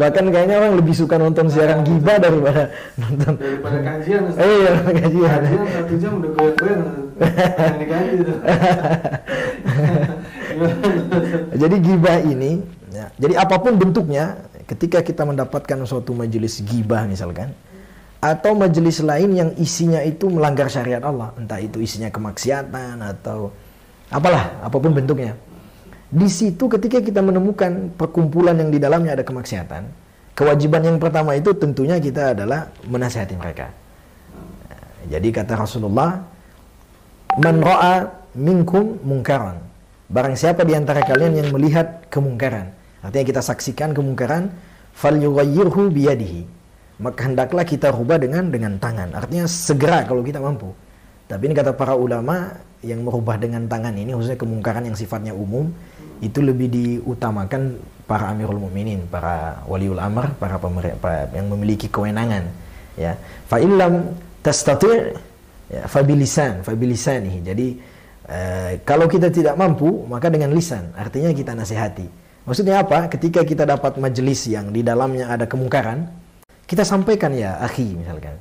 bahkan 0.00 0.32
kayaknya 0.32 0.56
orang 0.64 0.80
lebih 0.80 0.96
suka 0.96 1.20
nonton 1.20 1.52
siaran 1.52 1.84
gibah 1.84 2.16
daripada 2.16 2.72
nonton 2.96 3.36
daripada 3.36 3.78
kajian. 3.84 4.32
Eh, 4.32 4.48
iya, 4.64 4.72
kajian. 4.88 5.40
Kajian 5.44 5.66
satu 5.76 5.94
jam 6.00 6.12
udah 6.16 6.30
goyang-goyang. 6.32 7.04
Jadi 11.56 11.76
gibah 11.80 12.18
ini, 12.22 12.60
ya, 12.92 13.06
jadi 13.16 13.34
apa 13.40 13.56
pun 13.60 13.76
bentuknya, 13.80 14.36
ketika 14.68 15.00
kita 15.00 15.24
mendapatkan 15.24 15.78
suatu 15.88 16.12
majelis 16.12 16.60
gibah 16.62 17.08
misalkan, 17.08 17.52
atau 18.20 18.52
majelis 18.52 19.00
lain 19.00 19.32
yang 19.32 19.50
isinya 19.56 20.04
itu 20.04 20.28
melanggar 20.28 20.68
syariat 20.68 21.00
Allah, 21.00 21.32
entah 21.40 21.56
itu 21.56 21.80
isinya 21.80 22.12
kemaksiatan 22.12 23.00
atau 23.00 23.48
apalah, 24.12 24.60
apa 24.60 24.76
pun 24.76 24.92
bentuknya. 24.92 25.32
Di 26.10 26.26
situ 26.26 26.66
ketika 26.66 26.98
kita 27.00 27.22
menemukan 27.22 27.94
perkumpulan 27.94 28.58
yang 28.58 28.68
di 28.68 28.82
dalamnya 28.82 29.16
ada 29.16 29.24
kemaksiatan, 29.24 29.86
kewajiban 30.34 30.82
yang 30.82 30.98
pertama 30.98 31.38
itu 31.38 31.54
tentunya 31.54 31.96
kita 32.02 32.34
adalah 32.34 32.68
menasihati 32.84 33.38
mereka. 33.38 33.70
Jadi 35.06 35.32
kata 35.32 35.54
Rasulullah, 35.56 36.20
"Man 37.38 37.62
ra'a 37.62 38.10
minkum 38.36 39.00
mungkaran." 39.00 39.69
Barang 40.10 40.34
siapa 40.34 40.66
di 40.66 40.74
antara 40.74 41.06
kalian 41.06 41.38
yang 41.38 41.48
melihat 41.54 42.10
kemungkaran, 42.10 42.74
artinya 42.98 43.24
kita 43.30 43.42
saksikan 43.46 43.94
kemungkaran, 43.94 44.50
fal 44.90 45.14
yughayyirhu 45.14 45.94
biyadihi. 45.94 46.42
maka 47.00 47.26
hendaklah 47.26 47.64
kita 47.64 47.88
rubah 47.90 48.20
dengan 48.20 48.52
dengan 48.52 48.76
tangan. 48.76 49.16
Artinya 49.16 49.48
segera 49.48 50.04
kalau 50.04 50.20
kita 50.20 50.36
mampu. 50.38 50.68
Tapi 51.24 51.48
ini 51.48 51.54
kata 51.56 51.72
para 51.72 51.96
ulama 51.96 52.52
yang 52.84 53.00
merubah 53.00 53.40
dengan 53.40 53.64
tangan 53.64 53.96
ini 53.96 54.12
khususnya 54.12 54.36
kemungkaran 54.36 54.84
yang 54.88 54.96
sifatnya 54.96 55.32
umum 55.32 55.68
itu 56.20 56.40
lebih 56.44 56.68
diutamakan 56.68 57.80
para 58.04 58.34
amirul 58.34 58.68
mukminin, 58.68 59.08
para 59.08 59.64
waliul 59.64 60.00
amr, 60.00 60.36
para 60.36 60.60
pemerintah 60.60 61.30
yang 61.32 61.48
memiliki 61.48 61.88
kewenangan 61.88 62.44
ya. 63.00 63.16
Fa 63.48 63.56
illam 63.56 64.12
tastati' 64.44 65.16
ya 65.72 65.82
fabilisan, 65.88 66.60
fabilisani. 66.60 67.40
Jadi 67.40 67.66
eh, 68.30 68.72
kalau 68.86 69.10
kita 69.10 69.28
tidak 69.28 69.58
mampu 69.58 70.06
maka 70.06 70.30
dengan 70.30 70.54
lisan, 70.54 70.94
artinya 70.94 71.34
kita 71.34 71.52
nasihati. 71.52 72.06
Maksudnya 72.48 72.80
apa? 72.80 73.10
Ketika 73.12 73.44
kita 73.44 73.68
dapat 73.68 74.00
majelis 74.00 74.48
yang 74.48 74.72
di 74.72 74.80
dalamnya 74.80 75.28
ada 75.28 75.44
kemungkaran, 75.44 76.08
kita 76.64 76.86
sampaikan 76.86 77.34
ya 77.36 77.60
akhi 77.60 77.98
misalkan. 77.98 78.38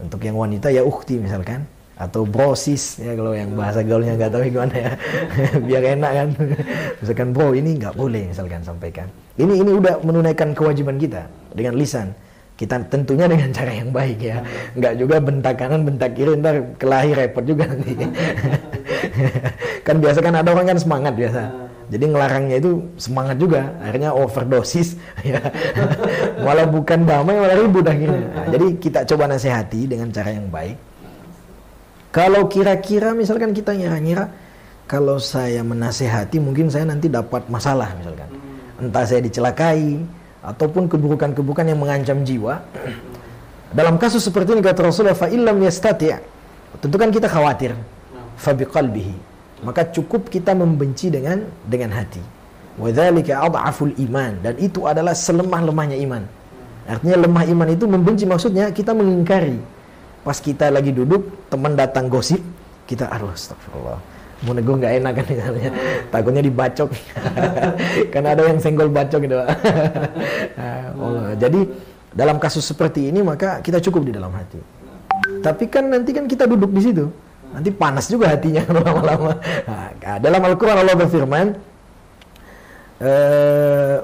Untuk 0.00 0.22
yang 0.24 0.38
wanita 0.38 0.72
ya 0.72 0.82
ukhti 0.86 1.20
misalkan. 1.20 1.66
Atau 1.94 2.26
brosis 2.26 2.98
ya 2.98 3.14
kalau 3.14 3.30
yang 3.38 3.54
bahasa 3.54 3.86
gaulnya 3.86 4.18
nggak 4.18 4.30
tahu 4.34 4.42
gimana 4.50 4.74
ya. 4.74 4.90
Biar 5.70 5.82
enak 5.94 6.12
kan. 6.18 6.28
Misalkan 6.98 7.28
bro 7.30 7.54
ini 7.54 7.78
nggak 7.78 7.94
boleh 7.94 8.34
misalkan 8.34 8.66
sampaikan. 8.66 9.06
Ini 9.38 9.62
ini 9.62 9.70
udah 9.70 10.02
menunaikan 10.02 10.58
kewajiban 10.58 10.98
kita 10.98 11.30
dengan 11.54 11.78
lisan. 11.78 12.10
Kita 12.58 12.82
tentunya 12.90 13.30
dengan 13.30 13.54
cara 13.54 13.70
yang 13.70 13.94
baik 13.94 14.18
ya. 14.18 14.42
Nggak 14.74 14.94
juga 14.98 15.16
bentak 15.22 15.54
kanan 15.54 15.86
bentak 15.86 16.18
kiri 16.18 16.34
ntar 16.42 16.74
kelahi 16.82 17.14
repot 17.14 17.46
juga 17.46 17.70
nanti 17.70 17.94
kan 19.86 19.96
biasa 20.00 20.18
kan 20.24 20.34
ada 20.34 20.48
orang 20.52 20.74
kan 20.74 20.78
semangat 20.78 21.14
biasa. 21.14 21.42
Jadi 21.92 22.04
ngelarangnya 22.08 22.56
itu 22.58 22.80
semangat 22.96 23.36
juga. 23.36 23.76
Akhirnya 23.84 24.16
overdosis 24.16 24.96
ya. 25.26 25.40
Malah 26.40 26.66
bukan 26.68 27.04
damai 27.04 27.36
malah 27.36 27.56
ribut 27.58 27.84
akhirnya. 27.84 28.24
Nah, 28.32 28.46
jadi 28.48 28.66
kita 28.80 29.00
coba 29.04 29.28
nasihati 29.28 29.84
dengan 29.84 30.08
cara 30.08 30.30
yang 30.32 30.48
baik. 30.48 30.76
Kalau 32.14 32.46
kira-kira 32.46 33.10
misalkan 33.12 33.50
kita 33.50 33.74
ngira-ngira 33.74 34.30
kalau 34.86 35.18
saya 35.18 35.66
menasehati 35.66 36.38
mungkin 36.38 36.70
saya 36.70 36.86
nanti 36.88 37.10
dapat 37.10 37.50
masalah 37.50 37.92
misalkan. 37.98 38.30
Entah 38.80 39.04
saya 39.04 39.20
dicelakai 39.20 40.02
ataupun 40.44 40.88
keburukan-keburukan 40.88 41.66
yang 41.68 41.80
mengancam 41.80 42.20
jiwa. 42.22 42.60
Dalam 43.74 43.98
kasus 43.98 44.22
seperti 44.22 44.54
ini 44.54 44.62
kata 44.62 44.86
Rasulullah 44.86 45.18
fa 45.18 45.26
illam 45.26 45.58
yastati' 45.58 46.14
tentu 46.78 46.94
kan 46.94 47.10
kita 47.10 47.26
khawatir 47.26 47.74
fa 48.36 48.52
biqalbihi. 48.52 49.16
Maka 49.64 49.88
cukup 49.88 50.28
kita 50.28 50.52
membenci 50.52 51.08
dengan 51.08 51.40
dengan 51.64 51.94
hati. 51.94 52.20
Wa 52.76 52.90
dzalika 52.90 53.40
adhaful 53.46 53.94
iman. 53.96 54.32
Dan 54.44 54.54
itu 54.60 54.84
adalah 54.84 55.16
selemah-lemahnya 55.16 55.96
iman. 56.04 56.22
Artinya 56.84 57.16
lemah 57.24 57.44
iman 57.48 57.68
itu 57.72 57.84
membenci 57.88 58.24
maksudnya 58.28 58.68
kita 58.68 58.92
mengingkari. 58.92 59.56
Pas 60.20 60.36
kita 60.36 60.68
lagi 60.68 60.92
duduk 60.92 61.48
teman 61.48 61.76
datang 61.76 62.12
gosip 62.12 62.40
kita 62.84 63.08
aduh 63.08 63.32
astagfirullah. 63.32 63.96
Mau 64.44 64.52
nego 64.52 64.76
nggak 64.76 65.00
enak 65.00 65.12
kan 65.16 65.24
misalnya 65.24 65.70
takutnya 66.12 66.42
dibacok. 66.44 66.92
Karena 68.12 68.28
ada 68.36 68.42
yang 68.44 68.60
senggol 68.60 68.92
bacok 68.92 69.20
gitu 69.24 69.36
nah, 69.40 69.48
oh, 71.00 71.32
jadi 71.40 71.60
dalam 72.12 72.36
kasus 72.36 72.68
seperti 72.68 73.08
ini 73.08 73.24
maka 73.24 73.64
kita 73.64 73.80
cukup 73.80 74.04
di 74.04 74.12
dalam 74.12 74.28
hati. 74.36 74.60
Tapi 75.40 75.64
kan 75.72 75.88
nanti 75.88 76.12
kan 76.12 76.28
kita 76.28 76.44
duduk 76.44 76.68
di 76.76 76.82
situ 76.84 77.08
nanti 77.54 77.70
panas 77.70 78.10
juga 78.10 78.34
hatinya 78.34 78.66
lama-lama. 78.76 79.38
Nah, 79.38 80.18
dalam 80.18 80.42
Al-Quran 80.42 80.76
Allah 80.82 80.96
berfirman 80.98 81.46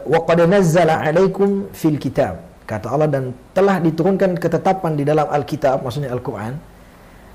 qad 0.07 0.41
nazzala 0.47 1.03
alaikum 1.03 1.67
fil 1.75 1.99
kitab. 1.99 2.43
Kata 2.67 2.87
Allah 2.87 3.11
dan 3.11 3.35
telah 3.51 3.83
diturunkan 3.83 4.39
ketetapan 4.39 4.95
di 4.95 5.03
dalam 5.03 5.27
Alkitab 5.27 5.83
maksudnya 5.83 6.15
Al-Qur'an. 6.15 6.55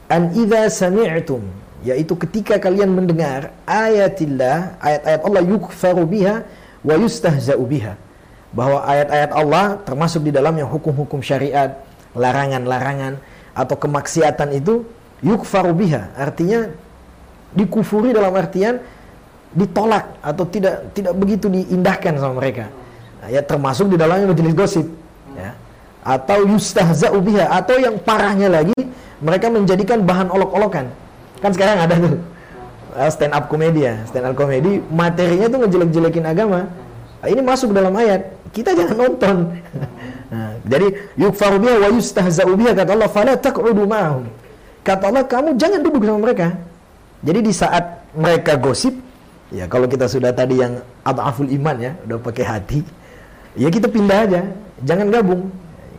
An 0.08 0.32
idza 0.32 0.72
sami'tum 0.72 1.44
yaitu 1.84 2.16
ketika 2.18 2.58
kalian 2.58 2.96
mendengar 2.96 3.52
ayatillah 3.68 4.80
ayat-ayat 4.80 5.22
Allah 5.22 5.44
yukfaru 5.44 6.08
biha 6.08 6.36
wa 6.88 6.96
yustahza'u 6.96 7.64
biha. 7.68 8.00
Bahwa 8.56 8.88
ayat-ayat 8.88 9.32
Allah 9.36 9.66
termasuk 9.84 10.24
di 10.24 10.32
dalamnya 10.32 10.64
hukum-hukum 10.64 11.20
syariat 11.20 11.84
larangan-larangan 12.16 13.20
atau 13.52 13.76
kemaksiatan 13.76 14.56
itu 14.56 14.88
yukfaru 15.26 15.74
biha 15.74 16.14
artinya 16.14 16.70
dikufuri 17.58 18.14
dalam 18.14 18.32
artian 18.38 18.78
ditolak 19.56 20.22
atau 20.22 20.46
tidak 20.46 20.94
tidak 20.94 21.14
begitu 21.18 21.50
diindahkan 21.50 22.20
sama 22.22 22.38
mereka 22.38 22.70
ya 23.26 23.42
termasuk 23.42 23.90
di 23.90 23.98
dalamnya 23.98 24.30
majelis 24.30 24.54
gosip 24.54 24.86
atau 26.06 26.46
yustahza'u 26.46 27.18
biha 27.18 27.50
atau 27.50 27.82
yang 27.82 27.98
parahnya 27.98 28.62
lagi 28.62 28.78
mereka 29.18 29.50
menjadikan 29.50 30.06
bahan 30.06 30.30
olok-olokan. 30.30 30.86
Kan 31.42 31.52
sekarang 31.58 31.82
ada 31.82 31.98
tuh 31.98 32.14
uh, 32.94 33.10
stand 33.10 33.34
up 33.34 33.50
komedi 33.50 33.90
ya, 33.90 33.98
stand 34.06 34.30
up 34.30 34.38
komedi 34.38 34.86
materinya 34.94 35.50
tuh 35.50 35.66
ngejelek-jelekin 35.66 36.26
agama. 36.30 36.70
Nah, 37.26 37.28
ini 37.34 37.42
masuk 37.42 37.74
dalam 37.74 37.90
ayat. 37.98 38.22
Kita 38.54 38.78
jangan 38.78 38.96
nonton. 38.96 39.36
nah, 40.32 40.54
jadi 40.70 40.94
yukfaru 41.18 41.58
biha 41.58 41.76
wa 41.82 41.90
yustahza'u 41.90 42.54
biha 42.54 42.72
kata 42.78 42.94
Allah 42.94 43.10
fala 43.10 43.34
taq'udu 43.34 43.84
ma'ahum. 43.90 44.30
Kata 44.86 45.10
Allah 45.10 45.26
kamu 45.26 45.58
jangan 45.58 45.82
duduk 45.82 46.06
sama 46.06 46.22
mereka. 46.22 46.54
Jadi 47.26 47.40
di 47.42 47.54
saat 47.54 48.06
mereka 48.14 48.54
gosip 48.62 48.94
ya 49.50 49.66
kalau 49.66 49.90
kita 49.90 50.06
sudah 50.06 50.30
tadi 50.30 50.62
yang 50.62 50.78
adaful 51.02 51.50
iman 51.50 51.76
ya, 51.82 51.92
udah 52.06 52.22
pakai 52.22 52.46
hati, 52.46 52.80
ya 53.58 53.68
kita 53.74 53.90
pindah 53.90 54.20
aja, 54.30 54.42
jangan 54.86 55.10
gabung 55.10 55.50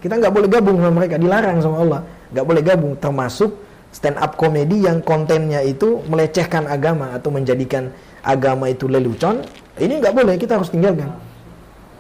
kita 0.07 0.23
nggak 0.23 0.35
boleh 0.39 0.49
gabung 0.49 0.77
sama 0.79 0.95
mereka, 1.03 1.19
dilarang 1.19 1.59
sama 1.59 1.77
Allah. 1.83 2.01
Nggak 2.31 2.47
boleh 2.47 2.63
gabung, 2.63 2.93
termasuk 3.01 3.51
stand 3.91 4.15
up 4.23 4.39
komedi 4.39 4.87
yang 4.87 5.03
kontennya 5.03 5.65
itu 5.67 6.05
melecehkan 6.07 6.69
agama 6.71 7.11
atau 7.17 7.35
menjadikan 7.35 7.91
agama 8.23 8.69
itu 8.69 8.87
lelucon. 8.87 9.43
Ini 9.75 9.99
nggak 9.99 10.15
boleh, 10.15 10.35
kita 10.39 10.63
harus 10.63 10.71
tinggalkan. 10.71 11.11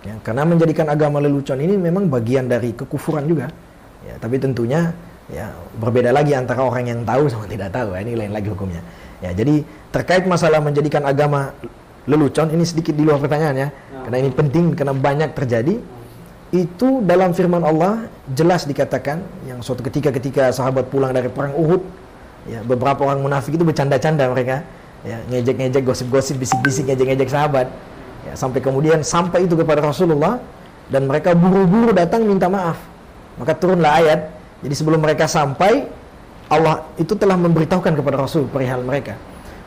Ya, 0.06 0.14
karena 0.22 0.46
menjadikan 0.46 0.86
agama 0.86 1.18
lelucon 1.18 1.58
ini 1.58 1.74
memang 1.74 2.06
bagian 2.06 2.46
dari 2.46 2.70
kekufuran 2.78 3.26
juga. 3.26 3.50
Ya, 4.06 4.14
tapi 4.22 4.38
tentunya 4.38 4.94
ya 5.32 5.50
berbeda 5.78 6.14
lagi 6.14 6.32
antara 6.34 6.62
orang 6.62 6.86
yang 6.86 7.00
tahu 7.02 7.26
sama 7.30 7.46
tidak 7.50 7.74
tahu. 7.74 7.94
Ya, 7.94 8.00
ini 8.02 8.12
lain 8.14 8.32
lagi 8.32 8.48
hukumnya. 8.50 8.82
Ya, 9.24 9.32
jadi 9.32 9.64
terkait 9.90 10.28
masalah 10.28 10.60
menjadikan 10.60 11.02
agama 11.02 11.56
lelucon 12.06 12.52
ini 12.52 12.62
sedikit 12.62 12.94
di 12.94 13.02
luar 13.02 13.18
pertanyaan 13.18 13.56
ya. 13.56 13.68
Karena 14.06 14.18
ini 14.22 14.30
penting 14.30 14.78
karena 14.78 14.94
banyak 14.94 15.34
terjadi 15.34 15.82
itu 16.54 17.02
dalam 17.02 17.34
firman 17.34 17.58
Allah 17.66 18.06
jelas 18.30 18.70
dikatakan 18.70 19.18
yang 19.50 19.58
suatu 19.66 19.82
ketika 19.82 20.14
ketika 20.14 20.54
sahabat 20.54 20.86
pulang 20.86 21.10
dari 21.10 21.26
perang 21.26 21.58
Uhud 21.58 21.82
ya 22.46 22.62
beberapa 22.62 23.02
orang 23.02 23.18
munafik 23.18 23.58
itu 23.58 23.66
bercanda-canda 23.66 24.30
mereka 24.30 24.62
ya 25.02 25.18
ngejek-ngejek 25.26 25.82
gosip-gosip 25.82 26.38
bisik-bisik 26.38 26.86
ngejek-ngejek 26.86 27.26
sahabat 27.26 27.66
ya 28.30 28.38
sampai 28.38 28.62
kemudian 28.62 29.02
sampai 29.02 29.50
itu 29.50 29.58
kepada 29.58 29.82
Rasulullah 29.82 30.38
dan 30.86 31.10
mereka 31.10 31.34
buru-buru 31.34 31.90
datang 31.90 32.22
minta 32.22 32.46
maaf 32.46 32.78
maka 33.42 33.52
turunlah 33.58 33.98
ayat 33.98 34.30
jadi 34.64 34.74
sebelum 34.76 35.00
mereka 35.02 35.28
sampai 35.28 35.88
Allah 36.46 36.86
itu 36.96 37.12
telah 37.18 37.34
memberitahukan 37.34 37.92
kepada 37.96 38.16
Rasul 38.16 38.46
perihal 38.48 38.84
mereka 38.86 39.18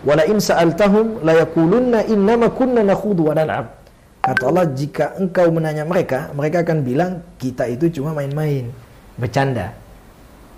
wala 0.05 0.23
in 0.25 0.39
sa'altahum 0.39 1.25
la 1.27 1.43
yaqulunna 1.43 2.07
innama 2.07 2.49
kunna 2.55 2.81
nakhudu 2.85 3.29
wa 3.29 3.35
nal'ab 3.35 3.79
Kata 4.19 4.51
Allah, 4.51 4.67
jika 4.75 5.15
engkau 5.15 5.47
menanya 5.47 5.87
mereka, 5.87 6.27
mereka 6.35 6.67
akan 6.67 6.83
bilang, 6.83 7.23
kita 7.39 7.71
itu 7.71 7.87
cuma 7.99 8.11
main-main, 8.11 8.67
bercanda. 9.15 9.71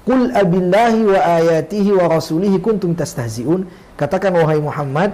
Qul 0.02 0.34
abillahi 0.34 1.02
wa 1.06 1.20
ayatihi 1.22 1.94
wa 1.94 2.10
rasulihi 2.10 2.58
kuntum 2.58 2.98
tastahzi'un. 2.98 3.70
Katakan, 3.94 4.34
wahai 4.34 4.58
Muhammad, 4.58 5.14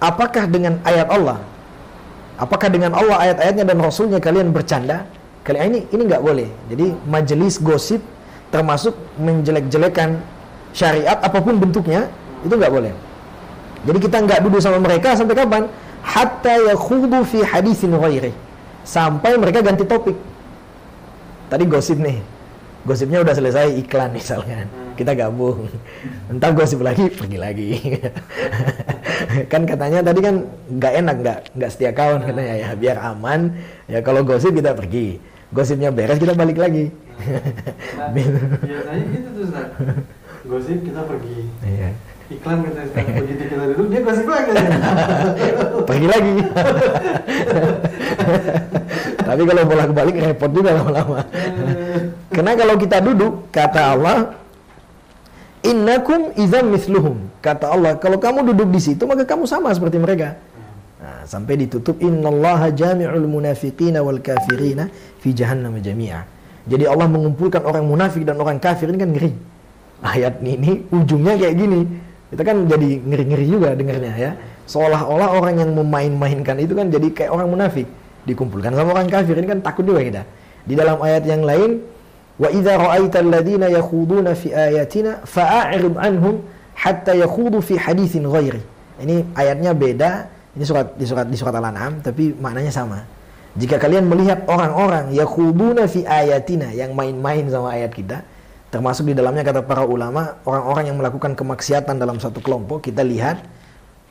apakah 0.00 0.48
dengan 0.48 0.80
ayat 0.88 1.04
Allah? 1.12 1.44
Apakah 2.40 2.72
dengan 2.72 2.96
Allah 2.96 3.28
ayat-ayatnya 3.28 3.64
dan 3.68 3.78
Rasulnya 3.78 4.18
kalian 4.24 4.56
bercanda? 4.56 5.04
Kali 5.44 5.60
ini 5.60 5.80
ini 5.92 6.02
nggak 6.08 6.22
boleh. 6.24 6.48
Jadi 6.72 6.96
majelis 7.06 7.60
gosip 7.60 8.00
termasuk 8.52 8.92
menjelek-jelekan 9.16 10.20
syariat 10.76 11.16
apa 11.18 11.40
pun 11.40 11.56
bentuknya 11.56 12.06
itu 12.44 12.52
nggak 12.52 12.70
boleh. 12.70 12.92
Jadi 13.82 13.98
kita 13.98 14.16
nggak 14.22 14.40
duduk 14.46 14.60
sama 14.62 14.78
mereka 14.78 15.16
sampai 15.16 15.34
kapan? 15.34 15.64
hatta 16.02 16.54
yakhudu 16.74 17.22
fi 17.22 17.46
hadisin 17.46 17.94
ghairi 17.94 18.34
sampai 18.82 19.38
mereka 19.38 19.62
ganti 19.62 19.86
topik. 19.86 20.18
Tadi 21.46 21.64
gosip 21.70 21.98
nih. 22.02 22.18
Gosipnya 22.82 23.22
udah 23.22 23.34
selesai 23.38 23.78
iklan 23.78 24.10
misalnya. 24.10 24.66
Kita 24.98 25.14
gabung. 25.14 25.70
Entar 26.26 26.50
gosip 26.50 26.82
lagi 26.82 27.06
pergi 27.06 27.38
lagi. 27.38 27.70
Kan 29.52 29.62
katanya 29.62 30.02
tadi 30.02 30.18
kan 30.18 30.44
nggak 30.66 30.92
enak 30.98 31.16
nggak 31.22 31.38
nggak 31.54 31.70
setia 31.70 31.94
kawan 31.94 32.26
katanya 32.26 32.54
ya. 32.58 32.68
Biar 32.74 32.98
aman. 32.98 33.54
Ya 33.86 34.02
kalau 34.02 34.26
gosip 34.26 34.50
kita 34.50 34.74
pergi. 34.74 35.22
Gosipnya 35.54 35.94
beres 35.94 36.18
kita 36.18 36.34
balik 36.34 36.58
lagi 36.58 36.90
nah, 37.98 38.08
biasanya 38.12 39.04
gitu 39.12 39.28
tuh 39.36 39.46
gosip 40.48 40.78
kita 40.82 41.00
pergi 41.06 41.38
iya 41.66 41.90
iklan 42.32 42.58
katanya 42.64 42.88
sekarang 42.88 43.14
begitu 43.22 43.42
kita 43.46 43.64
duduk 43.76 43.86
dia 43.92 44.00
gosip 44.00 44.26
lagi 44.28 44.52
pergi 45.88 46.06
lagi 46.08 46.34
tapi 49.22 49.42
kalau 49.48 49.62
bolak 49.64 49.90
balik 49.94 50.16
repot 50.18 50.50
juga 50.50 50.70
lama-lama 50.76 51.20
Karena 52.32 52.52
kalau 52.56 52.74
kita 52.80 52.98
duduk, 53.04 53.52
kata 53.52 53.92
Allah, 53.92 54.18
Innakum 55.62 56.34
idzam 56.34 56.74
misluhum. 56.74 57.30
Kata 57.38 57.70
Allah, 57.70 57.94
kalau 58.00 58.18
kamu 58.18 58.50
duduk 58.50 58.74
di 58.74 58.80
situ 58.82 59.06
maka 59.06 59.22
kamu 59.22 59.46
sama 59.46 59.70
seperti 59.70 60.00
mereka. 60.00 60.34
Nah, 60.98 61.22
sampai 61.22 61.54
ditutup 61.54 62.02
innallaha 62.02 62.74
jami'ul 62.74 63.30
munafiqina 63.30 64.02
wal 64.02 64.18
kafirina 64.18 64.90
fi 65.22 65.30
jahannam 65.30 65.78
jami'a. 65.78 66.26
Jadi 66.66 66.84
Allah 66.86 67.08
mengumpulkan 67.10 67.62
orang 67.66 67.84
munafik 67.86 68.22
dan 68.22 68.38
orang 68.38 68.58
kafir 68.62 68.86
ini 68.90 68.98
kan 68.98 69.10
ngeri. 69.10 69.32
Ayat 70.02 70.38
ini 70.42 70.82
ujungnya 70.90 71.34
kayak 71.38 71.54
gini. 71.58 71.80
Kita 72.32 72.42
kan 72.42 72.56
jadi 72.66 72.88
ngeri-ngeri 73.02 73.46
juga 73.46 73.68
dengarnya 73.74 74.12
ya. 74.14 74.30
Seolah-olah 74.66 75.28
orang 75.36 75.54
yang 75.58 75.70
memain-mainkan 75.74 76.56
itu 76.62 76.72
kan 76.72 76.88
jadi 76.88 77.08
kayak 77.10 77.30
orang 77.34 77.48
munafik. 77.50 77.86
Dikumpulkan 78.22 78.70
sama 78.72 78.94
orang 78.94 79.10
kafir 79.10 79.34
ini 79.38 79.46
kan 79.50 79.58
takut 79.58 79.82
juga 79.82 80.00
kita. 80.06 80.22
Di 80.62 80.78
dalam 80.78 81.02
ayat 81.02 81.26
yang 81.26 81.42
lain 81.42 81.82
Wa 82.40 82.48
idza 82.48 82.74
ra'aita 82.80 83.20
alladziina 83.20 83.68
yakhuduna 83.68 84.32
fi 84.32 84.50
ayatina 84.56 85.20
fa'a'rid 85.22 85.94
anhum 86.00 86.40
hatta 86.74 87.12
yakhudu 87.12 87.60
fi 87.60 87.76
haditsin 87.76 88.24
ghairi. 88.24 88.62
Ini 88.98 89.36
ayatnya 89.36 89.76
beda, 89.76 90.10
ini 90.56 90.64
surat 90.64 90.96
di 90.96 91.04
surat 91.04 91.26
di 91.28 91.36
surat 91.36 91.52
Al-An'am 91.52 92.00
tapi 92.00 92.32
maknanya 92.32 92.72
sama. 92.72 93.04
Jika 93.52 93.76
kalian 93.76 94.08
melihat 94.08 94.48
orang-orang 94.48 95.12
yakhuduna 95.12 95.84
fi 95.84 96.08
ayatina 96.08 96.72
yang 96.72 96.96
main-main 96.96 97.44
sama 97.52 97.76
ayat 97.76 97.92
kita, 97.92 98.24
termasuk 98.72 99.12
di 99.12 99.14
dalamnya 99.16 99.44
kata 99.44 99.60
para 99.60 99.84
ulama, 99.84 100.40
orang-orang 100.48 100.84
yang 100.88 100.96
melakukan 100.96 101.36
kemaksiatan 101.36 102.00
dalam 102.00 102.16
satu 102.16 102.40
kelompok, 102.40 102.88
kita 102.88 103.04
lihat 103.04 103.44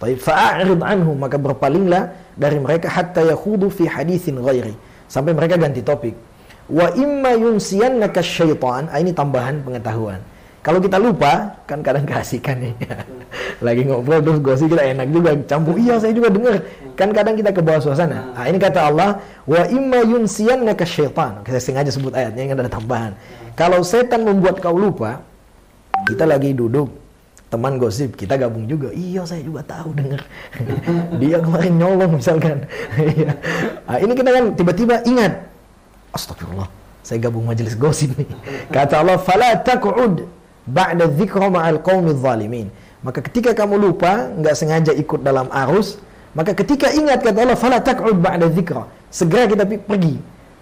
fa'a'rid 0.02 0.82
anhum 0.82 1.14
maka 1.14 1.38
berpalinglah 1.38 2.34
dari 2.34 2.58
mereka 2.58 2.90
hatta 2.90 3.22
yakhudu 3.22 3.70
fi 3.70 3.86
haditsin 3.86 4.42
ghairi 4.42 4.74
sampai 5.06 5.30
mereka 5.30 5.62
ganti 5.62 5.86
topik 5.86 6.18
Wa 6.72 6.88
imma 6.96 7.36
yunsiyannaka 7.36 8.24
syaitan. 8.24 8.88
Ah, 8.88 9.04
ini 9.04 9.12
tambahan 9.12 9.60
pengetahuan. 9.60 10.24
Kalau 10.62 10.78
kita 10.78 11.02
lupa, 11.02 11.58
kan 11.66 11.82
kadang 11.82 12.06
keasikan 12.06 12.62
nih. 12.62 12.74
Lagi 13.66 13.82
ngobrol 13.86 14.22
terus 14.22 14.40
gosip 14.46 14.70
kita 14.70 14.86
enak 14.94 15.08
juga 15.10 15.34
campur. 15.50 15.74
Iya, 15.74 15.98
saya 15.98 16.14
juga 16.14 16.30
dengar. 16.30 16.62
Kan 16.94 17.10
kadang 17.18 17.34
kita 17.34 17.50
ke 17.50 17.62
bawah 17.66 17.82
suasana. 17.82 18.30
Nah, 18.38 18.46
ini 18.46 18.62
kata 18.62 18.94
Allah, 18.94 19.18
wa 19.50 19.62
imma 19.66 20.06
yunsiyannaka 20.06 20.86
syaitan. 20.86 21.42
Saya 21.50 21.62
sengaja 21.62 21.90
sebut 21.90 22.14
ayatnya 22.14 22.46
yang 22.46 22.54
ada 22.62 22.70
tambahan. 22.70 23.18
Kalau 23.58 23.82
setan 23.82 24.22
membuat 24.22 24.62
kau 24.62 24.78
lupa, 24.78 25.26
kita 26.06 26.30
lagi 26.30 26.54
duduk 26.54 27.02
teman 27.52 27.76
gosip 27.76 28.16
kita 28.16 28.40
gabung 28.40 28.64
juga 28.64 28.96
iya 28.96 29.28
saya 29.28 29.44
juga 29.44 29.60
tahu 29.68 29.92
dengar 29.92 30.24
dia 31.20 31.36
kemarin 31.36 31.76
nyolong 31.76 32.16
misalkan 32.16 32.64
iya. 33.12 33.36
nah, 33.84 34.00
ini 34.00 34.16
kita 34.16 34.30
kan 34.32 34.44
tiba-tiba 34.56 35.04
ingat 35.04 35.52
Astagfirullah, 36.12 36.68
saya 37.04 37.24
gabung 37.24 37.48
majelis 37.48 37.72
gosip 37.80 38.12
nih. 38.20 38.28
Kata 38.68 39.00
Allah, 39.00 39.16
"Fala 39.16 39.56
taq'ud 39.64 40.28
ba'da 40.68 41.10
dzikra 41.10 41.48
ma'al 41.50 41.80
qaumidz 41.82 42.22
zalimin." 42.22 42.68
Maka 43.02 43.20
ketika 43.26 43.58
kamu 43.58 43.82
lupa, 43.82 44.30
nggak 44.38 44.54
sengaja 44.54 44.94
ikut 44.94 45.26
dalam 45.26 45.50
arus, 45.50 45.98
maka 46.38 46.54
ketika 46.54 46.94
ingat 46.94 47.26
kata 47.26 47.40
Allah, 47.44 47.58
"Fala 47.58 47.78
taq'ud 47.82 48.18
ba'da 48.22 48.46
dzikra." 48.48 48.86
Segera 49.12 49.44
kita 49.50 49.68
pergi. 49.68 50.16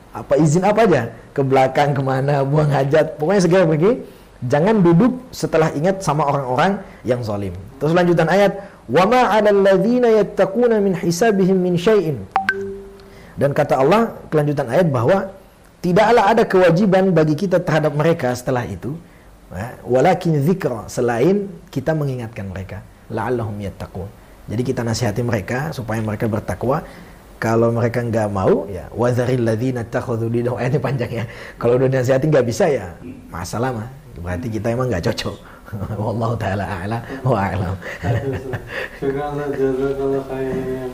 Apa 0.09 0.33
izin 0.41 0.65
apa 0.65 0.89
aja? 0.89 1.13
Ke 1.35 1.45
belakang 1.45 1.93
ke 1.93 2.01
mana, 2.01 2.41
buang 2.41 2.71
hajat, 2.73 3.21
pokoknya 3.21 3.41
segera 3.45 3.63
pergi. 3.69 4.01
Jangan 4.39 4.81
duduk 4.81 5.19
setelah 5.29 5.69
ingat 5.75 6.01
sama 6.01 6.23
orang-orang 6.25 6.79
yang 7.05 7.21
zalim. 7.21 7.53
Terus 7.77 7.91
lanjutan 7.91 8.25
ayat, 8.31 8.55
"Wa 8.87 9.03
ma 9.03 9.35
'alal 9.35 9.61
ladzina 9.67 10.09
yattaquna 10.09 10.79
min 10.79 10.95
hisabihim 10.95 11.59
min 11.59 11.75
syai'in." 11.75 12.17
Dan 13.35 13.51
kata 13.51 13.77
Allah, 13.83 14.15
kelanjutan 14.31 14.67
ayat 14.71 14.87
bahwa 14.89 15.29
tidaklah 15.83 16.23
ada 16.31 16.43
kewajiban 16.47 17.11
bagi 17.11 17.35
kita 17.35 17.59
terhadap 17.61 17.93
mereka 17.93 18.31
setelah 18.33 18.63
itu 18.63 18.95
walakin 19.81 20.37
zikra 20.45 20.85
selain 20.85 21.49
kita 21.73 21.97
mengingatkan 21.97 22.45
mereka 22.49 22.85
la'allahum 23.09 23.57
yattaqun. 23.57 24.09
Jadi 24.49 24.61
kita 24.65 24.81
nasihati 24.81 25.21
mereka 25.21 25.73
supaya 25.73 26.01
mereka 26.01 26.25
bertakwa. 26.29 26.85
Kalau 27.39 27.71
mereka 27.71 28.03
nggak 28.03 28.29
mau 28.35 28.67
ya 28.67 28.91
wazaril 28.91 29.47
ladzina 29.47 29.87
takhudhu 29.87 30.27
dinahu 30.27 30.59
ini 30.59 30.75
panjang 30.75 31.11
ya. 31.23 31.25
Kalau 31.55 31.79
udah 31.79 31.87
nasihati 31.87 32.27
nggak 32.27 32.45
bisa 32.45 32.67
ya 32.67 32.93
masalah 33.31 33.71
mah. 33.71 33.87
Berarti 34.19 34.47
kita 34.51 34.75
emang 34.75 34.91
nggak 34.91 35.07
cocok. 35.07 35.37
Wallahu 36.01 36.33
taala 36.35 36.65
a'la 36.65 36.97
wa 37.21 37.37
a'lam. 37.39 37.75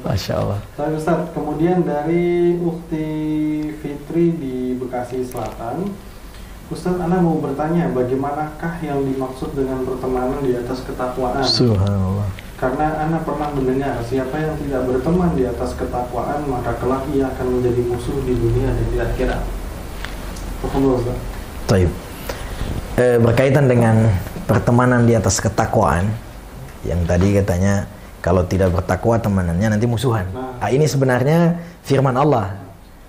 Masya 0.03 0.33
Allah. 0.35 0.59
Tapi 0.75 0.93
Ustaz, 0.99 1.19
kemudian 1.31 1.79
dari 1.81 2.59
Ukti 2.59 3.07
Fitri 3.79 4.35
di 4.35 4.55
Bekasi 4.75 5.23
Selatan, 5.23 5.89
Ustaz 6.65 6.97
Anda 6.97 7.21
mau 7.21 7.37
bertanya 7.37 7.93
bagaimanakah 7.93 8.81
yang 8.81 9.05
dimaksud 9.05 9.53
dengan 9.53 9.85
pertemanan 9.85 10.41
di 10.41 10.57
atas 10.57 10.81
ketakwaan? 10.81 11.45
Subhanallah. 11.45 12.25
Karena 12.57 13.05
Anda 13.05 13.21
pernah 13.21 13.53
mendengar 13.53 14.01
siapa 14.01 14.33
yang 14.33 14.57
tidak 14.57 14.81
berteman 14.89 15.37
di 15.37 15.45
atas 15.45 15.77
ketakwaan 15.77 16.41
maka 16.49 16.73
kelak 16.81 17.05
ia 17.13 17.29
akan 17.29 17.61
menjadi 17.61 17.81
musuh 17.85 18.17
di 18.25 18.33
dunia 18.33 18.73
dan 18.73 18.87
di 18.89 18.97
akhirat. 18.97 19.41
Taib. 21.69 21.91
Eh, 22.97 23.17
berkaitan 23.21 23.69
dengan 23.69 24.09
pertemanan 24.49 25.05
di 25.05 25.13
atas 25.13 25.37
ketakwaan 25.37 26.09
yang 26.81 27.05
tadi 27.05 27.37
katanya 27.45 27.85
kalau 28.25 28.41
tidak 28.41 28.73
bertakwa 28.73 29.21
temanannya 29.21 29.77
nanti 29.77 29.85
musuhan. 29.85 30.25
Nah, 30.33 30.65
ini 30.73 30.89
sebenarnya 30.89 31.61
firman 31.85 32.17
Allah 32.17 32.57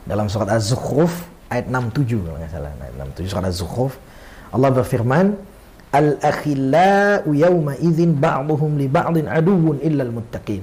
dalam 0.04 0.28
surat 0.28 0.52
Az-Zukhruf 0.52 1.35
ayat 1.52 1.66
67 1.70 2.26
kalau 2.26 2.36
nggak 2.38 2.52
salah 2.52 2.72
ayat 2.82 2.94
67 3.18 3.30
surat 3.30 3.44
Az-Zukhruf 3.46 3.92
Allah 4.54 4.70
berfirman 4.72 5.26
al-akhillau 5.94 7.30
yawma 7.30 7.72
idzin 7.78 8.18
ba'dhum 8.18 8.78
li 8.80 8.86
ba'din 8.90 9.26
aduwwun 9.30 9.78
illa 9.82 10.02
al-muttaqin 10.06 10.62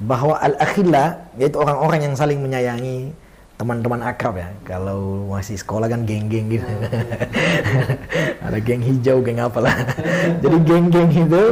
bahwa 0.00 0.40
al-akhilla 0.40 1.28
yaitu 1.36 1.60
orang-orang 1.60 2.10
yang 2.10 2.14
saling 2.16 2.40
menyayangi 2.40 3.12
teman-teman 3.60 4.00
akrab 4.00 4.40
ya. 4.40 4.48
Kalau 4.64 5.28
masih 5.28 5.60
sekolah 5.60 5.84
kan 5.92 6.08
geng-geng 6.08 6.48
gitu. 6.48 6.64
Ada 8.48 8.56
geng 8.64 8.80
hijau, 8.80 9.20
geng 9.20 9.36
apalah. 9.44 9.76
Jadi 10.42 10.56
geng-geng 10.64 11.12
itu 11.12 11.44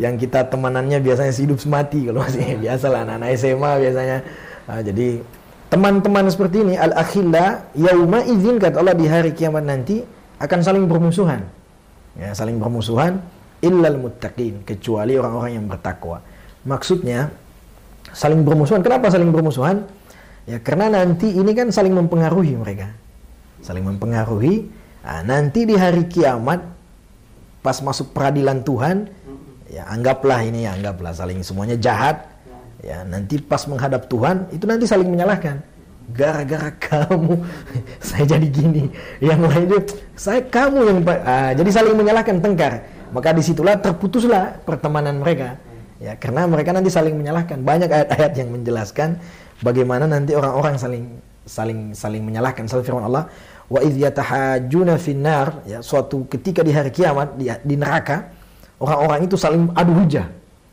yang 0.00 0.16
kita 0.16 0.48
temanannya 0.48 1.04
biasanya 1.04 1.28
hidup 1.36 1.60
semati 1.60 2.08
kalau 2.08 2.24
masih 2.24 2.56
biasa 2.64 2.86
lah 2.88 3.04
anak-anak 3.04 3.28
SMA 3.36 3.72
biasanya. 3.84 4.18
Nah, 4.62 4.78
jadi 4.80 5.20
teman-teman 5.72 6.28
seperti 6.28 6.60
ini 6.60 6.76
al 6.76 6.92
akhilla 6.92 7.72
yauma 7.72 8.20
izin 8.28 8.60
kata 8.60 8.84
Allah 8.84 8.92
di 8.92 9.08
hari 9.08 9.32
kiamat 9.32 9.64
nanti 9.64 10.04
akan 10.36 10.60
saling 10.60 10.84
bermusuhan. 10.84 11.48
Ya, 12.12 12.36
saling 12.36 12.60
bermusuhan 12.60 13.24
illal 13.64 13.96
muttaqin 13.96 14.60
kecuali 14.68 15.16
orang-orang 15.16 15.56
yang 15.56 15.64
bertakwa. 15.64 16.20
Maksudnya 16.68 17.32
saling 18.12 18.44
bermusuhan. 18.44 18.84
Kenapa 18.84 19.08
saling 19.08 19.32
bermusuhan? 19.32 19.88
Ya, 20.44 20.60
karena 20.60 20.92
nanti 20.92 21.32
ini 21.32 21.56
kan 21.56 21.72
saling 21.72 21.96
mempengaruhi 21.96 22.52
mereka. 22.58 22.92
Saling 23.64 23.86
mempengaruhi. 23.86 24.68
Nah, 25.02 25.22
nanti 25.24 25.64
di 25.64 25.78
hari 25.78 26.04
kiamat 26.10 26.60
pas 27.62 27.78
masuk 27.78 28.10
peradilan 28.10 28.66
Tuhan, 28.66 29.06
ya 29.70 29.86
anggaplah 29.86 30.42
ini 30.42 30.66
ya, 30.66 30.74
anggaplah 30.74 31.14
saling 31.14 31.40
semuanya 31.46 31.78
jahat. 31.78 32.28
Ya, 32.82 33.06
nanti 33.06 33.38
pas 33.38 33.62
menghadap 33.70 34.10
Tuhan 34.10 34.50
itu 34.50 34.66
nanti 34.66 34.90
saling 34.90 35.06
menyalahkan. 35.06 35.62
Gara-gara 36.10 36.74
kamu 36.74 37.46
saya 38.10 38.24
jadi 38.26 38.46
gini. 38.50 38.90
Yang 39.22 39.40
lain 39.46 39.66
itu 39.70 39.78
saya 40.18 40.42
kamu 40.42 40.78
yang 40.90 40.98
ah, 41.06 41.54
jadi 41.54 41.70
saling 41.70 41.94
menyalahkan 41.94 42.42
tengkar. 42.42 42.82
Maka 43.14 43.30
di 43.30 43.42
situlah 43.46 43.78
terputuslah 43.78 44.58
pertemanan 44.66 45.22
mereka. 45.22 45.56
Ya, 46.02 46.18
karena 46.18 46.50
mereka 46.50 46.74
nanti 46.74 46.90
saling 46.90 47.14
menyalahkan. 47.14 47.62
Banyak 47.62 47.86
ayat-ayat 47.86 48.32
yang 48.34 48.50
menjelaskan 48.50 49.22
bagaimana 49.62 50.10
nanti 50.10 50.34
orang-orang 50.34 50.74
saling 50.74 51.06
saling 51.46 51.94
saling 51.94 52.22
menyalahkan 52.22 52.66
saling 52.70 52.86
firman 52.86 53.06
Allah 53.06 53.26
wa 53.66 53.80
idh 53.82 53.98
finnar 54.98 55.62
ya 55.66 55.82
suatu 55.82 56.26
ketika 56.30 56.62
di 56.62 56.70
hari 56.70 56.94
kiamat 56.94 57.34
di, 57.34 57.50
di 57.50 57.74
neraka 57.74 58.30
orang-orang 58.78 59.26
itu 59.26 59.34
saling 59.34 59.70
adu 59.74 59.90
hujah 59.90 60.26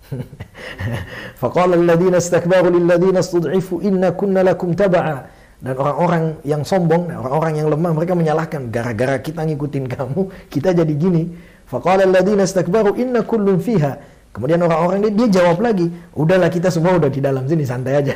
faqala 1.41 1.74
alladziina 1.80 2.18
istakbaru 2.24 2.68
lil 2.76 2.86
ladziina 2.89 3.20
istud'ifu 3.26 3.82
inna 3.86 4.12
kunna 4.14 4.41
lakum 4.43 4.74
tab'a 4.74 5.30
dan 5.60 5.76
orang-orang 5.76 6.24
yang 6.47 6.64
sombong 6.64 7.12
orang-orang 7.12 7.53
yang 7.60 7.68
lemah 7.68 7.91
mereka 7.91 8.14
menyalahkan 8.16 8.72
gara-gara 8.72 9.20
kita 9.20 9.43
ngikutin 9.43 9.86
kamu 9.91 10.22
kita 10.53 10.72
jadi 10.72 10.93
gini 10.93 11.24
faqala 11.68 12.07
alladziina 12.07 12.43
istakbaru 12.47 12.95
inna 12.95 13.22
kullun 13.28 13.60
fiha 13.60 14.20
Kemudian 14.30 14.62
orang-orang 14.62 15.01
ini 15.01 15.10
dia 15.18 15.41
jawab 15.41 15.57
lagi, 15.57 15.89
udahlah 16.14 16.53
kita 16.53 16.70
semua 16.70 17.01
udah 17.01 17.10
di 17.10 17.18
dalam 17.18 17.49
sini 17.49 17.66
santai 17.66 17.97
aja. 17.97 18.14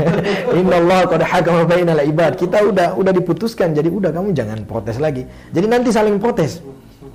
Inna 0.58 0.78
Allah 0.78 1.02
qad 1.10 1.18
hakama 1.26 1.66
bainal 1.66 1.98
ibad. 2.06 2.38
Kita 2.38 2.62
udah 2.62 2.94
udah 2.94 3.10
diputuskan, 3.10 3.74
jadi 3.74 3.90
udah 3.90 4.14
kamu 4.14 4.38
jangan 4.38 4.62
protes 4.62 5.02
lagi. 5.02 5.26
Jadi 5.50 5.66
nanti 5.66 5.90
saling 5.90 6.22
protes. 6.22 6.62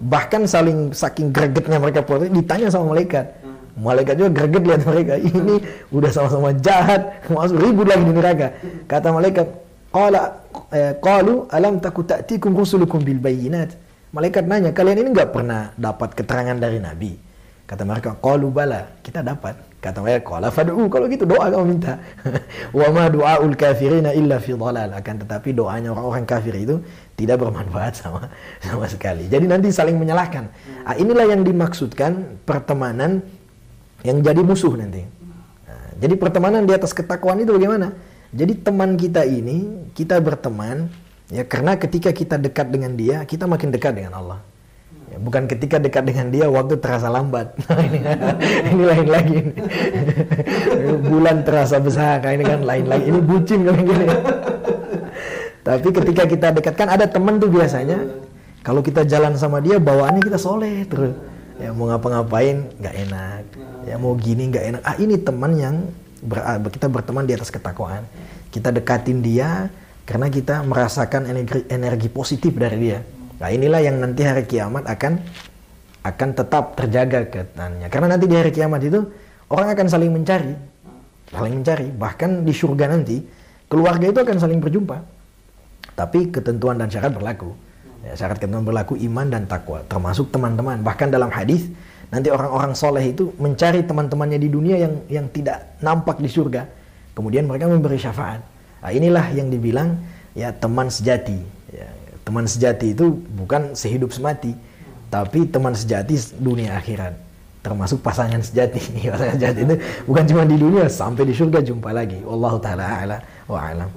Bahkan 0.04 0.44
saling 0.44 0.92
saking 0.92 1.32
gregetnya 1.32 1.80
mereka 1.80 2.04
protes, 2.04 2.28
ditanya 2.28 2.68
sama 2.68 2.92
malaikat. 2.92 3.32
Malaikat 3.74 4.16
juga 4.22 4.30
greget 4.30 4.64
lihat 4.70 4.82
mereka. 4.86 5.14
Ini 5.18 5.56
udah 5.90 6.12
sama-sama 6.14 6.54
jahat, 6.62 7.26
masuk 7.26 7.58
ribut 7.58 7.90
lagi 7.90 8.06
di 8.06 8.14
neraka. 8.14 8.48
Kata 8.86 9.10
malaikat, 9.10 9.48
qala 9.90 10.46
eh, 10.70 10.94
qalu 11.02 11.50
alam 11.50 11.82
taku 11.82 12.06
ta'tikum 12.06 12.54
rusulukum 12.54 13.02
bil 13.02 13.18
bayyinat? 13.18 13.74
Malaikat 14.14 14.46
nanya 14.46 14.70
kalian 14.78 15.02
ini 15.02 15.10
nggak 15.10 15.34
pernah 15.34 15.74
dapat 15.74 16.14
keterangan 16.14 16.54
dari 16.54 16.78
nabi? 16.78 17.18
Kata 17.66 17.82
mereka 17.82 18.14
qalu 18.22 18.54
bala 18.54 19.02
kita 19.02 19.26
dapat. 19.26 19.58
Kata 19.82 20.06
mereka 20.06 20.38
qala 20.38 20.54
fad'u. 20.54 20.86
Kalau 20.86 21.10
gitu 21.10 21.26
doa 21.26 21.50
kamu 21.50 21.66
minta. 21.66 21.98
Wa 22.78 22.94
ma 22.94 23.10
du'aul 23.10 23.58
kafirina 23.58 24.14
illa 24.14 24.38
fi 24.38 24.54
dhalal. 24.54 24.94
Akan 24.94 25.18
tetapi 25.18 25.50
doanya 25.58 25.98
orang-orang 25.98 26.30
kafir 26.30 26.54
itu 26.54 26.78
tidak 27.18 27.42
bermanfaat 27.42 27.98
sama 27.98 28.30
sama 28.62 28.86
sekali. 28.86 29.26
Jadi 29.26 29.50
nanti 29.50 29.74
saling 29.74 29.98
menyalahkan. 29.98 30.46
Ah, 30.86 30.94
inilah 30.94 31.26
yang 31.26 31.42
dimaksudkan 31.42 32.38
pertemanan 32.46 33.26
yang 34.04 34.20
jadi 34.20 34.42
musuh 34.44 34.76
nanti 34.76 35.04
nah, 35.66 35.88
jadi 35.98 36.14
pertemanan 36.20 36.68
di 36.68 36.76
atas 36.76 36.92
ketakwaan 36.92 37.40
itu 37.42 37.56
bagaimana 37.56 37.96
jadi 38.34 38.54
teman 38.58 38.98
kita 38.98 39.30
ini, 39.30 39.86
kita 39.94 40.18
berteman 40.18 40.90
ya 41.30 41.46
karena 41.46 41.78
ketika 41.78 42.10
kita 42.10 42.42
dekat 42.42 42.74
dengan 42.74 42.98
dia, 42.98 43.22
kita 43.30 43.46
makin 43.46 43.70
dekat 43.70 43.94
dengan 43.94 44.18
Allah. 44.18 44.40
Ya, 45.14 45.22
bukan 45.22 45.46
ketika 45.46 45.78
dekat 45.78 46.10
dengan 46.10 46.34
dia 46.34 46.50
waktu 46.50 46.82
terasa 46.82 47.14
lambat. 47.14 47.54
Nah, 47.70 48.74
ini, 48.74 48.84
lain 48.90 49.08
lagi. 49.08 49.38
Bulan 51.14 51.46
terasa 51.46 51.78
besar, 51.78 52.26
ini 52.26 52.42
kan 52.42 52.66
lain 52.66 52.90
lagi. 52.90 53.14
Ini 53.14 53.20
bucin 53.22 53.62
gini. 53.70 54.08
Tapi 55.62 55.88
ketika 55.94 56.24
kita 56.26 56.48
dekat 56.58 56.74
kan 56.74 56.90
ada 56.90 57.06
teman 57.06 57.38
tuh 57.38 57.54
biasanya 57.54 58.02
kalau 58.66 58.82
kita 58.82 59.06
jalan 59.06 59.38
sama 59.38 59.62
dia 59.62 59.78
bawaannya 59.78 60.26
kita 60.26 60.42
soleh 60.42 60.90
terus. 60.90 61.14
Ya 61.62 61.70
mau 61.70 61.86
ngapa-ngapain 61.90 62.66
nggak 62.82 62.96
enak. 63.10 63.44
Ya 63.86 63.96
mau 64.02 64.18
gini 64.18 64.50
nggak 64.50 64.66
enak. 64.74 64.82
Ah 64.82 64.96
ini 64.98 65.16
teman 65.22 65.52
yang 65.54 65.76
ber, 66.26 66.40
ah, 66.42 66.58
kita 66.58 66.90
berteman 66.90 67.28
di 67.30 67.34
atas 67.38 67.54
ketakwaan. 67.54 68.06
Kita 68.50 68.74
dekatin 68.74 69.22
dia 69.22 69.70
karena 70.04 70.28
kita 70.30 70.66
merasakan 70.66 71.30
energi, 71.30 71.66
energi 71.70 72.10
positif 72.10 72.54
dari 72.58 72.78
dia. 72.80 73.00
Nah 73.38 73.50
inilah 73.52 73.82
yang 73.84 74.02
nanti 74.02 74.22
hari 74.26 74.48
kiamat 74.50 74.88
akan 74.88 75.20
akan 76.04 76.30
tetap 76.36 76.76
terjaga 76.76 77.28
ketannya. 77.30 77.88
Karena 77.88 78.18
nanti 78.18 78.26
di 78.28 78.36
hari 78.36 78.52
kiamat 78.52 78.82
itu 78.84 79.00
orang 79.48 79.72
akan 79.72 79.88
saling 79.88 80.12
mencari, 80.12 80.54
saling 81.32 81.56
mencari. 81.62 81.88
Bahkan 81.94 82.44
di 82.44 82.54
surga 82.54 82.86
nanti 82.92 83.18
keluarga 83.70 84.10
itu 84.10 84.20
akan 84.20 84.38
saling 84.42 84.60
berjumpa. 84.60 84.98
Tapi 85.94 86.34
ketentuan 86.34 86.82
dan 86.82 86.90
syarat 86.90 87.14
berlaku. 87.14 87.54
Ya, 88.04 88.20
syarat 88.20 88.36
ketentuan 88.36 88.68
berlaku 88.68 89.00
iman 89.00 89.32
dan 89.32 89.48
takwa, 89.48 89.80
termasuk 89.88 90.28
teman-teman. 90.28 90.84
Bahkan 90.84 91.08
dalam 91.08 91.32
hadis 91.32 91.72
Nanti 92.14 92.30
orang-orang 92.30 92.78
soleh 92.78 93.10
itu 93.10 93.34
mencari 93.42 93.82
teman-temannya 93.82 94.38
di 94.38 94.46
dunia 94.46 94.78
yang 94.78 94.94
yang 95.10 95.26
tidak 95.34 95.82
nampak 95.82 96.22
di 96.22 96.30
surga. 96.30 96.70
Kemudian 97.18 97.50
mereka 97.50 97.66
memberi 97.66 97.98
syafaat. 97.98 98.38
Nah, 98.86 98.92
inilah 98.94 99.34
yang 99.34 99.50
dibilang 99.50 99.98
ya 100.38 100.54
teman 100.54 100.94
sejati. 100.94 101.42
Ya, 101.74 101.90
teman 102.22 102.46
sejati 102.46 102.94
itu 102.94 103.18
bukan 103.34 103.74
sehidup 103.74 104.14
semati, 104.14 104.54
tapi 105.10 105.50
teman 105.50 105.74
sejati 105.74 106.38
dunia 106.38 106.78
akhirat. 106.78 107.18
Termasuk 107.66 108.06
pasangan 108.06 108.46
sejati. 108.46 108.78
pasangan 109.10 109.34
sejati 109.34 109.60
itu 109.66 109.76
bukan 110.06 110.24
cuma 110.30 110.46
di 110.46 110.58
dunia, 110.62 110.86
sampai 110.86 111.26
di 111.26 111.34
surga 111.34 111.66
jumpa 111.66 111.90
lagi. 111.90 112.22
Allah 112.22 112.54
taala 112.62 112.86
ala 112.94 113.18
wa 113.50 113.58
alam. 113.58 113.90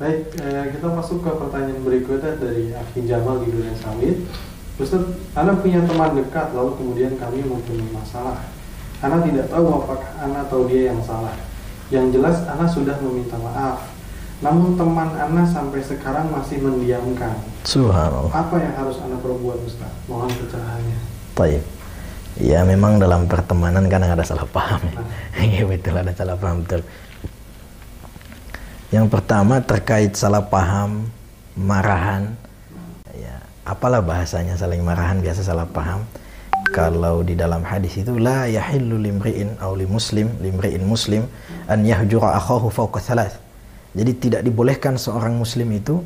Baik, 0.00 0.32
eh, 0.40 0.64
kita 0.72 0.88
masuk 0.96 1.20
ke 1.20 1.28
pertanyaan 1.28 1.84
berikutnya 1.84 2.32
dari 2.40 2.72
Akin 2.72 3.04
Jamal 3.04 3.44
di 3.44 3.52
Dunia 3.52 3.76
Sawit. 3.76 4.24
Ustaz, 4.80 5.04
Anda 5.36 5.60
punya 5.60 5.84
teman 5.84 6.16
dekat 6.16 6.56
lalu 6.56 6.72
kemudian 6.80 7.20
kami 7.20 7.44
mempunyai 7.44 7.92
masalah. 7.92 8.48
Anda 9.04 9.20
tidak 9.28 9.52
tahu 9.52 9.68
apakah 9.68 10.08
Anda 10.24 10.48
atau 10.48 10.64
dia 10.64 10.88
yang 10.88 11.04
salah. 11.04 11.36
Yang 11.92 12.16
jelas 12.16 12.48
Anda 12.48 12.64
sudah 12.64 12.96
meminta 13.04 13.36
maaf. 13.44 13.92
Namun 14.40 14.80
teman 14.80 15.20
Anda 15.20 15.44
sampai 15.44 15.84
sekarang 15.84 16.32
masih 16.32 16.64
mendiamkan. 16.64 17.36
Subhanallah. 17.68 18.32
Apa 18.32 18.56
yang 18.56 18.72
harus 18.80 18.96
Anda 19.04 19.20
perbuat 19.20 19.68
Ustaz? 19.68 19.92
Mohon 20.08 20.32
pencerahannya. 20.32 20.98
Baik. 21.36 21.60
Ya 22.40 22.64
memang 22.64 22.96
dalam 22.96 23.28
pertemanan 23.28 23.84
kadang 23.92 24.16
ada 24.16 24.24
salah 24.24 24.48
paham. 24.48 24.80
Iya 25.44 25.68
betul 25.68 25.92
ada 25.92 26.16
salah 26.16 26.40
paham 26.40 26.64
betul. 26.64 26.80
Yang 28.90 29.06
pertama 29.06 29.62
terkait 29.62 30.18
salah 30.18 30.42
paham, 30.42 31.06
marahan, 31.54 32.34
apalah 33.62 34.02
bahasanya 34.02 34.58
saling 34.58 34.82
marahan 34.82 35.22
biasa 35.22 35.46
salah 35.46 35.62
paham. 35.62 36.02
Kalau 36.74 37.22
di 37.22 37.38
dalam 37.38 37.62
hadis 37.62 37.98
itu 38.02 38.18
la 38.18 38.50
yahillu 38.50 38.98
limri'in 38.98 39.58
aw 39.62 39.74
li 39.78 39.86
muslim 39.86 40.30
limri'in 40.42 40.82
muslim 40.82 41.22
an 41.70 41.86
yahjura 41.86 42.34
akhahu 42.34 42.66
fawqa 42.66 42.98
thalath. 42.98 43.38
Jadi 43.94 44.12
tidak 44.18 44.42
dibolehkan 44.42 44.98
seorang 44.98 45.38
muslim 45.38 45.70
itu 45.70 46.02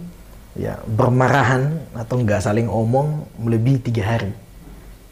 ya 0.57 0.77
bermarahan 0.85 1.89
atau 1.97 2.21
enggak 2.21 2.45
saling 2.45 2.69
omong 2.69 3.25
melebihi 3.41 3.81
tiga 3.81 4.17
hari. 4.17 4.33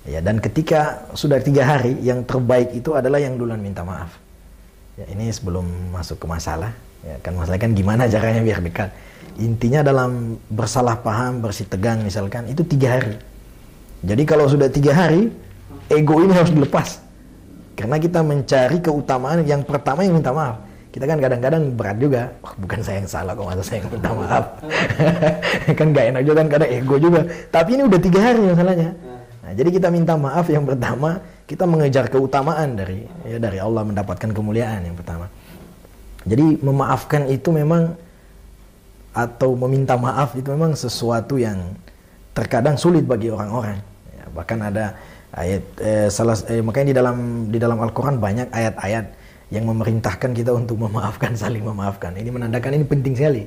Ya 0.04 0.20
dan 0.20 0.44
ketika 0.44 1.08
sudah 1.16 1.40
tiga 1.40 1.64
hari 1.64 1.96
yang 2.04 2.20
terbaik 2.24 2.72
itu 2.76 2.92
adalah 2.92 3.16
yang 3.16 3.40
duluan 3.40 3.64
minta 3.64 3.80
maaf 3.80 4.21
ya 5.02 5.04
ini 5.18 5.34
sebelum 5.34 5.66
masuk 5.90 6.22
ke 6.22 6.26
masalah 6.30 6.70
ya 7.02 7.18
kan 7.18 7.34
masalah 7.34 7.58
kan 7.58 7.74
gimana 7.74 8.06
caranya 8.06 8.42
biar 8.46 8.62
dekat. 8.62 8.90
Intinya 9.42 9.82
dalam 9.82 10.38
bersalah 10.46 11.00
paham 11.02 11.42
bersih 11.42 11.66
tegang 11.66 12.06
misalkan 12.06 12.46
itu 12.46 12.62
tiga 12.62 13.00
hari. 13.00 13.18
Jadi 14.06 14.22
kalau 14.22 14.46
sudah 14.46 14.70
tiga 14.70 14.94
hari 14.94 15.34
ego 15.90 16.22
ini 16.22 16.30
harus 16.30 16.54
dilepas. 16.54 17.02
Karena 17.72 17.96
kita 17.96 18.20
mencari 18.20 18.78
keutamaan 18.78 19.42
yang 19.48 19.64
pertama 19.64 20.04
yang 20.04 20.14
minta 20.14 20.30
maaf. 20.30 20.60
Kita 20.92 21.08
kan 21.08 21.16
kadang-kadang 21.16 21.72
berat 21.72 21.96
juga. 21.96 22.28
Oh, 22.44 22.52
bukan 22.60 22.84
saya 22.84 23.00
yang 23.00 23.08
salah 23.08 23.32
kok 23.32 23.48
masa 23.48 23.64
saya 23.64 23.80
yang 23.80 23.88
minta 23.96 24.10
maaf? 24.12 24.44
Kan 25.80 25.86
gak 25.96 26.04
enak 26.12 26.22
juga 26.28 26.36
kan 26.44 26.48
kadang 26.52 26.68
ego 26.68 26.96
juga. 27.00 27.20
Tapi 27.48 27.80
ini 27.80 27.82
udah 27.88 28.00
tiga 28.04 28.20
hari 28.20 28.44
masalahnya. 28.44 28.90
Nah, 29.40 29.52
jadi 29.56 29.68
kita 29.72 29.88
minta 29.88 30.14
maaf 30.20 30.46
yang 30.52 30.68
pertama 30.68 31.24
kita 31.46 31.64
mengejar 31.68 32.08
keutamaan 32.08 32.78
dari 32.78 33.04
ya 33.26 33.38
dari 33.42 33.58
Allah 33.58 33.82
mendapatkan 33.82 34.30
kemuliaan 34.30 34.86
yang 34.86 34.96
pertama 34.96 35.26
jadi 36.22 36.62
memaafkan 36.62 37.26
itu 37.30 37.50
memang 37.50 37.98
atau 39.12 39.52
meminta 39.58 39.98
maaf 39.98 40.32
itu 40.38 40.48
memang 40.48 40.72
sesuatu 40.72 41.36
yang 41.36 41.76
terkadang 42.32 42.80
sulit 42.80 43.04
bagi 43.04 43.28
orang-orang. 43.28 43.76
Ya, 44.14 44.24
bahkan 44.32 44.58
ada 44.62 44.96
ayat 45.36 45.64
eh, 45.82 46.08
salah 46.08 46.38
eh, 46.48 46.64
makanya 46.64 46.86
di 46.88 46.96
dalam 46.96 47.16
di 47.52 47.58
dalam 47.60 47.78
Al-Qur'an 47.82 48.16
banyak 48.16 48.48
ayat-ayat 48.48 49.06
yang 49.52 49.68
memerintahkan 49.68 50.32
kita 50.32 50.56
untuk 50.56 50.80
memaafkan 50.80 51.36
saling 51.42 51.60
memaafkan. 51.60 52.16
Ini 52.16 52.30
menandakan 52.32 52.72
ini 52.78 52.86
penting 52.88 53.14
sekali. 53.18 53.44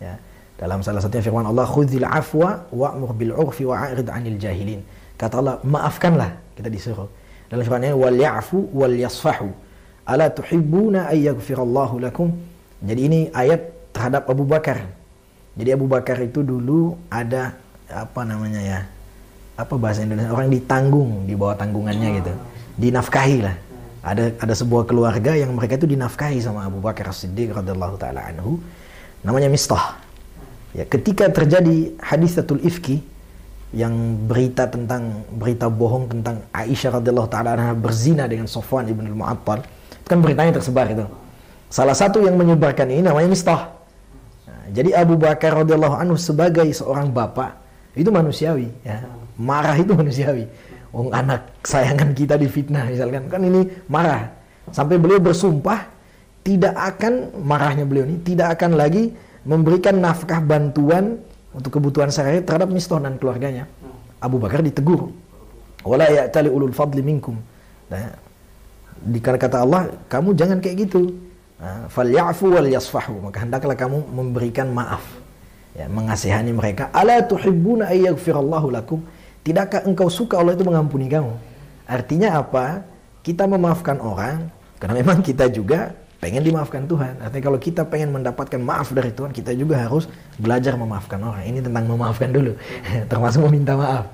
Ya. 0.00 0.16
Dalam 0.56 0.78
salah 0.80 1.02
satunya 1.02 1.26
firman 1.26 1.44
Allah, 1.44 1.66
"Khudzil 1.66 2.06
afwa 2.06 2.70
wa'mur 2.70 3.18
bil 3.18 3.34
'urfi 3.34 3.66
wa'rid 3.66 4.06
'anil 4.06 4.38
jahilin." 4.38 4.80
Kata 5.18 5.42
Allah, 5.42 5.58
maafkanlah 5.66 6.38
kita 6.54 6.70
disuruh. 6.70 7.10
Dalam 7.52 7.62
firman-Nya, 7.68 7.92
"Wal 7.92 8.16
ya'fu 8.16 8.72
wal 8.72 8.96
yasfahu." 8.96 9.52
Ala 10.08 10.32
tuhibbuna 10.32 11.12
ay 11.12 11.28
yaghfirallahu 11.28 12.00
lakum? 12.00 12.32
Jadi 12.80 13.00
ini 13.06 13.20
ayat 13.30 13.92
terhadap 13.92 14.26
Abu 14.32 14.48
Bakar 14.48 14.82
jadi 15.52 15.76
Abu 15.76 15.84
Bakar 15.84 16.16
itu 16.24 16.40
dulu 16.40 16.96
ada 17.12 17.52
apa 17.92 18.24
namanya 18.24 18.60
ya? 18.60 18.80
Apa 19.60 19.76
bahasa 19.76 20.00
Indonesia? 20.00 20.32
Orang 20.32 20.48
ditanggung 20.48 21.28
di 21.28 21.36
bawah 21.36 21.56
tanggungannya 21.60 22.08
gitu. 22.24 22.32
Dinafkahi 22.80 23.38
lah. 23.44 23.56
Ada 24.02 24.34
ada 24.40 24.54
sebuah 24.56 24.88
keluarga 24.88 25.36
yang 25.36 25.52
mereka 25.54 25.76
itu 25.76 25.86
dinafkahi 25.86 26.40
sama 26.40 26.66
Abu 26.66 26.80
Bakar 26.80 27.12
As-Siddiq 27.12 27.52
radhiyallahu 27.52 28.00
taala 28.00 28.32
anhu. 28.32 28.58
Namanya 29.22 29.52
Mistah. 29.52 30.00
Ya, 30.72 30.88
ketika 30.88 31.28
terjadi 31.28 31.92
hadisatul 32.00 32.64
ifki 32.64 33.04
yang 33.72 33.92
berita 34.28 34.68
tentang 34.68 35.24
berita 35.32 35.72
bohong 35.72 36.12
tentang 36.12 36.44
Aisyah 36.52 37.00
radhiyallahu 37.00 37.28
taala 37.32 37.56
anha 37.56 37.72
berzina 37.72 38.28
dengan 38.28 38.44
Sofwan 38.44 38.84
ibn 38.84 39.08
al-Mu'attal, 39.08 39.64
kan 40.04 40.18
beritanya 40.20 40.60
tersebar 40.60 40.92
itu. 40.92 41.08
Salah 41.72 41.96
satu 41.96 42.20
yang 42.20 42.36
menyebarkan 42.36 42.92
ini 42.92 43.00
namanya 43.00 43.32
Mistah. 43.32 43.72
Jadi 44.72 44.92
Abu 44.92 45.16
Bakar 45.16 45.64
radhiyallahu 45.64 45.96
anhu 45.96 46.16
sebagai 46.20 46.68
seorang 46.72 47.12
bapak 47.12 47.56
itu 47.96 48.08
manusiawi 48.12 48.68
ya. 48.84 49.04
Marah 49.40 49.76
itu 49.80 49.96
manusiawi. 50.00 50.44
Oh, 50.92 51.08
anak 51.08 51.56
sayangan 51.64 52.12
kita 52.12 52.36
difitnah 52.36 52.84
misalkan 52.92 53.24
kan 53.32 53.40
ini 53.40 53.64
marah. 53.88 54.28
Sampai 54.68 55.00
beliau 55.00 55.20
bersumpah 55.20 55.88
tidak 56.44 56.76
akan 56.76 57.40
marahnya 57.40 57.88
beliau 57.88 58.04
ini 58.04 58.20
tidak 58.20 58.60
akan 58.60 58.76
lagi 58.76 59.16
memberikan 59.48 59.98
nafkah 59.98 60.44
bantuan 60.44 61.18
untuk 61.52 61.78
kebutuhan 61.78 62.08
sehari 62.08 62.40
terhadap 62.40 62.72
Mistah 62.72 63.00
dan 63.00 63.20
keluarganya. 63.20 63.68
Abu 64.18 64.40
Bakar 64.40 64.64
ditegur. 64.64 65.12
Wala 65.84 66.08
ya'tali 66.08 66.48
ulul 66.48 66.72
fadli 66.72 67.02
minkum. 67.04 67.36
Nah, 67.90 68.14
di 69.02 69.18
kata 69.18 69.60
Allah, 69.60 69.90
kamu 70.06 70.32
jangan 70.32 70.58
kayak 70.62 70.88
gitu. 70.88 71.12
Falyafu 71.90 72.54
wal 72.54 72.70
yasfahu. 72.70 73.28
Maka 73.28 73.42
hendaklah 73.42 73.76
kamu 73.78 73.98
memberikan 74.10 74.70
maaf. 74.70 75.02
Ya 75.72 75.88
mengasihani 75.88 76.52
mereka. 76.52 76.92
Ala 76.92 77.24
tuhibbuna 77.24 77.88
ay 77.90 78.04
yaghfirallahu 78.10 78.68
lakum? 78.72 79.00
Tidakkah 79.42 79.82
engkau 79.88 80.06
suka 80.06 80.38
Allah 80.38 80.54
itu 80.54 80.62
mengampuni 80.62 81.10
kamu? 81.10 81.32
Artinya 81.88 82.38
apa? 82.38 82.86
Kita 83.26 83.46
memaafkan 83.46 83.98
orang 84.02 84.50
karena 84.82 84.94
memang 84.98 85.22
kita 85.22 85.46
juga 85.50 85.94
pengen 86.22 86.46
dimaafkan 86.46 86.86
Tuhan. 86.86 87.18
Artinya 87.18 87.50
kalau 87.50 87.58
kita 87.58 87.82
pengen 87.82 88.14
mendapatkan 88.14 88.62
maaf 88.62 88.94
dari 88.94 89.10
Tuhan, 89.10 89.34
kita 89.34 89.50
juga 89.58 89.82
harus 89.82 90.06
belajar 90.38 90.78
memaafkan 90.78 91.18
orang. 91.18 91.42
Ini 91.50 91.66
tentang 91.66 91.90
memaafkan 91.90 92.30
dulu, 92.30 92.54
termasuk 93.10 93.42
meminta 93.50 93.74
maaf. 93.74 94.06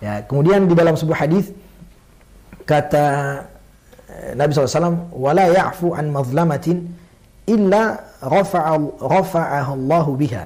Ya, 0.00 0.24
kemudian 0.24 0.64
di 0.64 0.72
dalam 0.72 0.96
sebuah 0.96 1.28
hadis 1.28 1.52
kata 2.64 3.04
eh, 4.08 4.32
Nabi 4.32 4.56
SAW, 4.56 5.12
"Wala 5.12 5.52
ya'fu 5.52 5.92
an 5.92 6.08
mazlamatin 6.08 6.88
illa 7.44 8.08
rafa'a 8.24 8.80
rafa'ahu 8.96 9.70
Allah 9.76 10.06
biha." 10.16 10.44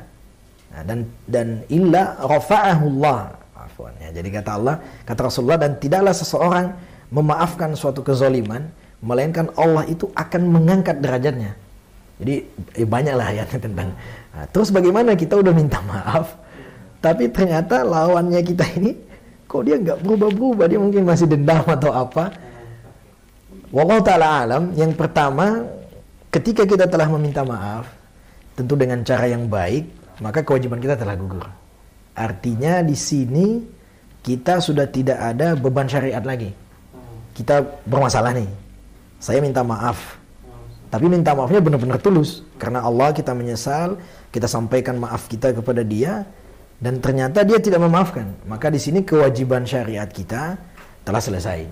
Nah, 0.75 0.83
dan 0.83 1.07
dan 1.31 1.63
illa 1.71 2.19
rafa'ahu 2.19 2.85
Allah. 2.99 3.39
Afwan 3.55 3.95
ya. 4.03 4.11
Jadi 4.11 4.35
kata 4.35 4.51
Allah, 4.59 4.83
kata 5.07 5.31
Rasulullah 5.31 5.63
dan 5.63 5.79
tidaklah 5.79 6.11
seseorang 6.11 6.75
memaafkan 7.15 7.71
suatu 7.79 8.03
kezaliman 8.03 8.67
melainkan 9.05 9.53
Allah 9.61 9.85
itu 9.85 10.09
akan 10.17 10.49
mengangkat 10.49 10.97
derajatnya. 11.05 11.53
Jadi 12.17 12.35
eh, 12.81 12.89
banyak 12.89 13.15
lah 13.15 13.27
ayatnya 13.37 13.61
tentang. 13.61 13.93
Nah, 14.33 14.47
terus 14.49 14.73
bagaimana 14.73 15.13
kita 15.13 15.37
udah 15.37 15.53
minta 15.53 15.85
maaf, 15.85 16.41
tapi 17.05 17.29
ternyata 17.29 17.85
lawannya 17.85 18.41
kita 18.41 18.65
ini 18.81 18.97
kok 19.45 19.63
dia 19.69 19.77
nggak 19.77 20.01
berubah-berubah, 20.01 20.67
dia 20.73 20.81
mungkin 20.81 21.05
masih 21.05 21.29
dendam 21.29 21.63
atau 21.69 21.93
apa. 21.93 22.33
Wallahu 23.69 24.01
taala 24.01 24.47
alam. 24.47 24.73
Yang 24.73 24.97
pertama, 24.97 25.69
ketika 26.33 26.65
kita 26.65 26.89
telah 26.89 27.11
meminta 27.13 27.45
maaf, 27.45 27.85
tentu 28.57 28.73
dengan 28.79 29.05
cara 29.05 29.29
yang 29.29 29.45
baik, 29.51 29.85
maka 30.25 30.41
kewajiban 30.41 30.81
kita 30.81 30.97
telah 30.97 31.19
gugur. 31.19 31.45
Artinya 32.15 32.81
di 32.81 32.95
sini 32.95 33.59
kita 34.25 34.63
sudah 34.63 34.87
tidak 34.89 35.19
ada 35.19 35.59
beban 35.59 35.91
syariat 35.91 36.23
lagi. 36.23 36.55
Kita 37.35 37.67
bermasalah 37.83 38.31
nih 38.31 38.64
saya 39.25 39.41
minta 39.41 39.65
maaf. 39.65 40.21
Tapi 40.93 41.09
minta 41.09 41.33
maafnya 41.33 41.65
benar-benar 41.65 41.97
tulus. 41.97 42.45
Karena 42.61 42.85
Allah 42.85 43.17
kita 43.17 43.33
menyesal, 43.33 43.97
kita 44.29 44.45
sampaikan 44.45 45.01
maaf 45.01 45.25
kita 45.33 45.57
kepada 45.57 45.81
dia, 45.81 46.29
dan 46.77 47.01
ternyata 47.01 47.41
dia 47.41 47.57
tidak 47.57 47.81
memaafkan. 47.81 48.37
Maka 48.45 48.69
di 48.69 48.77
sini 48.77 49.01
kewajiban 49.01 49.65
syariat 49.65 50.07
kita 50.07 50.61
telah 51.09 51.25
selesai. 51.25 51.65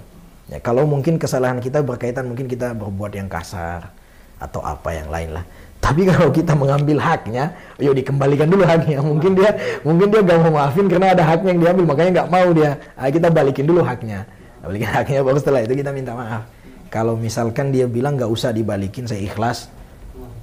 Ya, 0.49 0.59
kalau 0.65 0.89
mungkin 0.89 1.21
kesalahan 1.21 1.61
kita 1.61 1.85
berkaitan 1.85 2.25
mungkin 2.33 2.49
kita 2.49 2.73
berbuat 2.73 3.13
yang 3.13 3.29
kasar 3.29 3.93
atau 4.41 4.65
apa 4.65 4.97
yang 4.97 5.13
lain 5.13 5.37
lah. 5.37 5.45
Tapi 5.79 6.09
kalau 6.09 6.33
kita 6.33 6.57
mengambil 6.57 6.99
haknya, 7.05 7.53
yuk 7.77 7.93
dikembalikan 7.93 8.49
dulu 8.49 8.65
haknya. 8.65 9.05
Mungkin 9.05 9.37
dia 9.37 9.51
mungkin 9.85 10.09
dia 10.09 10.21
gak 10.25 10.39
mau 10.41 10.57
maafin 10.57 10.89
karena 10.89 11.13
ada 11.13 11.23
haknya 11.29 11.53
yang 11.53 11.61
diambil, 11.61 11.85
makanya 11.85 12.11
nggak 12.23 12.31
mau 12.33 12.49
dia. 12.57 12.71
Nah, 12.97 13.11
kita 13.13 13.29
balikin 13.29 13.67
dulu 13.69 13.85
haknya. 13.85 14.25
Balikin 14.65 14.89
haknya 14.89 15.21
baru 15.21 15.37
setelah 15.37 15.61
itu 15.63 15.75
kita 15.77 15.93
minta 15.93 16.17
maaf. 16.17 16.62
Kalau 16.93 17.17
misalkan 17.17 17.73
dia 17.73 17.89
bilang 17.89 18.21
nggak 18.21 18.29
usah 18.29 18.53
dibalikin, 18.53 19.09
saya 19.09 19.25
ikhlas. 19.25 19.73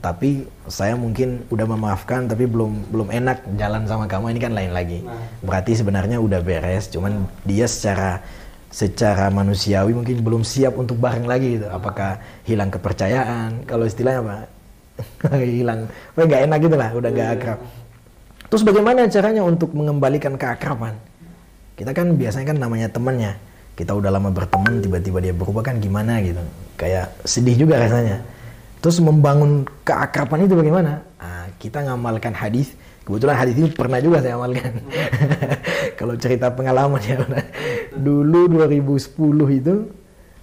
Tapi 0.01 0.49
saya 0.65 0.97
mungkin 0.97 1.45
udah 1.53 1.67
memaafkan, 1.69 2.25
tapi 2.25 2.49
belum 2.49 2.89
belum 2.89 3.13
enak 3.13 3.53
jalan 3.53 3.85
sama 3.85 4.09
kamu 4.09 4.33
ini 4.33 4.39
kan 4.41 4.53
lain 4.57 4.73
lagi. 4.73 5.05
Berarti 5.45 5.77
sebenarnya 5.77 6.17
udah 6.17 6.41
beres, 6.41 6.89
cuman 6.89 7.29
dia 7.45 7.69
secara 7.69 8.25
secara 8.73 9.29
manusiawi 9.29 9.93
mungkin 9.93 10.25
belum 10.25 10.41
siap 10.41 10.73
untuk 10.73 10.97
bareng 10.97 11.29
lagi 11.29 11.61
gitu. 11.61 11.69
Apakah 11.69 12.17
hilang 12.49 12.73
kepercayaan? 12.73 13.69
Kalau 13.69 13.85
istilahnya 13.85 14.25
apa? 14.25 14.37
hilang, 15.45 15.85
apa 15.85 16.21
nggak 16.25 16.41
enak 16.49 16.59
gitu 16.65 16.75
lah, 16.79 16.89
udah 16.97 17.09
nggak 17.13 17.29
iya. 17.29 17.37
akrab. 17.37 17.59
Terus 18.49 18.63
bagaimana 18.65 19.05
caranya 19.05 19.45
untuk 19.45 19.69
mengembalikan 19.77 20.33
keakraban? 20.33 20.97
Kita 21.77 21.93
kan 21.93 22.17
biasanya 22.17 22.55
kan 22.55 22.57
namanya 22.57 22.87
temannya 22.89 23.48
kita 23.79 23.95
udah 23.95 24.11
lama 24.11 24.27
berteman 24.27 24.83
tiba-tiba 24.83 25.23
dia 25.23 25.31
berubah 25.31 25.63
kan 25.63 25.79
gimana 25.79 26.19
gitu. 26.19 26.43
Kayak 26.75 27.15
sedih 27.23 27.63
juga 27.63 27.79
rasanya. 27.79 28.19
Terus 28.83 28.99
membangun 28.99 29.63
keakraban 29.87 30.43
itu 30.43 30.51
bagaimana? 30.59 30.99
Nah, 31.15 31.47
kita 31.55 31.87
ngamalkan 31.87 32.35
hadis. 32.35 32.75
Kebetulan 33.07 33.39
hadis 33.39 33.55
ini 33.55 33.71
pernah 33.71 34.03
juga 34.03 34.19
saya 34.19 34.35
amalkan. 34.35 34.83
Kalau 35.99 36.19
cerita 36.19 36.51
pengalaman 36.51 36.99
ya. 36.99 37.23
Dulu 37.95 38.51
2010 38.67 39.15
itu 39.63 39.87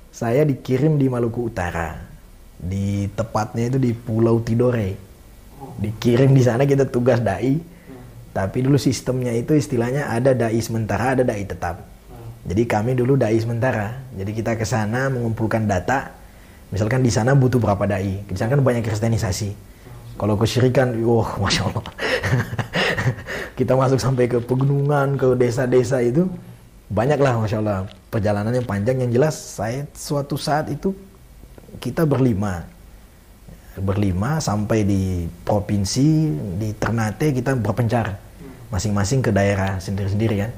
saya 0.09 0.41
dikirim 0.49 0.97
di 0.97 1.13
Maluku 1.13 1.53
Utara. 1.53 1.93
Di 2.57 3.05
tepatnya 3.13 3.69
itu 3.69 3.77
di 3.77 3.93
Pulau 3.93 4.41
Tidore. 4.41 4.97
Dikirim 5.77 6.33
di 6.33 6.41
sana 6.41 6.65
kita 6.65 6.89
tugas 6.89 7.21
dai. 7.21 7.61
Tapi 8.33 8.59
dulu 8.65 8.81
sistemnya 8.81 9.37
itu 9.37 9.53
istilahnya 9.53 10.09
ada 10.09 10.33
dai 10.33 10.57
sementara 10.65 11.17
ada 11.17 11.25
dai 11.25 11.45
tetap 11.45 11.96
jadi 12.47 12.63
kami 12.63 12.95
dulu 12.95 13.19
dai 13.19 13.35
sementara. 13.43 13.99
Jadi 14.15 14.31
kita 14.31 14.55
ke 14.55 14.63
sana 14.63 15.11
mengumpulkan 15.11 15.67
data. 15.67 16.15
Misalkan 16.71 17.03
di 17.03 17.11
sana 17.11 17.35
butuh 17.35 17.59
berapa 17.59 17.83
dai. 17.91 18.23
Di 18.23 18.39
sana 18.39 18.55
kan 18.55 18.63
banyak 18.63 18.87
kristenisasi. 18.87 19.51
Kalau 20.17 20.39
kesyirikan, 20.39 20.95
wah, 21.03 21.37
masya 21.43 21.67
Allah. 21.67 21.85
kita 23.59 23.75
masuk 23.75 23.99
sampai 23.99 24.31
ke 24.31 24.39
pegunungan, 24.41 25.19
ke 25.19 25.35
desa-desa 25.35 26.01
itu 26.01 26.31
banyaklah, 26.89 27.35
masya 27.43 27.59
Allah. 27.61 27.79
Perjalanan 28.15 28.55
yang 28.55 28.65
panjang 28.65 29.03
yang 29.03 29.11
jelas. 29.11 29.35
Saya 29.35 29.85
suatu 29.93 30.39
saat 30.39 30.71
itu 30.71 30.95
kita 31.83 32.07
berlima, 32.07 32.65
berlima 33.77 34.39
sampai 34.39 34.87
di 34.87 35.27
provinsi 35.43 36.31
di 36.63 36.73
Ternate 36.79 37.35
kita 37.35 37.59
berpencar 37.59 38.17
masing-masing 38.71 39.21
ke 39.21 39.31
daerah 39.35 39.77
sendiri-sendiri 39.77 40.49
kan 40.49 40.51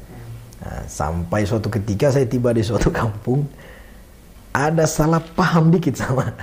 Nah, 0.58 0.82
sampai 0.90 1.46
suatu 1.46 1.70
ketika 1.70 2.10
saya 2.10 2.26
tiba 2.26 2.50
di 2.50 2.66
suatu 2.66 2.90
kampung, 2.90 3.46
ada 4.50 4.84
salah 4.90 5.22
paham 5.22 5.70
dikit 5.70 5.94
sama. 5.94 6.34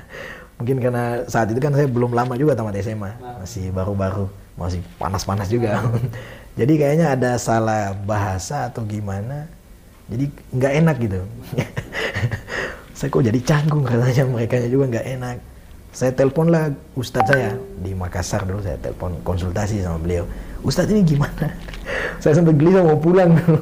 Mungkin 0.55 0.79
karena 0.79 1.27
saat 1.27 1.51
itu 1.51 1.59
kan 1.59 1.75
saya 1.75 1.87
belum 1.91 2.15
lama 2.15 2.39
juga 2.39 2.55
tamat 2.55 2.79
SMA, 2.79 3.11
masih 3.43 3.75
baru-baru, 3.75 4.31
masih 4.55 4.79
panas-panas 4.95 5.51
juga. 5.51 5.83
Jadi 6.59 6.79
kayaknya 6.79 7.11
ada 7.11 7.35
salah 7.35 7.91
bahasa 7.91 8.71
atau 8.71 8.87
gimana. 8.87 9.51
Jadi 10.07 10.31
nggak 10.55 10.73
enak 10.79 10.95
gitu. 11.01 11.19
saya 12.97 13.09
kok 13.11 13.25
jadi 13.25 13.39
canggung 13.43 13.83
katanya 13.83 14.23
mereka 14.29 14.55
juga 14.69 14.85
nggak 14.95 15.07
enak. 15.17 15.37
Saya 15.91 16.11
telepon 16.13 16.47
lah 16.53 16.71
ustadz 16.93 17.33
saya 17.33 17.57
di 17.81 17.91
Makassar 17.97 18.45
dulu 18.45 18.61
saya 18.61 18.77
telepon 18.79 19.17
konsultasi 19.25 19.81
sama 19.81 19.97
beliau. 19.99 20.23
Ustadz 20.61 20.93
ini 20.93 21.01
gimana? 21.03 21.49
saya 22.21 22.37
sampai 22.37 22.53
gelisah 22.53 22.85
mau 22.85 22.95
pulang 23.01 23.33
dulu 23.33 23.59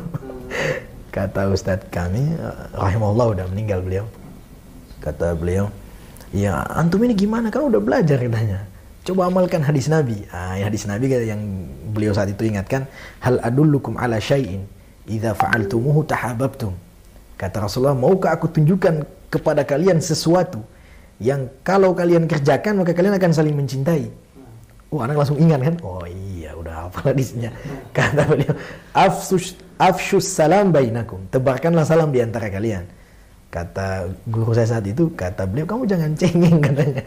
kata 1.14 1.53
Ustadz 1.53 1.93
kami 1.93 2.34
rahimahullah 2.74 3.38
udah 3.38 3.45
meninggal 3.53 3.86
beliau. 3.86 4.05
Kata 4.97 5.38
beliau 5.38 5.70
ya 6.34 6.66
antum 6.74 7.05
ini 7.05 7.14
gimana? 7.14 7.53
Kan 7.53 7.70
udah 7.70 7.78
belajar 7.78 8.18
katanya. 8.18 8.66
Coba 9.05 9.30
amalkan 9.30 9.61
hadis 9.61 9.91
Nabi. 9.91 10.26
Ah, 10.34 10.57
ya 10.57 10.66
hadis 10.72 10.89
Nabi 10.89 11.11
yang 11.11 11.70
beliau 11.93 12.16
saat 12.18 12.34
itu 12.34 12.49
ingatkan 12.49 12.89
hal 13.22 13.38
adullukum 13.45 13.93
ala 13.99 14.18
syai'in 14.18 14.66
idza 15.05 15.38
fa'altumuhu 15.38 16.01
tahabbtum. 16.09 16.74
Kata 17.38 17.61
Rasulullah 17.61 17.93
maukah 17.93 18.34
aku 18.34 18.49
tunjukkan 18.49 19.05
kepada 19.30 19.61
kalian 19.68 20.01
sesuatu 20.01 20.66
yang 21.22 21.51
kalau 21.61 21.93
kalian 21.93 22.26
kerjakan 22.26 22.82
maka 22.82 22.97
kalian 22.97 23.14
akan 23.20 23.32
saling 23.36 23.53
mencintai. 23.53 24.09
Oh 24.89 25.03
anak 25.03 25.20
langsung 25.20 25.38
ingat 25.38 25.61
kan? 25.61 25.76
Oh 25.86 26.01
iya 26.09 26.32
udah 26.84 26.91
apa 26.91 26.99
hadisnya 27.15 27.49
kata 27.95 28.27
beliau 28.27 28.55
afsus 28.91 29.55
afshus 29.79 30.27
salam 30.27 30.71
bainakum. 30.71 31.23
Tebarkanlah 31.31 31.88
salam 31.88 32.11
di 32.11 32.19
antara 32.19 32.51
kalian. 32.51 32.84
Kata 33.53 34.09
guru 34.25 34.49
saya 34.57 34.65
saat 34.65 34.86
itu, 34.89 35.13
kata 35.13 35.45
beliau, 35.45 35.69
kamu 35.69 35.86
jangan 35.86 36.11
cengeng 36.17 36.57
katanya. 36.57 37.05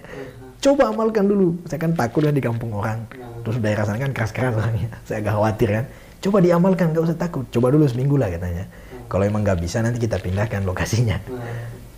Coba 0.63 0.95
amalkan 0.95 1.27
dulu. 1.27 1.59
Saya 1.67 1.83
kan 1.83 1.93
takut 1.99 2.23
kan 2.23 2.31
di 2.31 2.43
kampung 2.43 2.71
orang. 2.71 3.03
Terus 3.43 3.59
daerah 3.59 3.83
sana 3.83 3.99
kan 3.99 4.15
keras-keras 4.15 4.55
orangnya. 4.55 4.89
Saya 5.03 5.27
agak 5.27 5.35
khawatir 5.35 5.69
kan. 5.75 5.85
Coba 6.23 6.39
diamalkan, 6.43 6.87
gak 6.95 7.03
usah 7.03 7.19
takut. 7.19 7.45
Coba 7.51 7.75
dulu 7.75 7.85
seminggu 7.91 8.15
lah 8.15 8.31
katanya. 8.31 8.65
Kalau 9.07 9.23
emang 9.27 9.43
nggak 9.47 9.59
bisa 9.63 9.83
nanti 9.83 10.03
kita 10.03 10.19
pindahkan 10.19 10.67
lokasinya. 10.67 11.19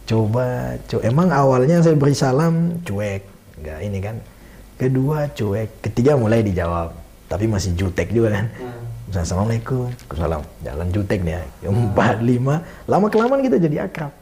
Coba, 0.09 0.77
co 0.89 1.01
emang 1.05 1.29
awalnya 1.29 1.85
saya 1.85 1.97
beri 1.97 2.17
salam 2.17 2.81
cuek, 2.85 3.25
nggak 3.61 3.79
ini 3.85 3.99
kan. 4.01 4.17
Kedua 4.81 5.29
cuek, 5.33 5.85
ketiga 5.85 6.17
mulai 6.17 6.41
dijawab, 6.41 6.93
tapi 7.29 7.45
masih 7.45 7.77
jutek 7.77 8.11
juga 8.11 8.41
kan. 8.41 8.47
Assalamualaikum, 9.09 9.89
Assalamualaikum. 10.09 10.65
Jalan 10.65 10.89
jutek 10.93 11.21
nih 11.25 11.33
ya. 11.37 11.69
Empat, 11.69 12.21
lima, 12.21 12.61
lama 12.85 13.09
kelamaan 13.09 13.41
kita 13.45 13.57
jadi 13.61 13.89
akrab. 13.89 14.13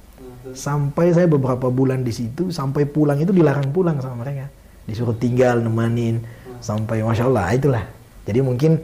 Sampai 0.55 1.11
saya 1.11 1.27
beberapa 1.27 1.71
bulan 1.75 2.07
di 2.07 2.15
situ, 2.15 2.55
sampai 2.55 2.87
pulang 2.87 3.19
itu 3.19 3.35
dilarang 3.35 3.75
pulang 3.75 3.99
sama 3.99 4.23
mereka. 4.23 4.47
Disuruh 4.87 5.19
tinggal, 5.19 5.59
nemanin, 5.59 6.23
sampai 6.63 7.03
Masya 7.03 7.27
Allah, 7.27 7.51
itulah. 7.51 7.85
Jadi 8.27 8.39
mungkin 8.47 8.79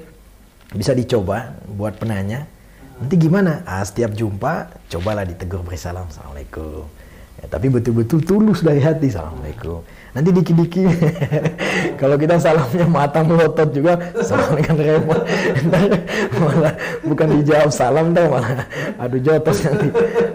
bisa 0.75 0.91
dicoba 0.91 1.55
buat 1.70 1.95
penanya. 2.03 2.51
Nanti 2.99 3.14
gimana? 3.14 3.62
Ah, 3.62 3.83
setiap 3.87 4.11
jumpa, 4.11 4.75
cobalah 4.91 5.23
ditegur 5.23 5.62
beri 5.62 5.79
salam. 5.79 6.11
Assalamualaikum. 6.11 6.87
Ya, 7.39 7.47
tapi 7.47 7.70
betul-betul 7.70 8.27
tulus 8.27 8.62
dari 8.66 8.83
hati. 8.83 9.11
Assalamualaikum 9.11 9.87
nanti 10.13 10.29
dikit-dikit 10.29 10.89
kalau 12.01 12.21
kita 12.21 12.37
salamnya 12.37 12.85
mata 12.85 13.25
melotot 13.25 13.73
juga 13.73 13.97
salam 14.21 14.61
kan 14.61 14.77
repot 14.77 15.21
malah 16.41 16.75
bukan 17.01 17.29
dijawab 17.41 17.71
salam 17.73 18.13
deh 18.13 18.29
malah 18.29 18.69
aduh 19.01 19.21
jotos 19.23 19.59
nanti. 19.65 19.89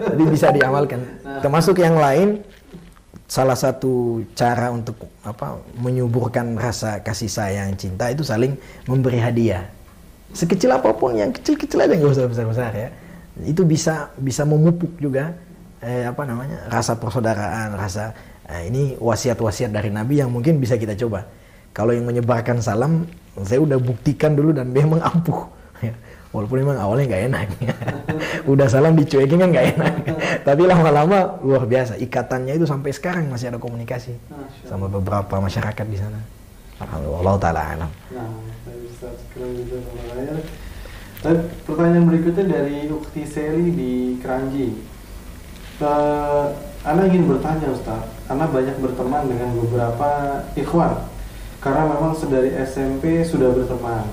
Jadi 0.08 0.24
bisa 0.26 0.46
diamalkan. 0.50 1.00
Termasuk 1.44 1.78
yang 1.78 1.96
lain 1.96 2.42
salah 3.28 3.54
satu 3.54 4.24
cara 4.32 4.72
untuk 4.72 4.96
apa 5.20 5.60
menyuburkan 5.76 6.56
rasa 6.56 7.04
kasih 7.04 7.28
sayang 7.28 7.76
cinta 7.76 8.08
itu 8.08 8.24
saling 8.24 8.56
memberi 8.88 9.20
hadiah. 9.20 9.68
Sekecil 10.32 10.72
apa 10.72 10.92
pun 10.92 11.16
yang 11.16 11.32
kecil-kecil 11.32 11.80
aja 11.84 11.94
nggak 11.96 12.12
usah 12.12 12.28
besar-besar 12.28 12.72
ya. 12.74 12.88
Itu 13.44 13.62
bisa 13.62 14.10
bisa 14.18 14.42
memupuk 14.42 14.98
juga 14.98 15.32
eh, 15.84 16.04
apa 16.04 16.24
namanya 16.26 16.66
rasa 16.68 16.98
persaudaraan 16.98 17.76
rasa 17.78 18.12
eh, 18.48 18.62
ini 18.68 18.96
wasiat-wasiat 18.96 19.70
dari 19.70 19.92
Nabi 19.92 20.24
yang 20.24 20.32
mungkin 20.32 20.58
bisa 20.58 20.80
kita 20.80 20.96
coba. 20.96 21.28
Kalau 21.76 21.94
yang 21.94 22.08
menyebarkan 22.08 22.58
salam 22.64 23.06
saya 23.46 23.62
udah 23.62 23.78
buktikan 23.78 24.34
dulu 24.34 24.50
dan 24.50 24.72
memang 24.74 24.98
ampuh 24.98 25.46
ya 25.78 25.94
walaupun 26.32 26.60
memang 26.60 26.76
awalnya 26.76 27.04
nggak 27.08 27.24
enak. 27.32 27.46
Udah 28.52 28.66
salam 28.68 28.92
dicuekin 28.96 29.40
kan 29.40 29.48
nggak 29.48 29.66
enak. 29.76 29.94
Tapi 30.46 30.62
lama-lama 30.68 31.40
luar 31.40 31.64
biasa. 31.64 31.96
Ikatannya 31.96 32.56
itu 32.60 32.66
sampai 32.68 32.90
sekarang 32.92 33.32
masih 33.32 33.48
ada 33.52 33.58
komunikasi 33.60 34.12
sama 34.68 34.88
beberapa 34.92 35.40
masyarakat 35.40 35.86
di 35.88 35.98
sana. 35.98 36.20
Alhamdulillah 36.78 37.34
taala 37.40 37.60
alam. 37.74 37.90
Nah 38.14 38.28
Dan 41.18 41.36
pertanyaan 41.66 42.06
berikutnya 42.06 42.44
dari 42.46 42.86
Ukti 42.86 43.26
Seri 43.26 43.74
di 43.74 43.92
Keranji. 44.22 44.70
Uh, 45.78 46.50
Anda 46.88 47.04
ingin 47.04 47.28
bertanya 47.28 47.68
Ustaz, 47.68 48.08
Anda 48.32 48.48
banyak 48.48 48.80
berteman 48.80 49.28
dengan 49.28 49.52
beberapa 49.60 50.40
ikhwan 50.56 51.04
karena 51.60 51.84
memang 51.84 52.16
sedari 52.16 52.56
SMP 52.56 53.20
sudah 53.28 53.52
berteman 53.52 54.08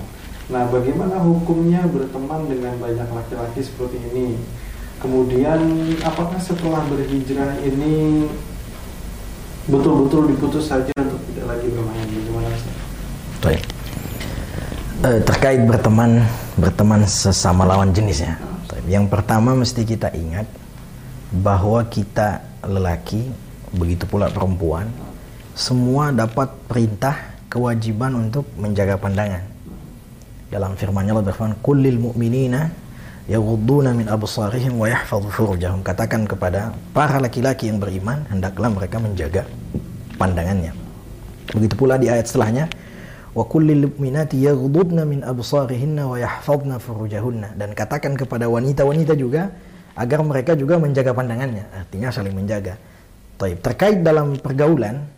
Nah, 0.46 0.62
bagaimana 0.70 1.18
hukumnya 1.18 1.82
berteman 1.90 2.46
dengan 2.46 2.78
banyak 2.78 3.08
laki-laki 3.10 3.66
seperti 3.66 3.98
ini? 4.14 4.38
Kemudian, 5.02 5.58
apakah 6.06 6.38
setelah 6.38 6.86
berhijrah 6.86 7.58
ini 7.66 8.30
betul-betul 9.66 10.30
diputus 10.30 10.70
saja 10.70 10.94
untuk 11.02 11.18
tidak 11.34 11.50
lagi 11.50 11.66
bermain? 11.66 12.06
Bagaimana? 12.06 12.48
Baik. 13.42 13.62
Eh, 15.02 15.20
terkait 15.26 15.60
berteman 15.66 16.22
berteman 16.54 17.02
sesama 17.10 17.66
lawan 17.66 17.90
jenis 17.90 18.22
ya. 18.22 18.38
Yang 18.86 19.10
pertama 19.10 19.50
mesti 19.58 19.82
kita 19.82 20.14
ingat 20.14 20.46
bahwa 21.34 21.82
kita 21.90 22.46
lelaki 22.64 23.28
begitu 23.76 24.06
pula 24.08 24.30
perempuan 24.32 24.88
semua 25.56 26.12
dapat 26.12 26.52
perintah 26.68 27.36
kewajiban 27.48 28.12
untuk 28.12 28.44
menjaga 28.60 29.00
pandangan. 29.00 29.40
Dalam 30.52 30.76
firman 30.76 31.08
Allah 31.08 31.24
berfirman 31.24 31.56
kullil 31.64 31.96
mu'minina 31.96 32.68
yaghudduna 33.24 33.96
min 33.96 34.06
absarihim 34.06 34.76
wa 34.76 34.84
yahfadhu 34.84 35.32
furujahum. 35.32 35.80
Katakan 35.80 36.28
kepada 36.28 36.76
para 36.92 37.16
laki-laki 37.18 37.72
yang 37.72 37.80
beriman 37.80 38.28
hendaklah 38.28 38.68
mereka 38.68 39.00
menjaga 39.00 39.42
pandangannya. 40.20 40.76
Begitu 41.56 41.74
pula 41.74 41.96
di 41.96 42.12
ayat 42.12 42.28
setelahnya 42.28 42.68
wa 43.32 43.44
kullil 43.48 43.88
mu'minati 43.88 44.36
yaghudduna 44.44 45.08
min 45.08 45.24
absarihinna 45.24 46.04
wa 46.04 46.20
yahfadhna 46.20 46.76
furujahunna. 46.76 47.56
Dan 47.56 47.72
katakan 47.72 48.12
kepada 48.12 48.44
wanita-wanita 48.46 49.16
juga 49.16 49.50
agar 49.96 50.20
mereka 50.22 50.52
juga 50.54 50.76
menjaga 50.76 51.16
pandangannya 51.16 51.64
artinya 51.72 52.12
saling 52.12 52.36
menjaga 52.36 52.76
Taib. 53.36 53.60
terkait 53.60 54.00
dalam 54.00 54.36
pergaulan 54.36 55.08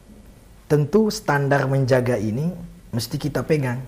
tentu 0.70 1.10
standar 1.10 1.66
menjaga 1.66 2.18
ini 2.18 2.50
mesti 2.94 3.18
kita 3.18 3.42
pegang 3.42 3.78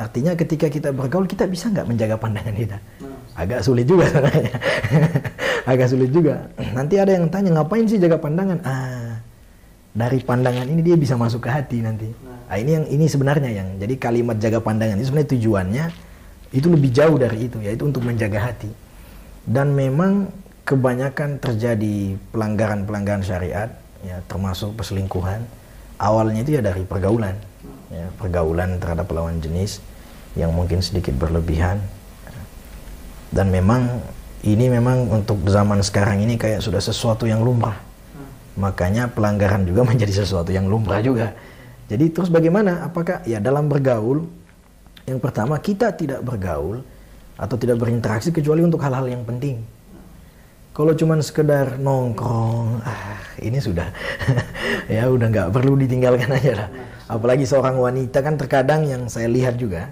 Artinya 0.00 0.32
ketika 0.32 0.72
kita 0.72 0.94
bergaul 0.96 1.28
kita 1.28 1.44
bisa 1.44 1.68
nggak 1.68 1.84
menjaga 1.84 2.16
pandangan 2.16 2.54
kita? 2.56 2.78
Agak 3.34 3.60
sulit 3.60 3.84
juga 3.84 4.08
sebenarnya. 4.08 4.52
Agak 5.70 5.86
sulit 5.92 6.10
juga. 6.14 6.48
Nanti 6.72 6.96
ada 6.96 7.12
yang 7.12 7.28
tanya 7.28 7.60
ngapain 7.60 7.84
sih 7.84 7.98
jaga 8.00 8.16
pandangan? 8.16 8.64
Ah, 8.64 9.20
dari 9.92 10.22
pandangan 10.24 10.64
ini 10.64 10.80
dia 10.80 10.96
bisa 10.96 11.20
masuk 11.20 11.44
ke 11.44 11.50
hati 11.50 11.84
nanti. 11.84 12.06
Nah, 12.06 12.56
ini 12.56 12.70
yang 12.80 12.86
ini 12.88 13.04
sebenarnya 13.10 13.50
yang 13.50 13.68
jadi 13.76 13.94
kalimat 14.00 14.40
jaga 14.40 14.62
pandangan 14.64 14.96
itu 14.96 15.06
sebenarnya 15.10 15.30
tujuannya 15.36 15.84
itu 16.50 16.66
lebih 16.66 16.90
jauh 16.90 17.16
dari 17.18 17.38
itu 17.50 17.58
yaitu 17.60 17.84
untuk 17.84 18.00
menjaga 18.00 18.40
hati. 18.40 18.70
Dan 19.44 19.72
memang 19.72 20.28
kebanyakan 20.68 21.42
terjadi 21.42 22.14
pelanggaran-pelanggaran 22.30 23.24
syariat 23.24 23.70
ya 24.06 24.22
termasuk 24.30 24.76
perselingkuhan. 24.78 25.42
Awalnya 26.00 26.40
itu 26.46 26.50
ya 26.56 26.62
dari 26.64 26.86
pergaulan 26.86 27.36
ya, 27.92 28.06
pergaulan 28.16 28.80
terhadap 28.80 29.10
lawan 29.12 29.42
jenis 29.42 29.82
yang 30.38 30.54
mungkin 30.54 30.80
sedikit 30.80 31.12
berlebihan. 31.18 31.82
Dan 33.30 33.50
memang 33.50 34.00
ini 34.42 34.72
memang 34.72 35.10
untuk 35.10 35.42
zaman 35.46 35.84
sekarang 35.84 36.24
ini 36.24 36.40
kayak 36.40 36.64
sudah 36.64 36.80
sesuatu 36.80 37.28
yang 37.28 37.44
lumrah. 37.44 37.76
Makanya 38.58 39.10
pelanggaran 39.12 39.66
juga 39.66 39.84
menjadi 39.90 40.24
sesuatu 40.24 40.50
yang 40.54 40.70
lumrah 40.70 41.02
juga. 41.04 41.34
Jadi 41.90 42.14
terus 42.14 42.30
bagaimana? 42.30 42.86
Apakah 42.86 43.26
ya 43.26 43.42
dalam 43.42 43.66
bergaul? 43.66 44.22
Yang 45.04 45.18
pertama 45.18 45.58
kita 45.58 45.90
tidak 45.90 46.22
bergaul 46.22 46.86
atau 47.40 47.56
tidak 47.56 47.80
berinteraksi 47.80 48.28
kecuali 48.28 48.60
untuk 48.60 48.84
hal-hal 48.84 49.08
yang 49.08 49.24
penting. 49.24 49.64
Kalau 50.76 50.92
cuma 50.92 51.16
sekedar 51.24 51.80
nongkrong 51.80 52.84
ah 52.84 53.18
ini 53.40 53.58
sudah 53.58 53.90
ya 54.92 55.08
udah 55.08 55.26
nggak 55.32 55.48
perlu 55.50 55.74
ditinggalkan 55.80 56.30
aja 56.30 56.52
lah. 56.54 56.68
Apalagi 57.10 57.42
seorang 57.48 57.80
wanita 57.80 58.22
kan 58.22 58.36
terkadang 58.36 58.86
yang 58.86 59.08
saya 59.08 59.26
lihat 59.26 59.56
juga 59.56 59.90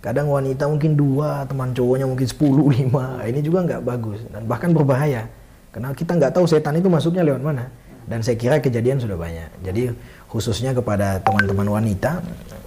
kadang 0.00 0.32
wanita 0.32 0.64
mungkin 0.64 0.96
dua 0.96 1.44
teman 1.44 1.76
cowoknya 1.76 2.08
mungkin 2.08 2.24
sepuluh 2.24 2.72
lima 2.80 3.20
ini 3.28 3.44
juga 3.44 3.68
nggak 3.68 3.82
bagus 3.84 4.24
dan 4.32 4.48
bahkan 4.48 4.72
berbahaya. 4.72 5.28
Karena 5.70 5.94
kita 5.94 6.18
nggak 6.18 6.32
tahu 6.34 6.48
setan 6.48 6.80
itu 6.80 6.90
masuknya 6.90 7.22
lewat 7.22 7.44
mana. 7.44 7.70
Dan 8.10 8.26
saya 8.26 8.34
kira 8.34 8.58
kejadian 8.58 8.98
sudah 8.98 9.14
banyak. 9.14 9.62
Jadi 9.62 9.94
khususnya 10.26 10.74
kepada 10.74 11.22
teman-teman 11.22 11.78
wanita 11.78 12.18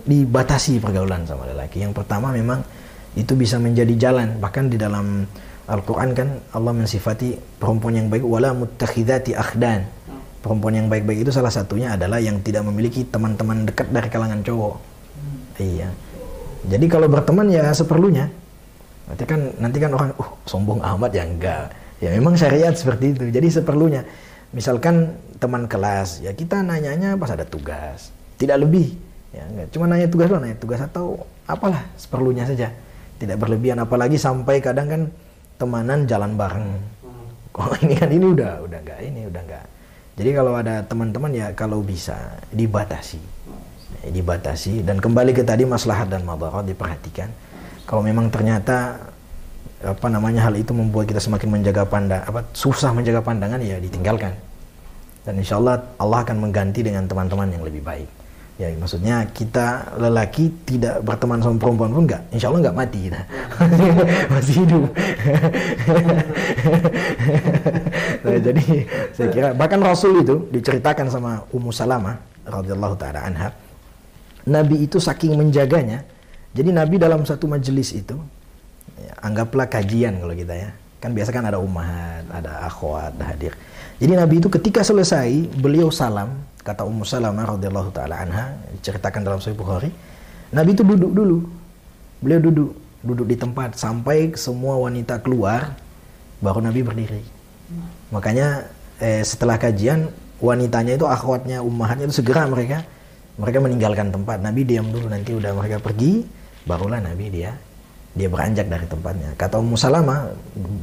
dibatasi 0.07 0.79
pergaulan 0.79 1.27
sama 1.27 1.43
lelaki. 1.51 1.83
Yang 1.83 1.99
pertama 1.99 2.31
memang 2.31 2.63
itu 3.13 3.33
bisa 3.37 3.61
menjadi 3.61 4.09
jalan 4.09 4.41
bahkan 4.41 4.69
di 4.69 4.77
dalam 4.77 5.25
Al-Quran 5.63 6.09
kan 6.11 6.29
Allah 6.51 6.73
mensifati 6.75 7.39
perempuan 7.61 7.95
yang 7.95 8.07
baik 8.11 8.25
wala 8.25 8.51
mutakhidati 8.51 9.37
akhdan 9.37 9.85
perempuan 10.43 10.75
yang 10.75 10.87
baik-baik 10.91 11.23
itu 11.23 11.31
salah 11.31 11.53
satunya 11.53 11.95
adalah 11.95 12.19
yang 12.19 12.43
tidak 12.43 12.67
memiliki 12.67 13.07
teman-teman 13.07 13.63
dekat 13.69 13.87
dari 13.93 14.09
kalangan 14.11 14.43
cowok 14.43 14.75
iya 15.61 15.87
jadi 16.63 16.85
kalau 16.87 17.07
berteman 17.11 17.51
ya 17.51 17.71
seperlunya. 17.75 18.31
Nanti 19.03 19.23
kan 19.27 19.39
nanti 19.59 19.77
kan 19.83 19.91
orang, 19.91 20.11
uh 20.15 20.29
sombong 20.47 20.79
amat 20.79 21.11
ya 21.11 21.23
enggak. 21.27 21.65
Ya 21.99 22.09
memang 22.15 22.39
syariat 22.39 22.71
seperti 22.71 23.11
itu. 23.15 23.27
Jadi 23.27 23.47
seperlunya. 23.51 24.07
Misalkan 24.55 25.17
teman 25.41 25.67
kelas, 25.67 26.23
ya 26.23 26.31
kita 26.31 26.61
nanyanya 26.61 27.17
pas 27.17 27.33
ada 27.33 27.43
tugas, 27.43 28.13
tidak 28.37 28.63
lebih. 28.63 28.95
Ya 29.33 29.43
enggak, 29.49 29.67
cuma 29.73 29.89
nanya 29.89 30.07
tugas 30.07 30.29
lo, 30.29 30.37
nanya 30.37 30.55
tugas 30.61 30.79
atau 30.79 31.25
apalah 31.49 31.83
seperlunya 31.97 32.45
saja. 32.47 32.69
Tidak 33.23 33.39
berlebihan 33.39 33.79
apalagi 33.79 34.19
sampai 34.19 34.59
kadang 34.59 34.87
kan 34.91 35.01
temanan 35.55 36.03
jalan 36.03 36.35
bareng. 36.35 36.75
Kok 37.55 37.79
ini 37.87 37.95
kan 37.95 38.11
ini 38.11 38.25
udah 38.27 38.51
udah 38.67 38.79
enggak 38.83 38.99
ini 38.99 39.21
udah 39.31 39.41
enggak. 39.47 39.65
Jadi 40.19 40.29
kalau 40.35 40.53
ada 40.59 40.83
teman-teman 40.83 41.31
ya 41.31 41.47
kalau 41.55 41.79
bisa 41.79 42.35
dibatasi 42.51 43.17
dibatasi 44.03 44.83
dan 44.83 44.99
kembali 44.99 45.31
ke 45.31 45.47
tadi 45.47 45.63
maslahat 45.63 46.11
dan 46.11 46.27
madarat 46.27 46.67
diperhatikan. 46.67 47.31
Kalau 47.87 48.03
memang 48.03 48.27
ternyata 48.27 48.99
apa 49.79 50.07
namanya 50.11 50.51
hal 50.51 50.59
itu 50.59 50.75
membuat 50.75 51.07
kita 51.07 51.23
semakin 51.23 51.59
menjaga 51.59 51.83
pandang 51.87 52.23
apa 52.23 52.43
susah 52.51 52.91
menjaga 52.91 53.23
pandangan 53.23 53.63
ya 53.63 53.79
ditinggalkan. 53.79 54.35
Dan 55.23 55.39
insya 55.39 55.55
Allah 55.55 55.79
Allah 55.95 56.27
akan 56.27 56.43
mengganti 56.43 56.83
dengan 56.83 57.07
teman-teman 57.07 57.47
yang 57.47 57.63
lebih 57.63 57.79
baik. 57.79 58.22
Ya 58.61 58.69
maksudnya 58.77 59.25
kita 59.33 59.97
lelaki 59.97 60.53
tidak 60.61 61.01
berteman 61.01 61.41
sama 61.41 61.57
perempuan 61.57 61.89
pun 61.89 62.05
enggak, 62.05 62.21
insya 62.29 62.53
Allah 62.53 62.61
enggak 62.69 62.77
mati 62.77 62.99
kita. 63.09 63.21
Masih 64.33 64.55
hidup. 64.61 64.85
nah, 68.23 68.37
jadi 68.37 68.65
saya 69.09 69.27
kira 69.33 69.49
bahkan 69.57 69.81
Rasul 69.81 70.21
itu 70.21 70.45
diceritakan 70.53 71.09
sama 71.09 71.41
Ummu 71.49 71.73
Salamah 71.73 72.13
radhiyallahu 72.45 72.93
taala 72.93 73.25
anha 73.25 73.49
Nabi 74.43 74.83
itu 74.83 74.99
saking 74.99 75.39
menjaganya, 75.39 76.03
jadi 76.51 76.69
Nabi 76.75 76.99
dalam 76.99 77.23
satu 77.23 77.47
majelis 77.47 77.95
itu, 77.95 78.19
ya, 78.99 79.13
anggaplah 79.23 79.71
kajian 79.71 80.19
kalau 80.19 80.35
kita 80.35 80.51
ya, 80.51 80.69
kan 80.99 81.15
biasa 81.15 81.31
kan 81.31 81.47
ada 81.47 81.63
umat, 81.63 82.27
ada 82.27 82.67
akhwat, 82.67 83.15
ada 83.15 83.25
hadir. 83.31 83.55
Jadi 84.03 84.19
Nabi 84.19 84.43
itu 84.43 84.51
ketika 84.51 84.83
selesai, 84.83 85.47
beliau 85.55 85.87
salam, 85.87 86.43
kata 86.63 86.87
Ummu 86.87 87.03
Salamah 87.03 87.55
radhiyallahu 87.55 87.91
taala 87.91 88.23
anha, 88.23 88.55
diceritakan 88.79 89.21
dalam 89.21 89.39
Sahih 89.43 89.59
Bukhari, 89.59 89.91
Nabi 90.55 90.71
itu 90.71 90.81
duduk 90.81 91.11
dulu, 91.11 91.37
beliau 92.23 92.39
duduk, 92.39 92.69
duduk 93.03 93.25
di 93.27 93.35
tempat 93.35 93.75
sampai 93.75 94.31
semua 94.39 94.79
wanita 94.79 95.19
keluar, 95.19 95.75
baru 96.39 96.63
Nabi 96.63 96.79
berdiri. 96.81 97.23
Makanya 98.11 98.67
eh, 99.03 99.21
setelah 99.21 99.59
kajian 99.59 100.07
wanitanya 100.39 100.95
itu 100.95 101.07
akhwatnya 101.07 101.63
ummahatnya 101.63 102.07
itu 102.11 102.19
segera 102.19 102.47
mereka 102.47 102.83
mereka 103.39 103.57
meninggalkan 103.63 104.13
tempat. 104.13 104.39
Nabi 104.39 104.61
diam 104.63 104.87
dulu 104.91 105.09
nanti 105.09 105.33
udah 105.33 105.51
mereka 105.57 105.81
pergi 105.81 106.23
barulah 106.63 107.01
Nabi 107.01 107.27
dia 107.33 107.51
dia 108.13 108.29
beranjak 108.29 108.69
dari 108.69 108.85
tempatnya. 108.85 109.33
Kata 109.33 109.57
Ummu 109.57 109.73
Salamah 109.73 110.29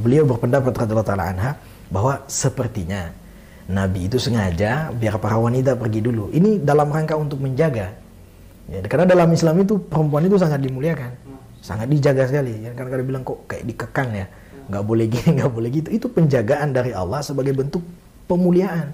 beliau 0.03 0.27
berpendapat 0.27 0.75
radhiyallahu 0.75 1.09
taala 1.09 1.31
anha 1.31 1.51
bahwa 1.87 2.27
sepertinya 2.27 3.15
Nabi 3.71 4.11
itu 4.11 4.19
sengaja 4.19 4.91
biar 4.91 5.23
para 5.23 5.39
wanita 5.39 5.79
pergi 5.79 6.03
dulu. 6.03 6.35
Ini 6.35 6.59
dalam 6.67 6.91
rangka 6.91 7.15
untuk 7.15 7.39
menjaga. 7.39 7.95
Ya, 8.67 8.79
karena 8.87 9.07
dalam 9.07 9.31
Islam 9.31 9.63
itu 9.63 9.79
perempuan 9.79 10.27
itu 10.27 10.39
sangat 10.39 10.63
dimuliakan, 10.63 11.11
sangat 11.63 11.87
dijaga 11.87 12.27
sekali. 12.27 12.67
Ya, 12.67 12.75
karena 12.75 12.91
kadang 12.91 13.07
bilang 13.07 13.23
kok 13.23 13.47
kayak 13.47 13.65
dikekang 13.67 14.11
ya, 14.15 14.27
nggak 14.71 14.85
boleh 14.87 15.07
gini, 15.07 15.29
nggak 15.39 15.51
boleh 15.51 15.69
gitu. 15.71 15.89
Itu 15.91 16.07
penjagaan 16.11 16.75
dari 16.75 16.91
Allah 16.91 17.23
sebagai 17.23 17.55
bentuk 17.55 17.83
pemuliaan. 18.27 18.91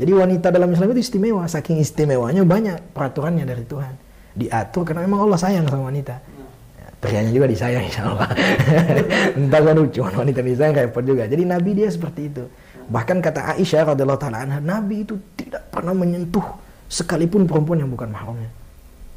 Jadi 0.00 0.12
wanita 0.16 0.48
dalam 0.48 0.72
Islam 0.72 0.96
itu 0.96 1.04
istimewa, 1.04 1.44
saking 1.44 1.80
istimewanya 1.80 2.40
banyak 2.44 2.96
peraturannya 2.96 3.44
dari 3.44 3.64
Tuhan. 3.68 3.92
Diatur 4.32 4.88
karena 4.88 5.04
memang 5.04 5.28
Allah 5.28 5.36
sayang 5.36 5.68
sama 5.68 5.92
wanita. 5.92 6.39
Ya, 7.00 7.08
prianya 7.08 7.32
juga 7.32 7.46
disayang 7.48 7.84
insya 7.88 8.12
Allah. 8.12 8.28
Entah 9.40 9.60
kan 9.64 9.76
cuma 9.88 10.08
wanita 10.12 10.40
disayang 10.44 10.76
repot 10.76 11.00
juga. 11.00 11.24
Jadi 11.24 11.48
Nabi 11.48 11.70
dia 11.72 11.88
seperti 11.88 12.28
itu. 12.28 12.44
Bahkan 12.92 13.24
kata 13.24 13.56
Aisyah 13.56 13.96
radhiallahu 13.96 14.20
taala 14.20 14.44
anha, 14.44 14.60
Nabi 14.60 15.08
itu 15.08 15.16
tidak 15.32 15.64
pernah 15.72 15.96
menyentuh 15.96 16.44
sekalipun 16.92 17.48
perempuan 17.48 17.80
yang 17.80 17.88
bukan 17.88 18.12
mahramnya. 18.12 18.52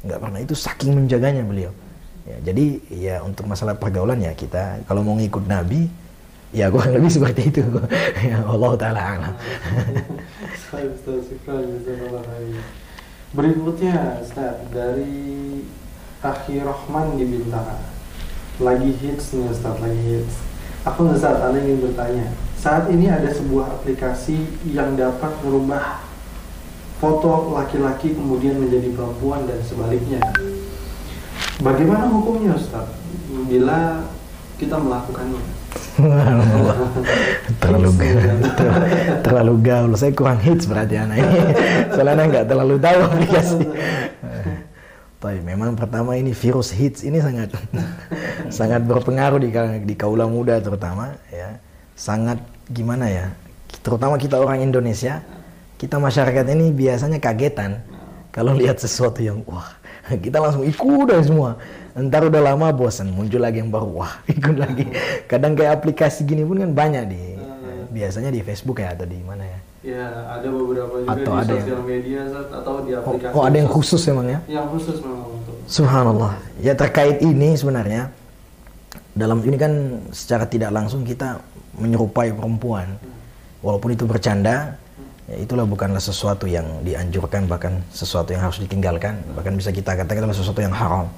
Enggak 0.00 0.18
pernah 0.20 0.40
itu 0.40 0.54
saking 0.56 0.96
menjaganya 0.96 1.44
beliau. 1.44 1.72
Ya, 2.24 2.36
jadi 2.40 2.64
ya 2.88 3.16
untuk 3.20 3.44
masalah 3.44 3.76
pergaulan 3.76 4.16
ya 4.16 4.32
kita 4.32 4.80
kalau 4.88 5.04
mau 5.04 5.12
ngikut 5.20 5.44
Nabi 5.44 5.92
ya 6.56 6.72
kurang 6.72 6.96
lebih 6.96 7.12
seperti 7.12 7.52
itu 7.52 7.60
ya 8.32 8.40
Allah 8.48 8.72
taala 8.80 9.28
berikutnya 13.36 14.24
Ustaz 14.24 14.56
dari 14.72 15.68
Akhi 16.24 16.64
Rahman 16.64 17.20
di 17.20 17.28
Bintara 17.28 17.76
lagi 18.62 18.96
hits 18.96 19.34
nih 19.34 19.50
Ustaz 19.50 19.76
lagi 19.82 19.98
hits. 19.98 20.40
Aku 20.88 21.10
Ustaz 21.10 21.36
ada 21.36 21.58
ingin 21.58 21.84
bertanya. 21.84 22.32
Saat 22.54 22.88
ini 22.88 23.10
ada 23.10 23.28
sebuah 23.28 23.80
aplikasi 23.80 24.40
yang 24.72 24.96
dapat 24.96 25.36
merubah 25.44 26.00
foto 27.02 27.52
laki-laki 27.52 28.16
kemudian 28.16 28.56
menjadi 28.56 28.94
perempuan 28.94 29.44
dan 29.44 29.60
sebaliknya. 29.66 30.22
Bagaimana 31.60 32.08
hukumnya 32.08 32.56
Ustaz? 32.56 32.88
Bila 33.28 34.06
kita 34.56 34.80
melakukannya? 34.80 35.42
Terlalu 37.62 37.90
gaul. 38.00 38.22
Terlalu 39.26 39.54
gaul. 39.60 39.90
Saya 39.98 40.16
kurang 40.16 40.40
hits 40.40 40.64
berarti 40.64 40.94
anak 40.96 41.20
ini. 41.20 41.40
Soalnya 41.94 42.24
nggak 42.32 42.46
terlalu 42.48 42.76
tahu 42.78 42.98
aplikasi 43.02 43.58
tapi 45.24 45.40
memang 45.40 45.72
pertama 45.72 46.20
ini 46.20 46.36
virus 46.36 46.68
hits 46.68 47.00
ini 47.00 47.16
sangat 47.16 47.56
sangat 48.60 48.84
berpengaruh 48.84 49.40
di 49.40 49.48
di 49.88 49.94
kaula 49.96 50.28
muda 50.28 50.60
terutama 50.60 51.16
ya. 51.32 51.56
Sangat 51.96 52.44
gimana 52.68 53.08
ya 53.08 53.32
terutama 53.80 54.20
kita 54.20 54.36
orang 54.36 54.60
Indonesia 54.60 55.24
kita 55.80 55.96
masyarakat 55.96 56.44
ini 56.52 56.76
biasanya 56.76 57.16
kagetan 57.24 57.80
kalau 58.36 58.52
lihat 58.52 58.76
sesuatu 58.76 59.24
yang 59.24 59.40
wah 59.48 59.72
kita 60.24 60.44
langsung 60.44 60.68
ikut 60.68 61.08
dan 61.08 61.24
semua. 61.24 61.56
Ntar 61.96 62.28
udah 62.28 62.42
lama 62.44 62.68
bosan 62.76 63.08
muncul 63.08 63.40
lagi 63.40 63.64
yang 63.64 63.72
baru 63.72 64.04
wah 64.04 64.20
ikut 64.36 64.60
lagi. 64.60 64.84
Kadang 65.24 65.56
kayak 65.56 65.80
aplikasi 65.80 66.28
gini 66.28 66.44
pun 66.44 66.60
kan 66.60 66.76
banyak 66.76 67.04
di 67.08 67.40
hmm. 67.40 67.96
biasanya 67.96 68.28
di 68.28 68.44
Facebook 68.44 68.76
ya 68.84 68.92
atau 68.92 69.08
di 69.08 69.16
mana 69.24 69.48
ya 69.48 69.63
ya 69.84 70.04
ada 70.32 70.48
beberapa 70.48 70.94
juga 71.04 71.12
atau 71.12 71.32
di 71.36 71.40
ada 71.44 71.52
sosial 71.60 71.76
yang, 71.76 71.84
media 71.84 72.20
atau 72.32 72.74
di 72.80 72.90
aplikasi 72.96 73.34
oh, 73.36 73.40
oh 73.40 73.44
ada 73.44 73.56
yang 73.60 73.70
khusus 73.70 74.02
emang 74.08 74.26
ya? 74.32 74.38
Yang 74.48 74.66
khusus 74.72 74.96
memang 75.04 75.28
untuk 75.28 75.54
subhanallah. 75.68 76.32
Ya 76.64 76.72
terkait 76.72 77.20
ini 77.20 77.52
sebenarnya 77.52 78.08
dalam 79.12 79.44
ini 79.44 79.56
kan 79.60 80.00
secara 80.10 80.48
tidak 80.48 80.72
langsung 80.72 81.04
kita 81.04 81.38
menyerupai 81.76 82.32
perempuan. 82.32 82.96
Walaupun 83.60 83.92
itu 83.92 84.08
bercanda 84.08 84.76
ya 85.28 85.36
itulah 85.40 85.64
bukanlah 85.68 86.00
sesuatu 86.00 86.44
yang 86.44 86.64
dianjurkan 86.84 87.48
bahkan 87.48 87.80
sesuatu 87.92 88.36
yang 88.36 88.44
harus 88.44 88.60
ditinggalkan 88.60 89.16
bahkan 89.32 89.56
bisa 89.56 89.72
kita 89.72 89.96
katakan 89.96 90.24
adalah 90.24 90.36
sesuatu 90.36 90.60
yang 90.64 90.72
haram. 90.72 91.08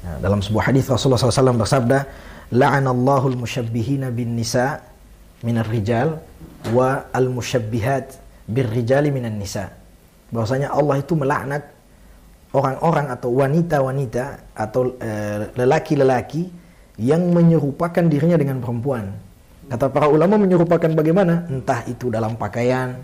Nah, 0.00 0.16
dalam 0.24 0.40
sebuah 0.40 0.72
hadis 0.72 0.88
Rasulullah 0.88 1.20
SAW 1.20 1.60
bersabda, 1.60 2.08
"La'anallahu 2.56 3.36
al-musyabbihina 3.36 4.08
bin 4.08 4.36
nisa 4.36 4.80
minar 5.44 5.68
rijal 5.68 6.20
wa 6.72 7.08
al-musyabbihat 7.10 8.20
bir 8.48 8.66
rijali 8.68 9.08
minan 9.08 9.40
nisa." 9.40 9.72
Bahwasanya 10.30 10.70
Allah 10.70 11.00
itu 11.00 11.16
melaknat 11.18 11.62
orang-orang 12.54 13.06
atau 13.10 13.30
wanita-wanita 13.34 14.24
atau 14.54 14.94
eh, 14.98 15.50
lelaki-lelaki 15.58 16.46
yang 17.00 17.32
menyerupakan 17.32 18.04
dirinya 18.06 18.36
dengan 18.36 18.60
perempuan. 18.60 19.10
Kata 19.70 19.86
para 19.88 20.10
ulama 20.10 20.36
menyerupakan 20.36 20.90
bagaimana? 20.92 21.46
Entah 21.46 21.86
itu 21.86 22.10
dalam 22.10 22.34
pakaian, 22.34 22.98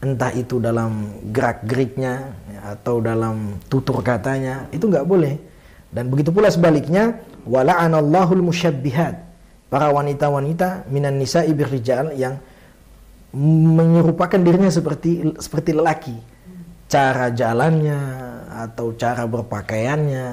entah 0.00 0.30
itu 0.32 0.62
dalam 0.62 1.10
gerak-geriknya 1.34 2.30
atau 2.62 3.02
dalam 3.02 3.58
tutur 3.66 4.00
katanya, 4.00 4.70
itu 4.70 4.86
nggak 4.86 5.06
boleh 5.06 5.34
dan 5.96 6.12
begitu 6.12 6.34
pula 6.34 6.52
sebaliknya, 6.52 7.22
wala'anallahul 7.48 8.44
musyabbihat. 8.44 9.24
Para 9.72 9.90
wanita-wanita 9.90 10.86
minan 10.92 11.18
nisa 11.18 11.42
ibir 11.42 11.66
rijal 11.66 12.14
yang 12.14 12.38
menyerupakan 13.76 14.40
dirinya 14.40 14.72
seperti 14.72 15.36
seperti 15.36 15.70
lelaki. 15.76 16.16
Cara 16.86 17.28
jalannya 17.34 17.98
atau 18.46 18.94
cara 18.94 19.26
berpakaiannya 19.26 20.26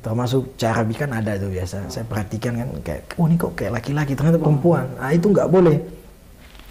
termasuk 0.00 0.54
cara 0.54 0.86
bikin 0.86 1.10
ada 1.10 1.34
itu 1.34 1.50
biasa. 1.50 1.90
Saya 1.90 2.06
perhatikan 2.06 2.56
kan 2.56 2.68
kayak 2.80 3.18
oh 3.18 3.26
ini 3.26 3.36
kok 3.36 3.52
kayak 3.58 3.82
laki-laki 3.82 4.14
ternyata 4.14 4.38
perempuan. 4.38 4.86
Nah, 4.96 5.10
itu 5.10 5.26
nggak 5.34 5.48
boleh. 5.50 5.76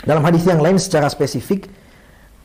Dalam 0.08 0.24
hadis 0.24 0.48
yang 0.48 0.64
lain 0.64 0.80
secara 0.80 1.12
spesifik 1.12 1.68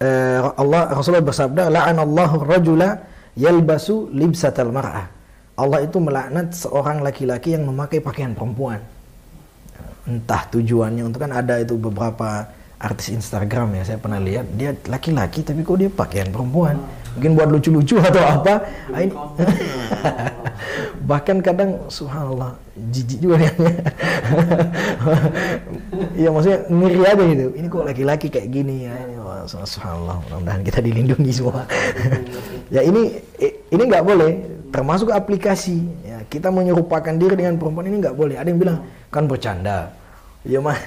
eh, 0.03 0.41
Allah 0.59 0.91
Rasulullah 0.91 1.25
bersabda 1.25 1.71
la'anallahu 1.71 2.43
rajula 2.43 2.99
yalbasu 3.39 4.11
libsatal 4.11 4.75
mar'ah 4.75 5.21
Allah 5.61 5.85
itu 5.85 6.01
melaknat 6.01 6.57
seorang 6.57 7.05
laki-laki 7.05 7.53
yang 7.53 7.69
memakai 7.69 8.01
pakaian 8.01 8.33
perempuan. 8.33 8.81
Entah 10.09 10.49
tujuannya 10.49 11.05
untuk 11.05 11.21
kan 11.21 11.37
ada 11.37 11.61
itu 11.61 11.77
beberapa 11.77 12.49
artis 12.81 13.13
Instagram 13.13 13.77
ya 13.77 13.83
saya 13.85 13.99
pernah 14.01 14.17
lihat 14.17 14.49
dia 14.57 14.73
laki-laki 14.89 15.45
tapi 15.45 15.61
kok 15.61 15.77
dia 15.77 15.93
pakaian 15.93 16.33
perempuan. 16.33 16.81
Mungkin 17.11 17.35
buat 17.35 17.49
lucu-lucu 17.51 17.99
atau 17.99 18.23
apa. 18.23 18.55
Ah, 18.95 19.03
bahkan 21.11 21.43
kadang 21.43 21.91
subhanallah 21.91 22.55
jijik 22.95 23.19
juga 23.21 23.43
dia. 23.43 23.53
Ya 26.15 26.31
maksudnya 26.31 26.59
ngeri 26.71 27.03
aja 27.03 27.25
gitu. 27.27 27.47
Ini 27.59 27.67
kok 27.67 27.85
laki-laki 27.85 28.27
kayak 28.31 28.49
gini 28.49 28.87
ya? 28.87 28.95
Ini 28.95 29.17
wah, 29.21 29.43
subhanallah 29.45 30.23
mudah-mudahan 30.23 30.63
kita 30.65 30.81
dilindungi 30.81 31.33
semua. 31.35 31.67
Ya 32.71 32.87
ini 32.87 33.19
ini 33.75 33.83
nggak 33.83 34.07
boleh. 34.07 34.63
Termasuk 34.71 35.11
aplikasi. 35.11 35.83
Ya 36.07 36.23
kita 36.31 36.55
menyerupakan 36.55 37.11
diri 37.19 37.35
dengan 37.35 37.59
perempuan 37.59 37.91
ini 37.91 37.99
nggak 37.99 38.15
boleh. 38.15 38.39
Ada 38.39 38.55
yang 38.55 38.61
bilang 38.63 38.79
kan 39.11 39.27
bercanda. 39.27 39.91
Ya 40.47 40.63
mah 40.63 40.79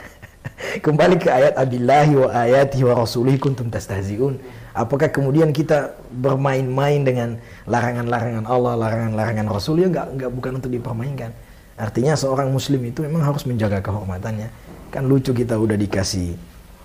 kembali 0.85 1.15
ke 1.19 1.29
ayat 1.31 1.53
abillahi 1.55 2.13
wa 2.17 2.27
ayati 2.31 2.83
wa 2.83 2.93
rasulihi 2.97 3.39
kuntum 3.39 3.69
tastahziun. 3.71 4.39
Apakah 4.73 5.13
kemudian 5.13 5.53
kita 5.53 5.93
bermain-main 6.09 7.05
dengan 7.05 7.37
larangan-larangan 7.69 8.49
Allah 8.49 8.73
larangan-larangan 8.73 9.45
Rasul? 9.45 9.85
Ya 9.85 9.87
nggak 9.93 10.07
nggak 10.17 10.31
bukan 10.33 10.51
untuk 10.57 10.73
dipermainkan. 10.73 11.29
Artinya 11.77 12.17
seorang 12.17 12.49
muslim 12.49 12.81
itu 12.81 13.05
memang 13.05 13.21
harus 13.21 13.45
menjaga 13.45 13.85
kehormatannya. 13.85 14.49
Kan 14.89 15.05
lucu 15.05 15.29
kita 15.29 15.61
udah 15.61 15.77
dikasih 15.77 16.33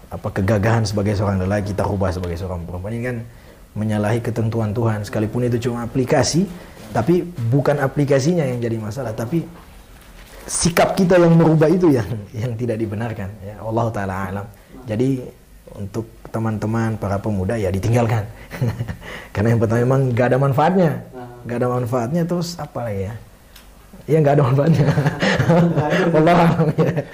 apa 0.09 0.29
kegagahan 0.33 0.85
sebagai 0.85 1.17
seorang 1.17 1.41
lelaki 1.41 1.73
kita 1.73 1.85
rubah 1.89 2.13
sebagai 2.13 2.37
seorang 2.37 2.65
perempuan. 2.69 2.93
Ini 2.93 3.05
kan 3.05 3.17
menyalahi 3.73 4.21
ketentuan 4.21 4.77
Tuhan. 4.77 5.09
Sekalipun 5.09 5.49
itu 5.49 5.69
cuma 5.69 5.89
aplikasi 5.89 6.45
tapi 6.93 7.21
bukan 7.53 7.85
aplikasinya 7.85 8.45
yang 8.49 8.65
jadi 8.65 8.77
masalah, 8.81 9.13
tapi 9.13 9.45
sikap 10.49 10.97
kita 10.97 11.21
yang 11.21 11.37
merubah 11.37 11.69
itu 11.69 11.93
yang 11.93 12.09
yang 12.33 12.57
tidak 12.57 12.81
dibenarkan. 12.81 13.29
Ya 13.45 13.61
Allah 13.61 13.87
taala 13.93 14.15
alam. 14.33 14.47
Jadi 14.89 15.21
untuk 15.77 16.09
teman-teman 16.33 16.97
para 16.97 17.21
pemuda 17.21 17.55
ya 17.55 17.69
ditinggalkan. 17.69 18.25
Karena 19.37 19.55
yang 19.55 19.61
pertama 19.61 19.85
memang 19.85 20.01
gak 20.17 20.35
ada 20.35 20.39
manfaatnya. 20.41 20.93
Gak 21.45 21.57
ada 21.61 21.69
manfaatnya 21.69 22.23
terus 22.25 22.57
apa 22.57 22.89
lagi 22.89 23.13
ya? 23.13 23.15
Ya 24.09 24.25
nggak 24.25 24.41
ada 24.41 24.45
manfaatnya. 24.49 24.87
Allah 26.17 26.37
alam 26.49 26.69
ya. 26.81 26.93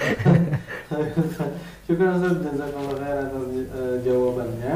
Syukur 1.90 2.06
Ustaz 2.16 2.38
Jazakallah 2.38 2.94
khair 3.02 3.18
atas 3.18 3.44
uh, 3.74 3.96
jawabannya. 4.06 4.74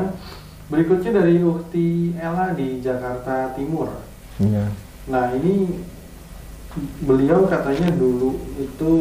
Berikutnya 0.69 1.11
dari 1.23 1.41
Ukti 1.41 2.19
Ella 2.19 2.53
di 2.59 2.83
Jakarta 2.83 3.55
Timur. 3.55 4.03
Iya. 4.43 4.67
Nah 5.09 5.33
ini 5.39 5.79
beliau 7.03 7.49
katanya 7.49 7.89
dulu 7.97 8.37
itu 8.61 8.93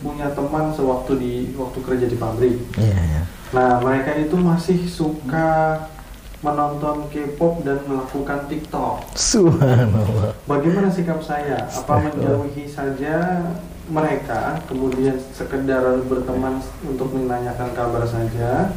punya 0.00 0.32
teman 0.32 0.72
sewaktu 0.72 1.12
di 1.20 1.32
waktu 1.54 1.78
kerja 1.84 2.06
di 2.08 2.16
pabrik. 2.16 2.56
Iya. 2.80 2.96
Yeah, 2.96 3.24
Nah 3.50 3.82
mereka 3.82 4.14
itu 4.14 4.38
masih 4.38 4.78
suka 4.86 5.82
menonton 6.40 7.10
K-pop 7.12 7.60
dan 7.66 7.84
melakukan 7.84 8.48
TikTok. 8.48 9.12
Subhanallah. 9.12 10.32
Bagaimana 10.48 10.88
sikap 10.88 11.20
saya? 11.20 11.68
Apa 11.68 12.00
menjauhi 12.00 12.64
saja 12.64 13.44
mereka, 13.90 14.62
kemudian 14.64 15.18
sekedar 15.36 15.82
berteman 16.08 16.62
untuk 16.86 17.12
menanyakan 17.12 17.76
kabar 17.76 18.06
saja? 18.08 18.72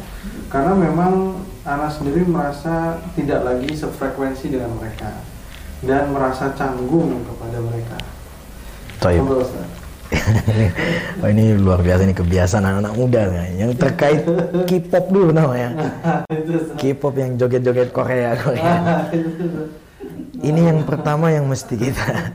Karena 0.52 0.76
memang 0.76 1.40
anak 1.64 1.96
sendiri 1.96 2.28
merasa 2.28 3.00
tidak 3.16 3.40
lagi 3.46 3.72
sefrekuensi 3.72 4.52
dengan 4.52 4.76
mereka 4.76 5.24
dan 5.80 6.12
merasa 6.12 6.52
canggung 6.52 7.24
kepada 7.24 7.58
mereka. 7.64 7.96
Taib. 9.00 9.24
Oh, 11.24 11.28
ini 11.32 11.56
luar 11.56 11.80
biasa 11.80 12.04
ini 12.04 12.14
kebiasaan 12.14 12.62
anak-anak 12.62 12.94
muda 12.94 13.22
kan. 13.32 13.50
Yang 13.56 13.72
terkait 13.80 14.20
K-pop 14.68 15.04
dulu 15.10 15.32
namanya. 15.32 15.72
K-pop 16.80 17.14
yang 17.16 17.34
joget-joget 17.40 17.90
Korea 17.90 18.36
Korea. 18.38 18.74
Ini 20.44 20.60
yang 20.70 20.84
pertama 20.84 21.32
yang 21.32 21.48
mesti 21.48 21.74
kita 21.74 22.30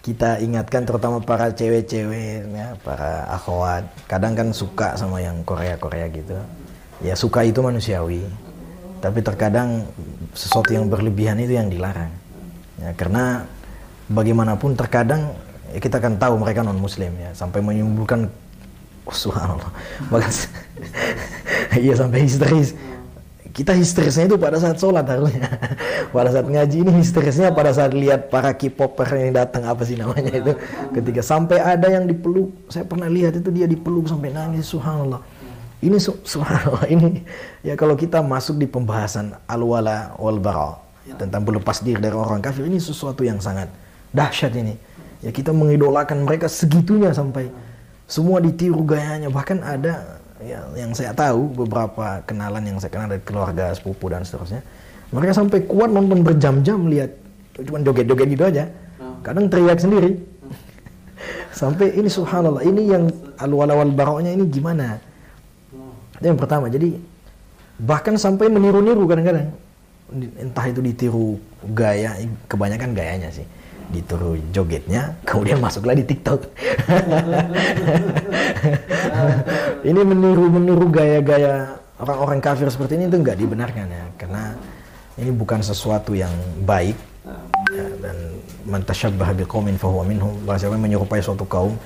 kita 0.00 0.40
ingatkan 0.40 0.88
terutama 0.88 1.20
para 1.20 1.52
cewek-cewek 1.52 2.50
ya, 2.50 2.74
para 2.82 3.30
akhwat. 3.30 3.84
Kadang 4.08 4.32
kan 4.34 4.48
suka 4.50 4.96
sama 4.96 5.22
yang 5.22 5.44
Korea-Korea 5.46 6.10
gitu. 6.10 6.36
Ya 7.04 7.14
suka 7.14 7.46
itu 7.46 7.62
manusiawi. 7.62 8.26
Tapi 9.00 9.20
terkadang 9.24 9.88
sesuatu 10.36 10.72
yang 10.72 10.88
berlebihan 10.88 11.40
itu 11.40 11.56
yang 11.56 11.72
dilarang. 11.72 12.12
Ya, 12.80 12.92
karena 12.96 13.44
bagaimanapun 14.08 14.76
terkadang 14.76 15.36
ya, 15.74 15.78
kita 15.78 15.98
kan 16.02 16.18
tahu 16.18 16.38
mereka 16.40 16.66
non 16.66 16.78
muslim 16.78 17.14
ya. 17.16 17.30
Sampai 17.32 17.62
menimbulkan 17.62 18.26
oh, 19.06 19.14
subhanallah. 19.14 19.70
Bahkan 20.10 20.32
iya 21.84 21.94
sampai 21.94 22.26
histeris. 22.26 22.74
Kita 23.50 23.74
histerisnya 23.74 24.30
itu 24.30 24.38
pada 24.38 24.62
saat 24.62 24.78
sholat 24.78 25.02
harusnya. 25.10 25.50
Pada 26.14 26.30
saat 26.30 26.46
ngaji 26.46 26.86
ini 26.86 26.90
histerisnya 27.02 27.54
pada 27.54 27.70
saat 27.70 27.94
lihat 27.94 28.34
para 28.34 28.50
K-popper 28.50 29.06
yang 29.14 29.30
datang 29.30 29.62
apa 29.62 29.86
sih 29.86 29.94
namanya 29.94 30.42
itu. 30.42 30.52
Ketika 30.90 31.22
sampai 31.22 31.62
ada 31.62 31.86
yang 31.86 32.02
dipeluk 32.02 32.50
saya 32.66 32.82
pernah 32.82 33.06
lihat 33.06 33.38
itu 33.38 33.46
dia 33.54 33.70
dipeluk 33.70 34.10
sampai 34.10 34.34
nangis 34.34 34.66
subhanallah. 34.66 35.22
Ini 35.78 35.98
su- 36.02 36.18
subhanallah 36.26 36.90
ini. 36.90 37.22
Ya 37.62 37.78
kalau 37.78 37.94
kita 37.94 38.18
masuk 38.26 38.58
di 38.58 38.66
pembahasan 38.66 39.38
al-wala 39.46 40.18
wal 40.18 40.42
bara 40.42 40.82
ya, 41.06 41.14
tentang 41.14 41.46
berlepas 41.46 41.78
diri 41.78 41.98
dari 42.02 42.14
orang 42.14 42.42
kafir 42.42 42.66
ini 42.66 42.82
sesuatu 42.82 43.22
yang 43.22 43.38
sangat 43.38 43.70
dahsyat 44.10 44.54
ini 44.58 44.74
ya 45.20 45.30
kita 45.30 45.52
mengidolakan 45.52 46.24
mereka 46.24 46.48
segitunya 46.48 47.12
sampai 47.12 47.48
semua 48.08 48.42
ditiru 48.42 48.82
gayanya. 48.82 49.28
Bahkan 49.28 49.58
ada 49.62 50.18
ya, 50.40 50.64
yang 50.74 50.90
saya 50.96 51.12
tahu 51.12 51.52
beberapa 51.64 52.24
kenalan 52.24 52.64
yang 52.64 52.76
saya 52.80 52.90
kenal 52.90 53.08
dari 53.08 53.22
keluarga 53.22 53.72
sepupu 53.76 54.08
dan 54.10 54.24
seterusnya. 54.24 54.64
Mereka 55.14 55.32
sampai 55.36 55.66
kuat 55.66 55.90
nonton 55.92 56.22
berjam-jam 56.24 56.86
lihat 56.88 57.10
cuma 57.60 57.82
joget-joget 57.84 58.28
gitu 58.34 58.44
aja. 58.46 58.64
Kadang 59.20 59.52
teriak 59.52 59.76
sendiri. 59.76 60.16
Sampai 61.60 61.92
ini 61.92 62.08
subhanallah 62.08 62.64
ini 62.64 62.88
yang 62.88 63.04
al-wala 63.36 63.76
wal 63.76 63.92
baroknya 63.92 64.32
ini 64.32 64.48
gimana? 64.48 64.96
Itu 66.16 66.24
yang 66.24 66.40
pertama. 66.40 66.72
Jadi 66.72 66.96
bahkan 67.76 68.16
sampai 68.16 68.48
meniru-niru 68.48 69.04
kadang-kadang. 69.04 69.52
Entah 70.40 70.64
itu 70.72 70.80
ditiru 70.80 71.36
gaya 71.76 72.16
kebanyakan 72.48 72.96
gayanya 72.96 73.28
sih 73.28 73.44
ditiru 73.90 74.38
jogetnya 74.54 75.14
kemudian 75.26 75.58
masuklah 75.58 75.94
di 75.94 76.04
TikTok. 76.06 76.40
Ini 79.88 80.00
meniru 80.04 80.46
meniru 80.48 80.86
gaya-gaya 80.88 81.80
orang-orang 82.00 82.40
kafir 82.40 82.68
seperti 82.72 82.96
ini 82.96 83.12
itu 83.12 83.16
nggak 83.20 83.36
dibenarkan 83.36 83.86
ya 83.88 84.04
karena 84.16 84.56
ini 85.20 85.30
bukan 85.32 85.60
sesuatu 85.60 86.16
yang 86.16 86.32
baik. 86.64 86.96
Ya, 87.70 87.86
dan 88.02 88.16
man 88.66 88.82
tasyabbah 88.82 89.36
biqaumin 89.36 89.78
fahuwa 89.78 90.02
minhum 90.02 90.34
bahasa 90.42 90.66
yang 90.66 90.80
menyerupai 90.80 91.22
suatu 91.22 91.46
kaum 91.46 91.78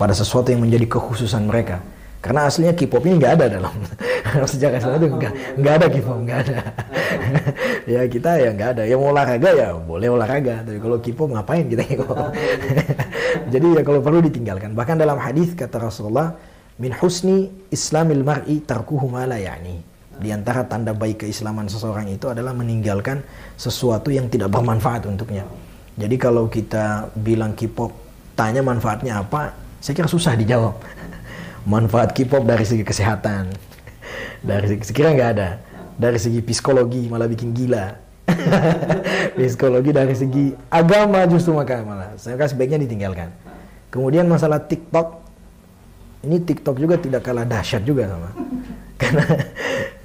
pada 0.00 0.16
sesuatu 0.16 0.48
yang 0.48 0.64
menjadi 0.64 0.86
kekhususan 0.96 1.44
mereka 1.44 1.82
karena 2.26 2.50
aslinya 2.50 2.74
K-pop 2.74 3.06
ini 3.06 3.22
nggak 3.22 3.32
ada 3.38 3.46
dalam 3.46 3.74
sejarah 4.50 4.82
Islam 4.82 4.98
itu 4.98 5.06
nggak 5.14 5.32
nggak 5.62 5.74
ada 5.78 5.86
K-pop 5.86 6.18
nggak 6.26 6.38
ada. 6.42 6.58
Ya 7.86 8.02
kita 8.10 8.30
ya 8.42 8.50
nggak 8.50 8.68
ada. 8.74 8.82
Yang 8.82 8.98
mau 8.98 9.14
olahraga 9.14 9.50
ya 9.54 9.68
boleh 9.78 10.08
olahraga. 10.10 10.66
Tapi 10.66 10.78
kalau 10.82 10.98
K-pop 10.98 11.28
ngapain 11.30 11.70
kita 11.70 11.86
K-pop 11.86 12.18
jadi 13.54 13.66
ya 13.78 13.82
kalau 13.86 14.02
perlu 14.02 14.18
ditinggalkan. 14.26 14.74
Bahkan 14.74 14.98
dalam 14.98 15.22
hadis 15.22 15.54
kata 15.54 15.78
Rasulullah 15.78 16.34
min 16.82 16.90
husni 16.98 17.46
islamil 17.70 18.26
mar'i 18.26 18.58
tarkuhu 18.66 19.06
ma 19.06 19.22
la 19.22 19.38
ya'ni. 19.38 19.78
Di 20.18 20.34
antara 20.34 20.66
tanda 20.66 20.96
baik 20.96 21.22
keislaman 21.22 21.70
seseorang 21.70 22.10
itu 22.10 22.26
adalah 22.26 22.50
meninggalkan 22.56 23.22
sesuatu 23.54 24.10
yang 24.10 24.26
tidak 24.26 24.50
bermanfaat 24.50 25.06
untuknya. 25.06 25.46
Jadi 25.94 26.16
kalau 26.18 26.50
kita 26.50 27.06
bilang 27.22 27.54
K-pop, 27.54 27.92
tanya 28.34 28.64
manfaatnya 28.64 29.20
apa, 29.22 29.52
saya 29.80 29.94
kira 29.96 30.08
susah 30.08 30.34
dijawab. 30.34 30.74
Manfaat 31.66 32.14
K-pop 32.14 32.46
dari 32.46 32.62
segi 32.62 32.86
kesehatan, 32.86 33.50
dari 34.40 34.66
segi 34.70 34.82
sekira 34.86 35.10
nggak 35.10 35.30
ada. 35.34 35.50
Dari 35.96 36.20
segi 36.20 36.40
psikologi 36.44 37.10
malah 37.10 37.26
bikin 37.26 37.50
gila. 37.50 38.06
psikologi 39.36 39.90
dari 39.90 40.14
segi 40.14 40.54
agama 40.70 41.26
justru 41.26 41.58
maka 41.58 41.82
malah. 41.82 42.14
Saya 42.20 42.38
kira 42.38 42.46
sebaiknya 42.46 42.78
ditinggalkan. 42.86 43.34
Kemudian 43.90 44.30
masalah 44.30 44.62
TikTok, 44.62 45.24
ini 46.22 46.38
TikTok 46.38 46.76
juga 46.78 47.00
tidak 47.00 47.26
kalah 47.26 47.42
dahsyat 47.48 47.82
juga 47.82 48.06
sama. 48.06 48.30
Karena 49.00 49.24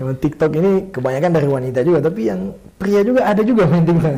Emang 0.02 0.18
TikTok 0.18 0.52
ini 0.58 0.90
kebanyakan 0.90 1.30
dari 1.30 1.46
wanita 1.46 1.86
juga, 1.86 2.02
tapi 2.02 2.26
yang 2.26 2.58
pria 2.82 3.06
juga 3.06 3.22
ada 3.30 3.46
juga 3.46 3.68
main 3.70 3.86
TikTok. 3.86 4.16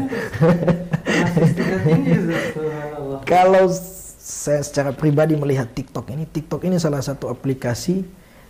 Kalau 3.27 3.67
saya 4.43 4.59
secara 4.59 4.91
pribadi 4.91 5.39
melihat 5.39 5.71
TikTok 5.71 6.11
ini, 6.11 6.27
TikTok 6.27 6.67
ini 6.67 6.75
salah 6.75 6.99
satu 6.99 7.31
aplikasi 7.31 8.03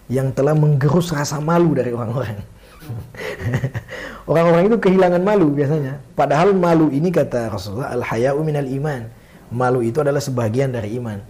yang 0.09 0.33
telah 0.33 0.57
menggerus 0.57 1.13
rasa 1.13 1.37
malu 1.37 1.77
dari 1.77 1.93
orang-orang. 1.93 2.41
Orang-orang 4.31 4.73
itu 4.73 4.77
kehilangan 4.81 5.21
malu 5.21 5.53
biasanya. 5.53 6.01
Padahal 6.17 6.57
malu 6.57 6.89
ini 6.89 7.13
kata 7.13 7.53
Rasulullah 7.53 7.93
al-haya'u 7.93 8.41
minal 8.41 8.65
iman. 8.65 9.05
Malu 9.53 9.85
itu 9.85 10.01
adalah 10.01 10.17
sebagian 10.17 10.73
dari 10.73 10.97
iman. 10.97 11.21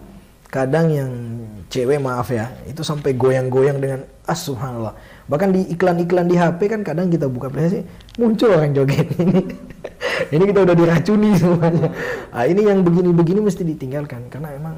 Kadang 0.47 0.87
yang 0.95 1.11
cewek 1.67 1.99
maaf 1.99 2.31
ya, 2.31 2.47
itu 2.63 2.87
sampai 2.87 3.19
goyang-goyang 3.19 3.83
dengan 3.83 4.07
ah 4.23 4.37
subhanallah. 4.37 4.95
Bahkan 5.23 5.49
di 5.55 5.61
iklan-iklan 5.71 6.27
di 6.27 6.35
HP 6.35 6.67
kan 6.67 6.81
kadang 6.83 7.07
kita 7.07 7.31
buka 7.31 7.47
aplikasi 7.47 7.87
muncul 8.19 8.51
orang 8.51 8.75
joget 8.75 9.07
ini. 9.23 9.39
ini 10.35 10.43
kita 10.51 10.59
udah 10.67 10.75
diracuni 10.75 11.29
semuanya. 11.39 11.87
Nah, 12.33 12.45
ini 12.45 12.61
yang 12.67 12.79
begini-begini 12.83 13.39
mesti 13.39 13.63
ditinggalkan 13.63 14.27
karena 14.27 14.51
emang 14.55 14.75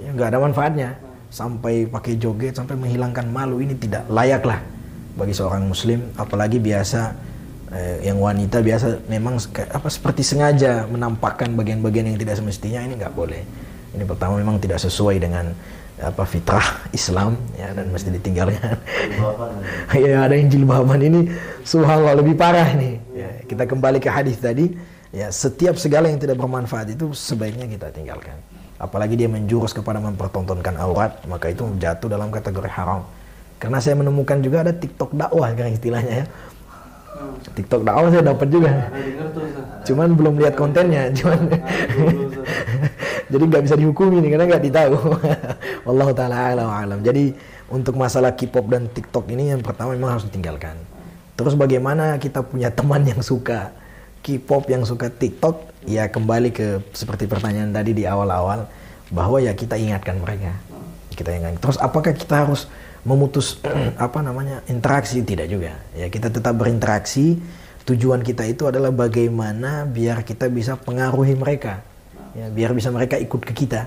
ya 0.00 0.10
nggak 0.12 0.28
ada 0.32 0.38
manfaatnya. 0.40 0.90
Sampai 1.34 1.90
pakai 1.90 2.14
joget, 2.14 2.54
sampai 2.54 2.78
menghilangkan 2.78 3.26
malu 3.26 3.58
ini 3.58 3.74
tidak 3.74 4.06
layak 4.06 4.46
lah 4.46 4.62
bagi 5.14 5.34
seorang 5.34 5.66
muslim 5.66 6.10
apalagi 6.18 6.58
biasa 6.58 7.14
eh, 7.70 7.96
yang 8.10 8.18
wanita 8.18 8.58
biasa 8.60 9.06
memang 9.06 9.38
apa 9.70 9.88
seperti 9.90 10.26
sengaja 10.26 10.90
menampakkan 10.90 11.54
bagian-bagian 11.54 12.10
yang 12.10 12.18
tidak 12.18 12.38
semestinya 12.42 12.82
ini 12.82 12.98
nggak 12.98 13.14
boleh 13.14 13.42
ini 13.94 14.02
pertama 14.02 14.34
memang 14.42 14.58
tidak 14.58 14.82
sesuai 14.82 15.22
dengan 15.22 15.54
apa 16.02 16.26
fitrah 16.26 16.82
Islam 16.90 17.38
ya 17.54 17.70
dan 17.70 17.86
mesti 17.94 18.10
ditinggalkan 18.10 18.58
ya 19.94 20.26
ada 20.26 20.34
yang 20.34 20.50
jilbaban 20.50 20.98
ini 20.98 21.30
subhanallah 21.62 22.18
lebih 22.18 22.34
parah 22.34 22.66
nih 22.74 22.98
ya, 23.14 23.28
kita 23.46 23.64
kembali 23.64 23.98
ke 24.02 24.10
hadis 24.10 24.36
tadi. 24.38 24.74
Ya 25.14 25.30
setiap 25.30 25.78
segala 25.78 26.10
yang 26.10 26.18
tidak 26.18 26.42
bermanfaat 26.42 26.90
itu 26.90 27.14
sebaiknya 27.14 27.70
kita 27.70 27.94
tinggalkan. 27.94 28.34
Apalagi 28.82 29.14
dia 29.14 29.30
menjurus 29.30 29.70
kepada 29.70 30.02
mempertontonkan 30.02 30.74
aurat 30.74 31.22
maka 31.30 31.54
itu 31.54 31.62
jatuh 31.78 32.10
dalam 32.10 32.34
kategori 32.34 32.66
haram. 32.66 33.06
Karena 33.62 33.78
saya 33.78 33.94
menemukan 33.94 34.42
juga 34.42 34.66
ada 34.66 34.74
TikTok 34.74 35.14
dakwah 35.14 35.54
kan 35.54 35.70
istilahnya 35.70 36.14
ya. 36.22 36.26
TikTok 37.54 37.86
dakwah 37.86 38.10
saya 38.10 38.24
dapat 38.26 38.48
juga. 38.50 38.72
Cuman 39.86 40.18
belum 40.18 40.34
lihat 40.42 40.54
kontennya, 40.58 41.12
cuman 41.14 41.46
jadi 43.32 43.44
nggak 43.44 43.62
bisa 43.62 43.76
dihukumi 43.78 44.18
nih 44.24 44.30
karena 44.34 44.44
nggak 44.56 44.64
ditahu. 44.64 44.96
Wallahu 45.86 46.12
taala 46.16 46.50
alam 46.50 46.68
alam. 46.70 46.98
Jadi 47.04 47.30
untuk 47.70 47.94
masalah 47.94 48.34
K-pop 48.34 48.66
dan 48.66 48.90
TikTok 48.90 49.30
ini 49.30 49.54
yang 49.54 49.62
pertama 49.62 49.94
memang 49.94 50.18
harus 50.18 50.26
ditinggalkan. 50.26 50.74
Terus 51.34 51.54
bagaimana 51.54 52.18
kita 52.18 52.42
punya 52.42 52.70
teman 52.70 53.02
yang 53.06 53.22
suka 53.22 53.70
K-pop 54.24 54.66
yang 54.70 54.82
suka 54.82 55.10
TikTok? 55.10 55.74
Ya 55.84 56.08
kembali 56.08 56.50
ke 56.50 56.80
seperti 56.96 57.28
pertanyaan 57.28 57.70
tadi 57.70 57.92
di 57.92 58.08
awal-awal 58.08 58.66
bahwa 59.12 59.38
ya 59.38 59.52
kita 59.52 59.76
ingatkan 59.76 60.18
mereka. 60.18 60.56
Kita 61.12 61.30
ingatkan. 61.30 61.60
Terus 61.60 61.78
apakah 61.78 62.16
kita 62.16 62.48
harus 62.48 62.66
memutus 63.04 63.60
apa 64.00 64.18
namanya 64.24 64.64
interaksi 64.66 65.20
tidak 65.22 65.46
juga. 65.48 65.76
Ya 65.94 66.08
kita 66.08 66.32
tetap 66.32 66.56
berinteraksi. 66.56 67.38
Tujuan 67.84 68.24
kita 68.24 68.48
itu 68.48 68.64
adalah 68.64 68.88
bagaimana 68.88 69.84
biar 69.84 70.24
kita 70.24 70.48
bisa 70.48 70.72
pengaruhi 70.80 71.36
mereka. 71.36 71.84
Ya 72.32 72.48
biar 72.48 72.72
bisa 72.72 72.88
mereka 72.88 73.20
ikut 73.20 73.44
ke 73.44 73.52
kita. 73.52 73.84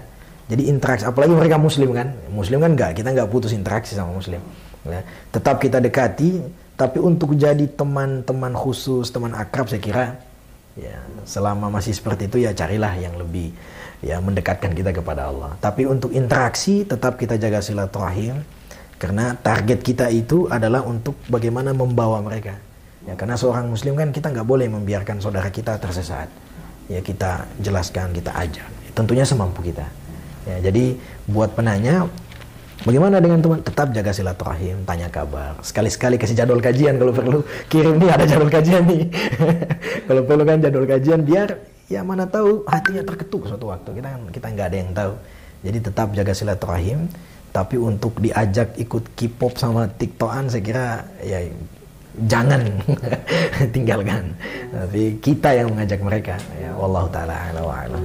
Jadi 0.48 0.70
interaksi 0.70 1.04
apalagi 1.04 1.34
mereka 1.34 1.58
muslim 1.58 1.92
kan? 1.98 2.14
Muslim 2.30 2.62
kan 2.62 2.72
enggak 2.78 2.92
kita 2.94 3.10
enggak 3.12 3.28
putus 3.28 3.52
interaksi 3.58 3.98
sama 3.98 4.14
muslim. 4.14 4.40
Ya. 4.88 5.04
tetap 5.34 5.60
kita 5.60 5.82
dekati. 5.84 6.40
Tapi 6.78 7.02
untuk 7.02 7.34
jadi 7.34 7.66
teman-teman 7.74 8.54
khusus, 8.54 9.10
teman 9.10 9.34
akrab 9.34 9.66
saya 9.66 9.82
kira 9.82 10.06
ya 10.78 10.94
selama 11.26 11.74
masih 11.74 11.90
seperti 11.90 12.30
itu 12.30 12.46
ya 12.46 12.54
carilah 12.54 12.94
yang 13.02 13.18
lebih 13.18 13.50
ya 14.06 14.22
mendekatkan 14.22 14.78
kita 14.78 14.94
kepada 14.94 15.26
Allah. 15.26 15.58
Tapi 15.58 15.90
untuk 15.90 16.14
interaksi 16.14 16.86
tetap 16.86 17.18
kita 17.18 17.34
jaga 17.42 17.66
silaturahim 17.66 18.46
karena 18.98 19.38
target 19.38 19.80
kita 19.86 20.10
itu 20.10 20.50
adalah 20.50 20.82
untuk 20.86 21.18
bagaimana 21.30 21.74
membawa 21.74 22.22
mereka. 22.22 22.58
Ya 23.06 23.16
karena 23.16 23.40
seorang 23.40 23.72
muslim 23.72 23.96
kan 23.96 24.10
kita 24.12 24.34
nggak 24.34 24.48
boleh 24.48 24.68
membiarkan 24.68 25.22
saudara 25.22 25.48
kita 25.54 25.78
tersesat. 25.78 26.28
Ya 26.92 27.00
kita 27.04 27.46
jelaskan, 27.62 28.12
kita 28.12 28.34
ajak. 28.34 28.68
Tentunya 28.96 29.28
semampu 29.28 29.62
kita. 29.62 29.86
Ya, 30.48 30.72
jadi 30.72 30.96
buat 31.28 31.52
penanya 31.52 32.08
Bagaimana 32.86 33.18
dengan 33.18 33.42
teman? 33.42 33.60
Tetap 33.66 33.90
jaga 33.90 34.14
silaturahim, 34.14 34.86
tanya 34.86 35.10
kabar. 35.10 35.58
Sekali-sekali 35.66 36.22
kasih 36.22 36.38
jadwal 36.38 36.62
kajian 36.62 37.02
kalau 37.02 37.10
perlu. 37.10 37.42
Kirim 37.74 37.98
nih 37.98 38.14
ada 38.14 38.26
jadwal 38.30 38.54
kajian 38.54 38.86
nih. 38.86 39.10
kalau 40.08 40.22
perlu 40.30 40.44
kan 40.46 40.62
jadwal 40.62 40.86
kajian 40.86 41.26
biar 41.26 41.58
ya 41.90 42.06
mana 42.06 42.30
tahu 42.30 42.70
hatinya 42.70 43.02
terketuk 43.02 43.50
suatu 43.50 43.74
waktu. 43.74 43.98
Kita 43.98 44.08
kan 44.14 44.22
kita 44.30 44.48
nggak 44.54 44.68
ada 44.70 44.78
yang 44.78 44.92
tahu. 44.94 45.14
Jadi 45.66 45.78
tetap 45.90 46.08
jaga 46.14 46.34
silaturahim. 46.38 47.10
Tapi 47.58 47.74
untuk 47.82 48.22
diajak 48.22 48.78
ikut 48.78 49.18
K-pop 49.18 49.58
sama 49.58 49.90
TikTokan 49.90 50.46
saya 50.46 50.62
kira 50.62 50.86
ya 51.26 51.42
jangan 52.30 52.62
tinggalkan. 53.74 54.38
Tapi 54.70 55.18
kita 55.18 55.58
yang 55.58 55.74
mengajak 55.74 55.98
mereka. 56.06 56.38
Ya 56.62 56.70
Allah 56.78 57.10
taala 57.10 57.34
a'lam. 57.50 58.02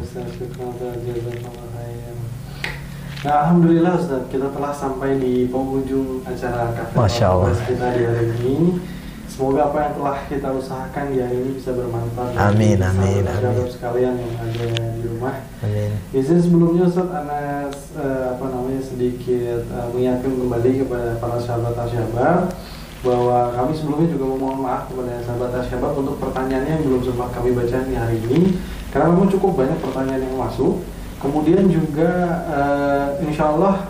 Nah, 3.22 3.34
Alhamdulillah 3.44 3.92
Ustaz, 4.00 4.24
kita 4.32 4.48
telah 4.50 4.72
sampai 4.72 5.20
di 5.20 5.46
penghujung 5.52 6.24
acara 6.24 6.72
Masya 6.96 7.26
Allah. 7.28 7.54
kita 7.68 7.86
di 7.92 8.02
hari 8.08 8.26
ini. 8.40 8.91
Semoga 9.32 9.72
apa 9.72 9.78
yang 9.80 9.92
telah 9.96 10.18
kita 10.28 10.48
usahakan 10.52 11.04
di 11.08 11.24
hari 11.24 11.40
ini 11.40 11.56
bisa 11.56 11.72
bermanfaat. 11.72 12.36
Amin, 12.36 12.76
bagi 12.76 12.84
amin, 12.84 13.24
amin. 13.24 13.64
sekalian 13.64 14.12
yang 14.20 14.32
ada 14.36 14.68
di 14.92 15.04
rumah. 15.08 15.40
Amin. 15.64 15.90
Izin 16.12 16.36
sebelumnya 16.36 16.84
Ustaz, 16.84 17.08
Anas 17.08 17.96
eh, 17.96 18.24
apa 18.28 18.44
namanya 18.52 18.84
sedikit 18.84 19.64
eh, 19.64 19.86
mengingatkan 19.96 20.36
kembali 20.36 20.84
kepada 20.84 21.16
para 21.16 21.40
sahabat 21.40 21.72
Asyabar 21.80 22.52
bahwa 23.00 23.38
kami 23.56 23.72
sebelumnya 23.72 24.12
juga 24.12 24.24
memohon 24.36 24.60
maaf 24.68 24.92
kepada 24.92 25.24
sahabat 25.24 25.50
Asyabar 25.64 25.96
untuk 25.96 26.20
pertanyaannya 26.20 26.72
yang 26.76 26.84
belum 26.92 27.00
sempat 27.00 27.32
kami 27.32 27.56
baca 27.56 27.78
di 27.88 27.96
hari 27.96 28.20
ini 28.28 28.60
karena 28.92 29.16
memang 29.16 29.32
cukup 29.32 29.56
banyak 29.56 29.80
pertanyaan 29.80 30.28
yang 30.28 30.36
masuk. 30.36 30.84
Kemudian 31.24 31.70
juga 31.72 32.10
uh, 32.50 33.06
insya 33.22 33.54
Allah 33.54 33.88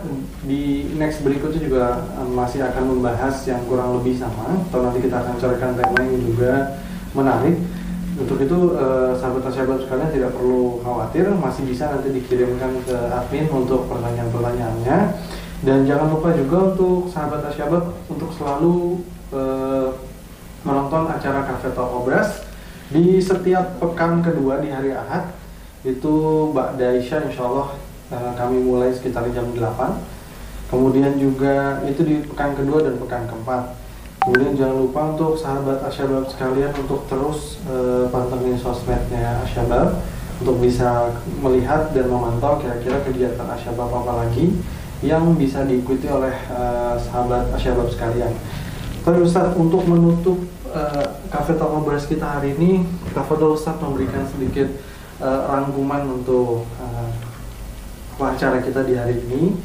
di 0.53 0.85
next 1.01 1.25
berikutnya 1.25 1.65
juga 1.65 1.85
eh, 2.21 2.29
masih 2.29 2.61
akan 2.61 2.85
membahas 2.93 3.41
yang 3.49 3.65
kurang 3.65 3.97
lebih 3.97 4.21
sama 4.21 4.61
atau 4.69 4.85
nanti 4.85 5.01
kita 5.01 5.17
akan 5.25 5.35
carikan 5.41 5.73
tema 5.73 5.99
yang 6.05 6.21
juga 6.21 6.53
menarik. 7.17 7.57
Untuk 8.13 8.45
itu 8.45 8.77
uh, 8.77 9.17
sahabat-sahabat 9.17 9.89
sekalian 9.89 10.13
tidak 10.13 10.37
perlu 10.37 10.85
khawatir, 10.85 11.33
masih 11.33 11.65
bisa 11.65 11.89
nanti 11.89 12.13
dikirimkan 12.13 12.85
ke 12.85 12.93
admin 13.09 13.49
untuk 13.49 13.89
pertanyaan-pertanyaannya. 13.89 15.17
Dan 15.65 15.89
jangan 15.89 16.13
lupa 16.13 16.37
juga 16.37 16.77
untuk 16.77 17.09
sahabat-sahabat 17.09 18.13
untuk 18.13 18.29
selalu 18.37 19.01
uh, 19.33 19.97
menonton 20.61 21.09
acara 21.09 21.41
Cafe 21.49 21.73
Talk 21.73 21.89
Obras 21.89 22.45
di 22.93 23.17
setiap 23.17 23.81
pekan 23.81 24.21
kedua 24.21 24.61
di 24.61 24.69
hari 24.69 24.93
Ahad 24.93 25.33
itu 25.81 26.53
Mbak 26.53 26.77
Daisha 26.77 27.25
insya 27.25 27.49
Allah 27.49 27.81
uh, 28.13 28.33
kami 28.37 28.61
mulai 28.61 28.93
sekitar 28.93 29.25
jam 29.33 29.49
8 29.57 30.12
kemudian 30.73 31.21
juga 31.21 31.85
itu 31.85 32.01
di 32.01 32.17
pekan 32.25 32.57
kedua 32.57 32.81
dan 32.81 32.97
pekan 32.97 33.29
keempat. 33.29 33.77
Kemudian 34.25 34.57
jangan 34.57 34.77
lupa 34.81 35.01
untuk 35.13 35.37
sahabat 35.37 35.85
Asyabab 35.85 36.31
sekalian 36.33 36.73
untuk 36.79 37.05
terus 37.11 37.61
uh, 37.69 38.09
pantengin 38.09 38.57
sosmednya 38.57 39.45
Asyabab 39.45 40.01
untuk 40.41 40.57
bisa 40.63 41.13
melihat 41.43 41.93
dan 41.93 42.09
memantau 42.09 42.57
kira-kira 42.57 43.05
kegiatan 43.05 43.45
Asyabab 43.53 43.93
apa 43.93 44.25
lagi 44.25 44.57
yang 45.05 45.35
bisa 45.37 45.67
diikuti 45.67 46.09
oleh 46.09 46.33
uh, 46.55 46.97
sahabat 46.97 47.53
Asyabab 47.53 47.91
sekalian. 47.93 48.33
Tapi 49.03 49.19
Ustaz 49.27 49.53
untuk 49.59 49.83
menutup 49.91 50.39
uh, 50.71 51.19
Cafe 51.29 51.59
Talk 51.59 51.83
kita 52.07 52.39
hari 52.39 52.55
ini 52.55 52.87
Tafadol 53.11 53.59
Ustaz 53.59 53.77
memberikan 53.83 54.23
sedikit 54.31 54.71
uh, 55.19 55.51
rangkuman 55.51 56.23
untuk 56.23 56.65
uh, 56.79 57.11
acara 58.23 58.63
kita 58.63 58.87
di 58.87 58.95
hari 58.95 59.19
ini 59.27 59.59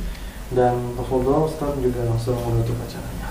dan 0.55 0.75
Tafadol 0.95 1.51
Ustaz 1.51 1.75
juga 1.83 2.07
langsung 2.07 2.39
menutup 2.39 2.77
acaranya. 2.79 3.27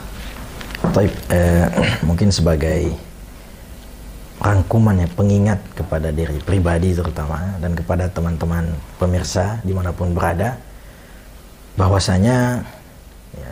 Taib, 0.92 1.12
eh, 1.32 1.66
mungkin 2.08 2.28
sebagai 2.28 2.92
rangkuman 4.36 5.00
ya 5.00 5.08
pengingat 5.16 5.60
kepada 5.72 6.12
diri 6.12 6.36
pribadi 6.44 6.92
terutama 6.92 7.56
dan 7.56 7.72
kepada 7.72 8.12
teman-teman 8.12 8.68
pemirsa 9.00 9.64
di 9.64 9.72
mana 9.72 9.96
pun 9.96 10.12
berada 10.12 10.60
bahwasanya 11.80 12.60
ya, 13.32 13.50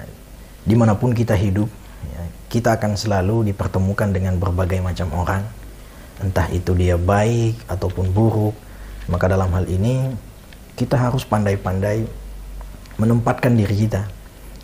di 0.69 0.75
mana 0.77 0.93
pun 0.93 1.17
kita 1.17 1.33
hidup 1.33 1.73
ya, 2.05 2.23
kita 2.53 2.77
akan 2.77 3.01
selalu 3.01 3.49
dipertemukan 3.49 4.12
dengan 4.12 4.37
berbagai 4.37 4.85
macam 4.85 5.09
orang 5.17 5.43
entah 6.21 6.47
itu 6.53 6.77
dia 6.77 7.01
baik 7.01 7.57
ataupun 7.65 8.12
buruk 8.12 8.55
maka 9.09 9.25
dalam 9.25 9.49
hal 9.57 9.65
ini 9.65 10.12
kita 10.77 11.01
harus 11.01 11.25
pandai-pandai 11.25 12.05
menempatkan 12.99 13.55
diri 13.55 13.86
kita. 13.86 14.03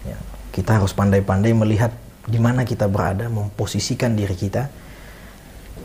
Ya, 0.07 0.19
kita 0.55 0.79
harus 0.79 0.95
pandai-pandai 0.95 1.55
melihat 1.55 1.93
di 2.27 2.39
mana 2.39 2.63
kita 2.63 2.87
berada 2.87 3.27
memposisikan 3.27 4.15
diri 4.15 4.37
kita. 4.37 4.71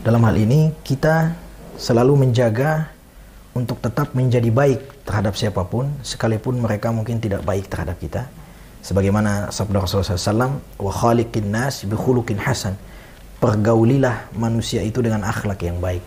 Dalam 0.06 0.22
hal 0.22 0.36
ini 0.38 0.70
kita 0.86 1.34
selalu 1.76 2.28
menjaga 2.28 2.92
untuk 3.56 3.80
tetap 3.80 4.12
menjadi 4.12 4.52
baik 4.52 5.08
terhadap 5.08 5.34
siapa 5.34 5.64
pun 5.64 5.88
sekalipun 6.04 6.60
mereka 6.60 6.92
mungkin 6.92 7.18
tidak 7.18 7.42
baik 7.42 7.66
terhadap 7.72 7.96
kita. 7.96 8.28
Sebagaimana 8.84 9.50
sabda 9.50 9.82
Rasulullah 9.82 10.14
SAW 10.14 10.62
wa 10.78 10.92
khaliqin 10.92 11.50
nas 11.50 11.82
bi 11.82 11.96
hasan. 12.38 12.78
Pergaulilah 13.36 14.32
manusia 14.32 14.80
itu 14.80 15.04
dengan 15.04 15.26
akhlak 15.26 15.60
yang 15.60 15.76
baik. 15.82 16.00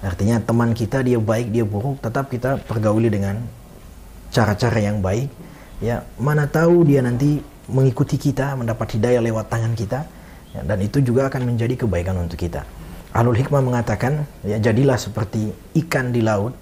Artinya 0.00 0.40
teman 0.40 0.72
kita 0.72 1.04
dia 1.04 1.20
baik 1.20 1.52
dia 1.52 1.66
buruk 1.66 2.00
tetap 2.00 2.32
kita 2.32 2.56
pergauli 2.64 3.12
dengan 3.12 3.36
cara-cara 4.32 4.78
yang 4.80 5.04
baik 5.04 5.28
ya 5.80 6.04
mana 6.20 6.46
tahu 6.46 6.84
dia 6.84 7.00
nanti 7.00 7.40
mengikuti 7.70 8.18
kita 8.18 8.58
mendapat 8.58 8.98
hidayah 8.98 9.22
lewat 9.24 9.48
tangan 9.48 9.72
kita. 9.72 10.04
Ya, 10.50 10.66
dan 10.66 10.82
itu 10.82 10.98
juga 10.98 11.30
akan 11.30 11.54
menjadi 11.54 11.86
kebaikan 11.86 12.18
untuk 12.18 12.42
kita. 12.42 12.66
Ahlul 13.14 13.38
Hikmah 13.38 13.62
mengatakan 13.62 14.26
ya 14.42 14.58
jadilah 14.58 14.98
seperti 14.98 15.50
ikan 15.86 16.10
di 16.10 16.22
laut 16.22 16.54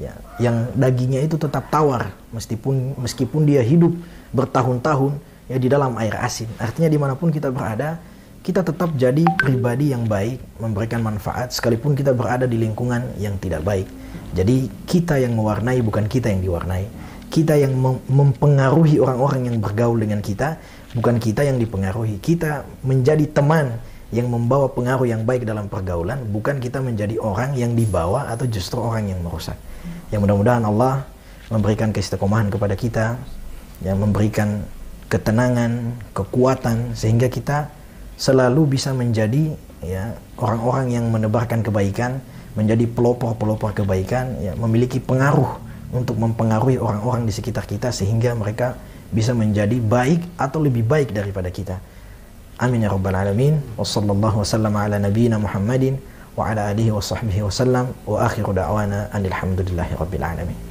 ya 0.00 0.16
yang 0.40 0.72
dagingnya 0.72 1.24
itu 1.24 1.36
tetap 1.36 1.68
tawar 1.68 2.12
meskipun 2.32 2.96
meskipun 3.00 3.44
dia 3.44 3.60
hidup 3.60 3.92
bertahun-tahun 4.32 5.16
ya 5.48 5.56
di 5.56 5.68
dalam 5.72 5.96
air 5.96 6.16
asin. 6.20 6.48
Artinya 6.60 6.88
di 6.88 7.00
mana 7.00 7.16
pun 7.16 7.32
kita 7.32 7.48
berada 7.48 8.00
kita 8.40 8.64
tetap 8.64 8.96
jadi 8.96 9.24
pribadi 9.36 9.92
yang 9.92 10.08
baik 10.08 10.40
memberikan 10.56 11.04
manfaat 11.04 11.52
sekalipun 11.52 11.92
kita 11.92 12.16
berada 12.16 12.48
di 12.48 12.56
lingkungan 12.56 13.16
yang 13.20 13.36
tidak 13.36 13.60
baik. 13.64 13.88
Jadi 14.32 14.68
kita 14.88 15.20
yang 15.20 15.36
mewarnai 15.36 15.80
bukan 15.84 16.08
kita 16.08 16.32
yang 16.32 16.40
diwarnai 16.40 16.99
kita 17.30 17.54
yang 17.54 17.72
mem 17.78 17.96
mempengaruhi 18.10 18.98
orang-orang 18.98 19.48
yang 19.48 19.56
bergaul 19.62 19.96
dengan 19.96 20.18
kita 20.20 20.58
bukan 20.98 21.22
kita 21.22 21.46
yang 21.46 21.56
dipengaruhi 21.62 22.18
kita 22.18 22.66
menjadi 22.82 23.24
teman 23.30 23.78
yang 24.10 24.26
membawa 24.26 24.66
pengaruh 24.66 25.06
yang 25.06 25.22
baik 25.22 25.46
dalam 25.46 25.70
pergaulan 25.70 26.18
bukan 26.34 26.58
kita 26.58 26.82
menjadi 26.82 27.22
orang 27.22 27.54
yang 27.54 27.78
dibawa 27.78 28.26
atau 28.26 28.46
justru 28.50 28.82
orang 28.82 29.06
yang 29.06 29.22
merusak. 29.22 29.54
Yang 30.10 30.26
mudah-mudahan 30.26 30.66
Allah 30.66 31.06
memberikan 31.46 31.94
keistiqomahan 31.94 32.50
kepada 32.50 32.74
kita, 32.74 33.14
yang 33.86 34.02
memberikan 34.02 34.66
ketenangan, 35.06 35.94
kekuatan 36.10 36.98
sehingga 36.98 37.30
kita 37.30 37.70
selalu 38.18 38.74
bisa 38.78 38.90
menjadi 38.90 39.54
ya 39.82 40.18
orang-orang 40.42 40.86
yang 40.90 41.06
menebarkan 41.06 41.62
kebaikan, 41.62 42.18
menjadi 42.58 42.90
pelopor-pelopor 42.90 43.78
kebaikan, 43.78 44.42
ya 44.42 44.58
memiliki 44.58 44.98
pengaruh 44.98 45.69
untuk 45.90 46.16
mempengaruhi 46.22 46.78
orang-orang 46.78 47.26
di 47.26 47.32
sekitar 47.34 47.66
kita 47.66 47.90
sehingga 47.90 48.34
mereka 48.38 48.78
bisa 49.10 49.34
menjadi 49.34 49.74
baik 49.82 50.22
atau 50.38 50.62
lebih 50.62 50.86
baik 50.86 51.10
daripada 51.10 51.50
kita. 51.50 51.82
Amin 52.62 52.86
ya 52.86 52.92
rabbal 52.92 53.16
alamin. 53.16 53.58
Wa 53.74 53.82
sallallahu 53.82 54.46
wasallam 54.46 54.74
ala 54.78 55.02
nabiyyina 55.02 55.40
Muhammadin 55.42 55.98
wa 56.38 56.46
ala 56.46 56.70
alihi 56.70 56.94
wa 56.94 57.02
sahbihi 57.02 57.42
wasallam 57.42 57.90
wa 58.06 58.22
akhiru 58.22 58.54
da'wana 58.54 59.10
alhamdulillahi 59.10 59.98
rabbil 59.98 60.24
alamin. 60.24 60.69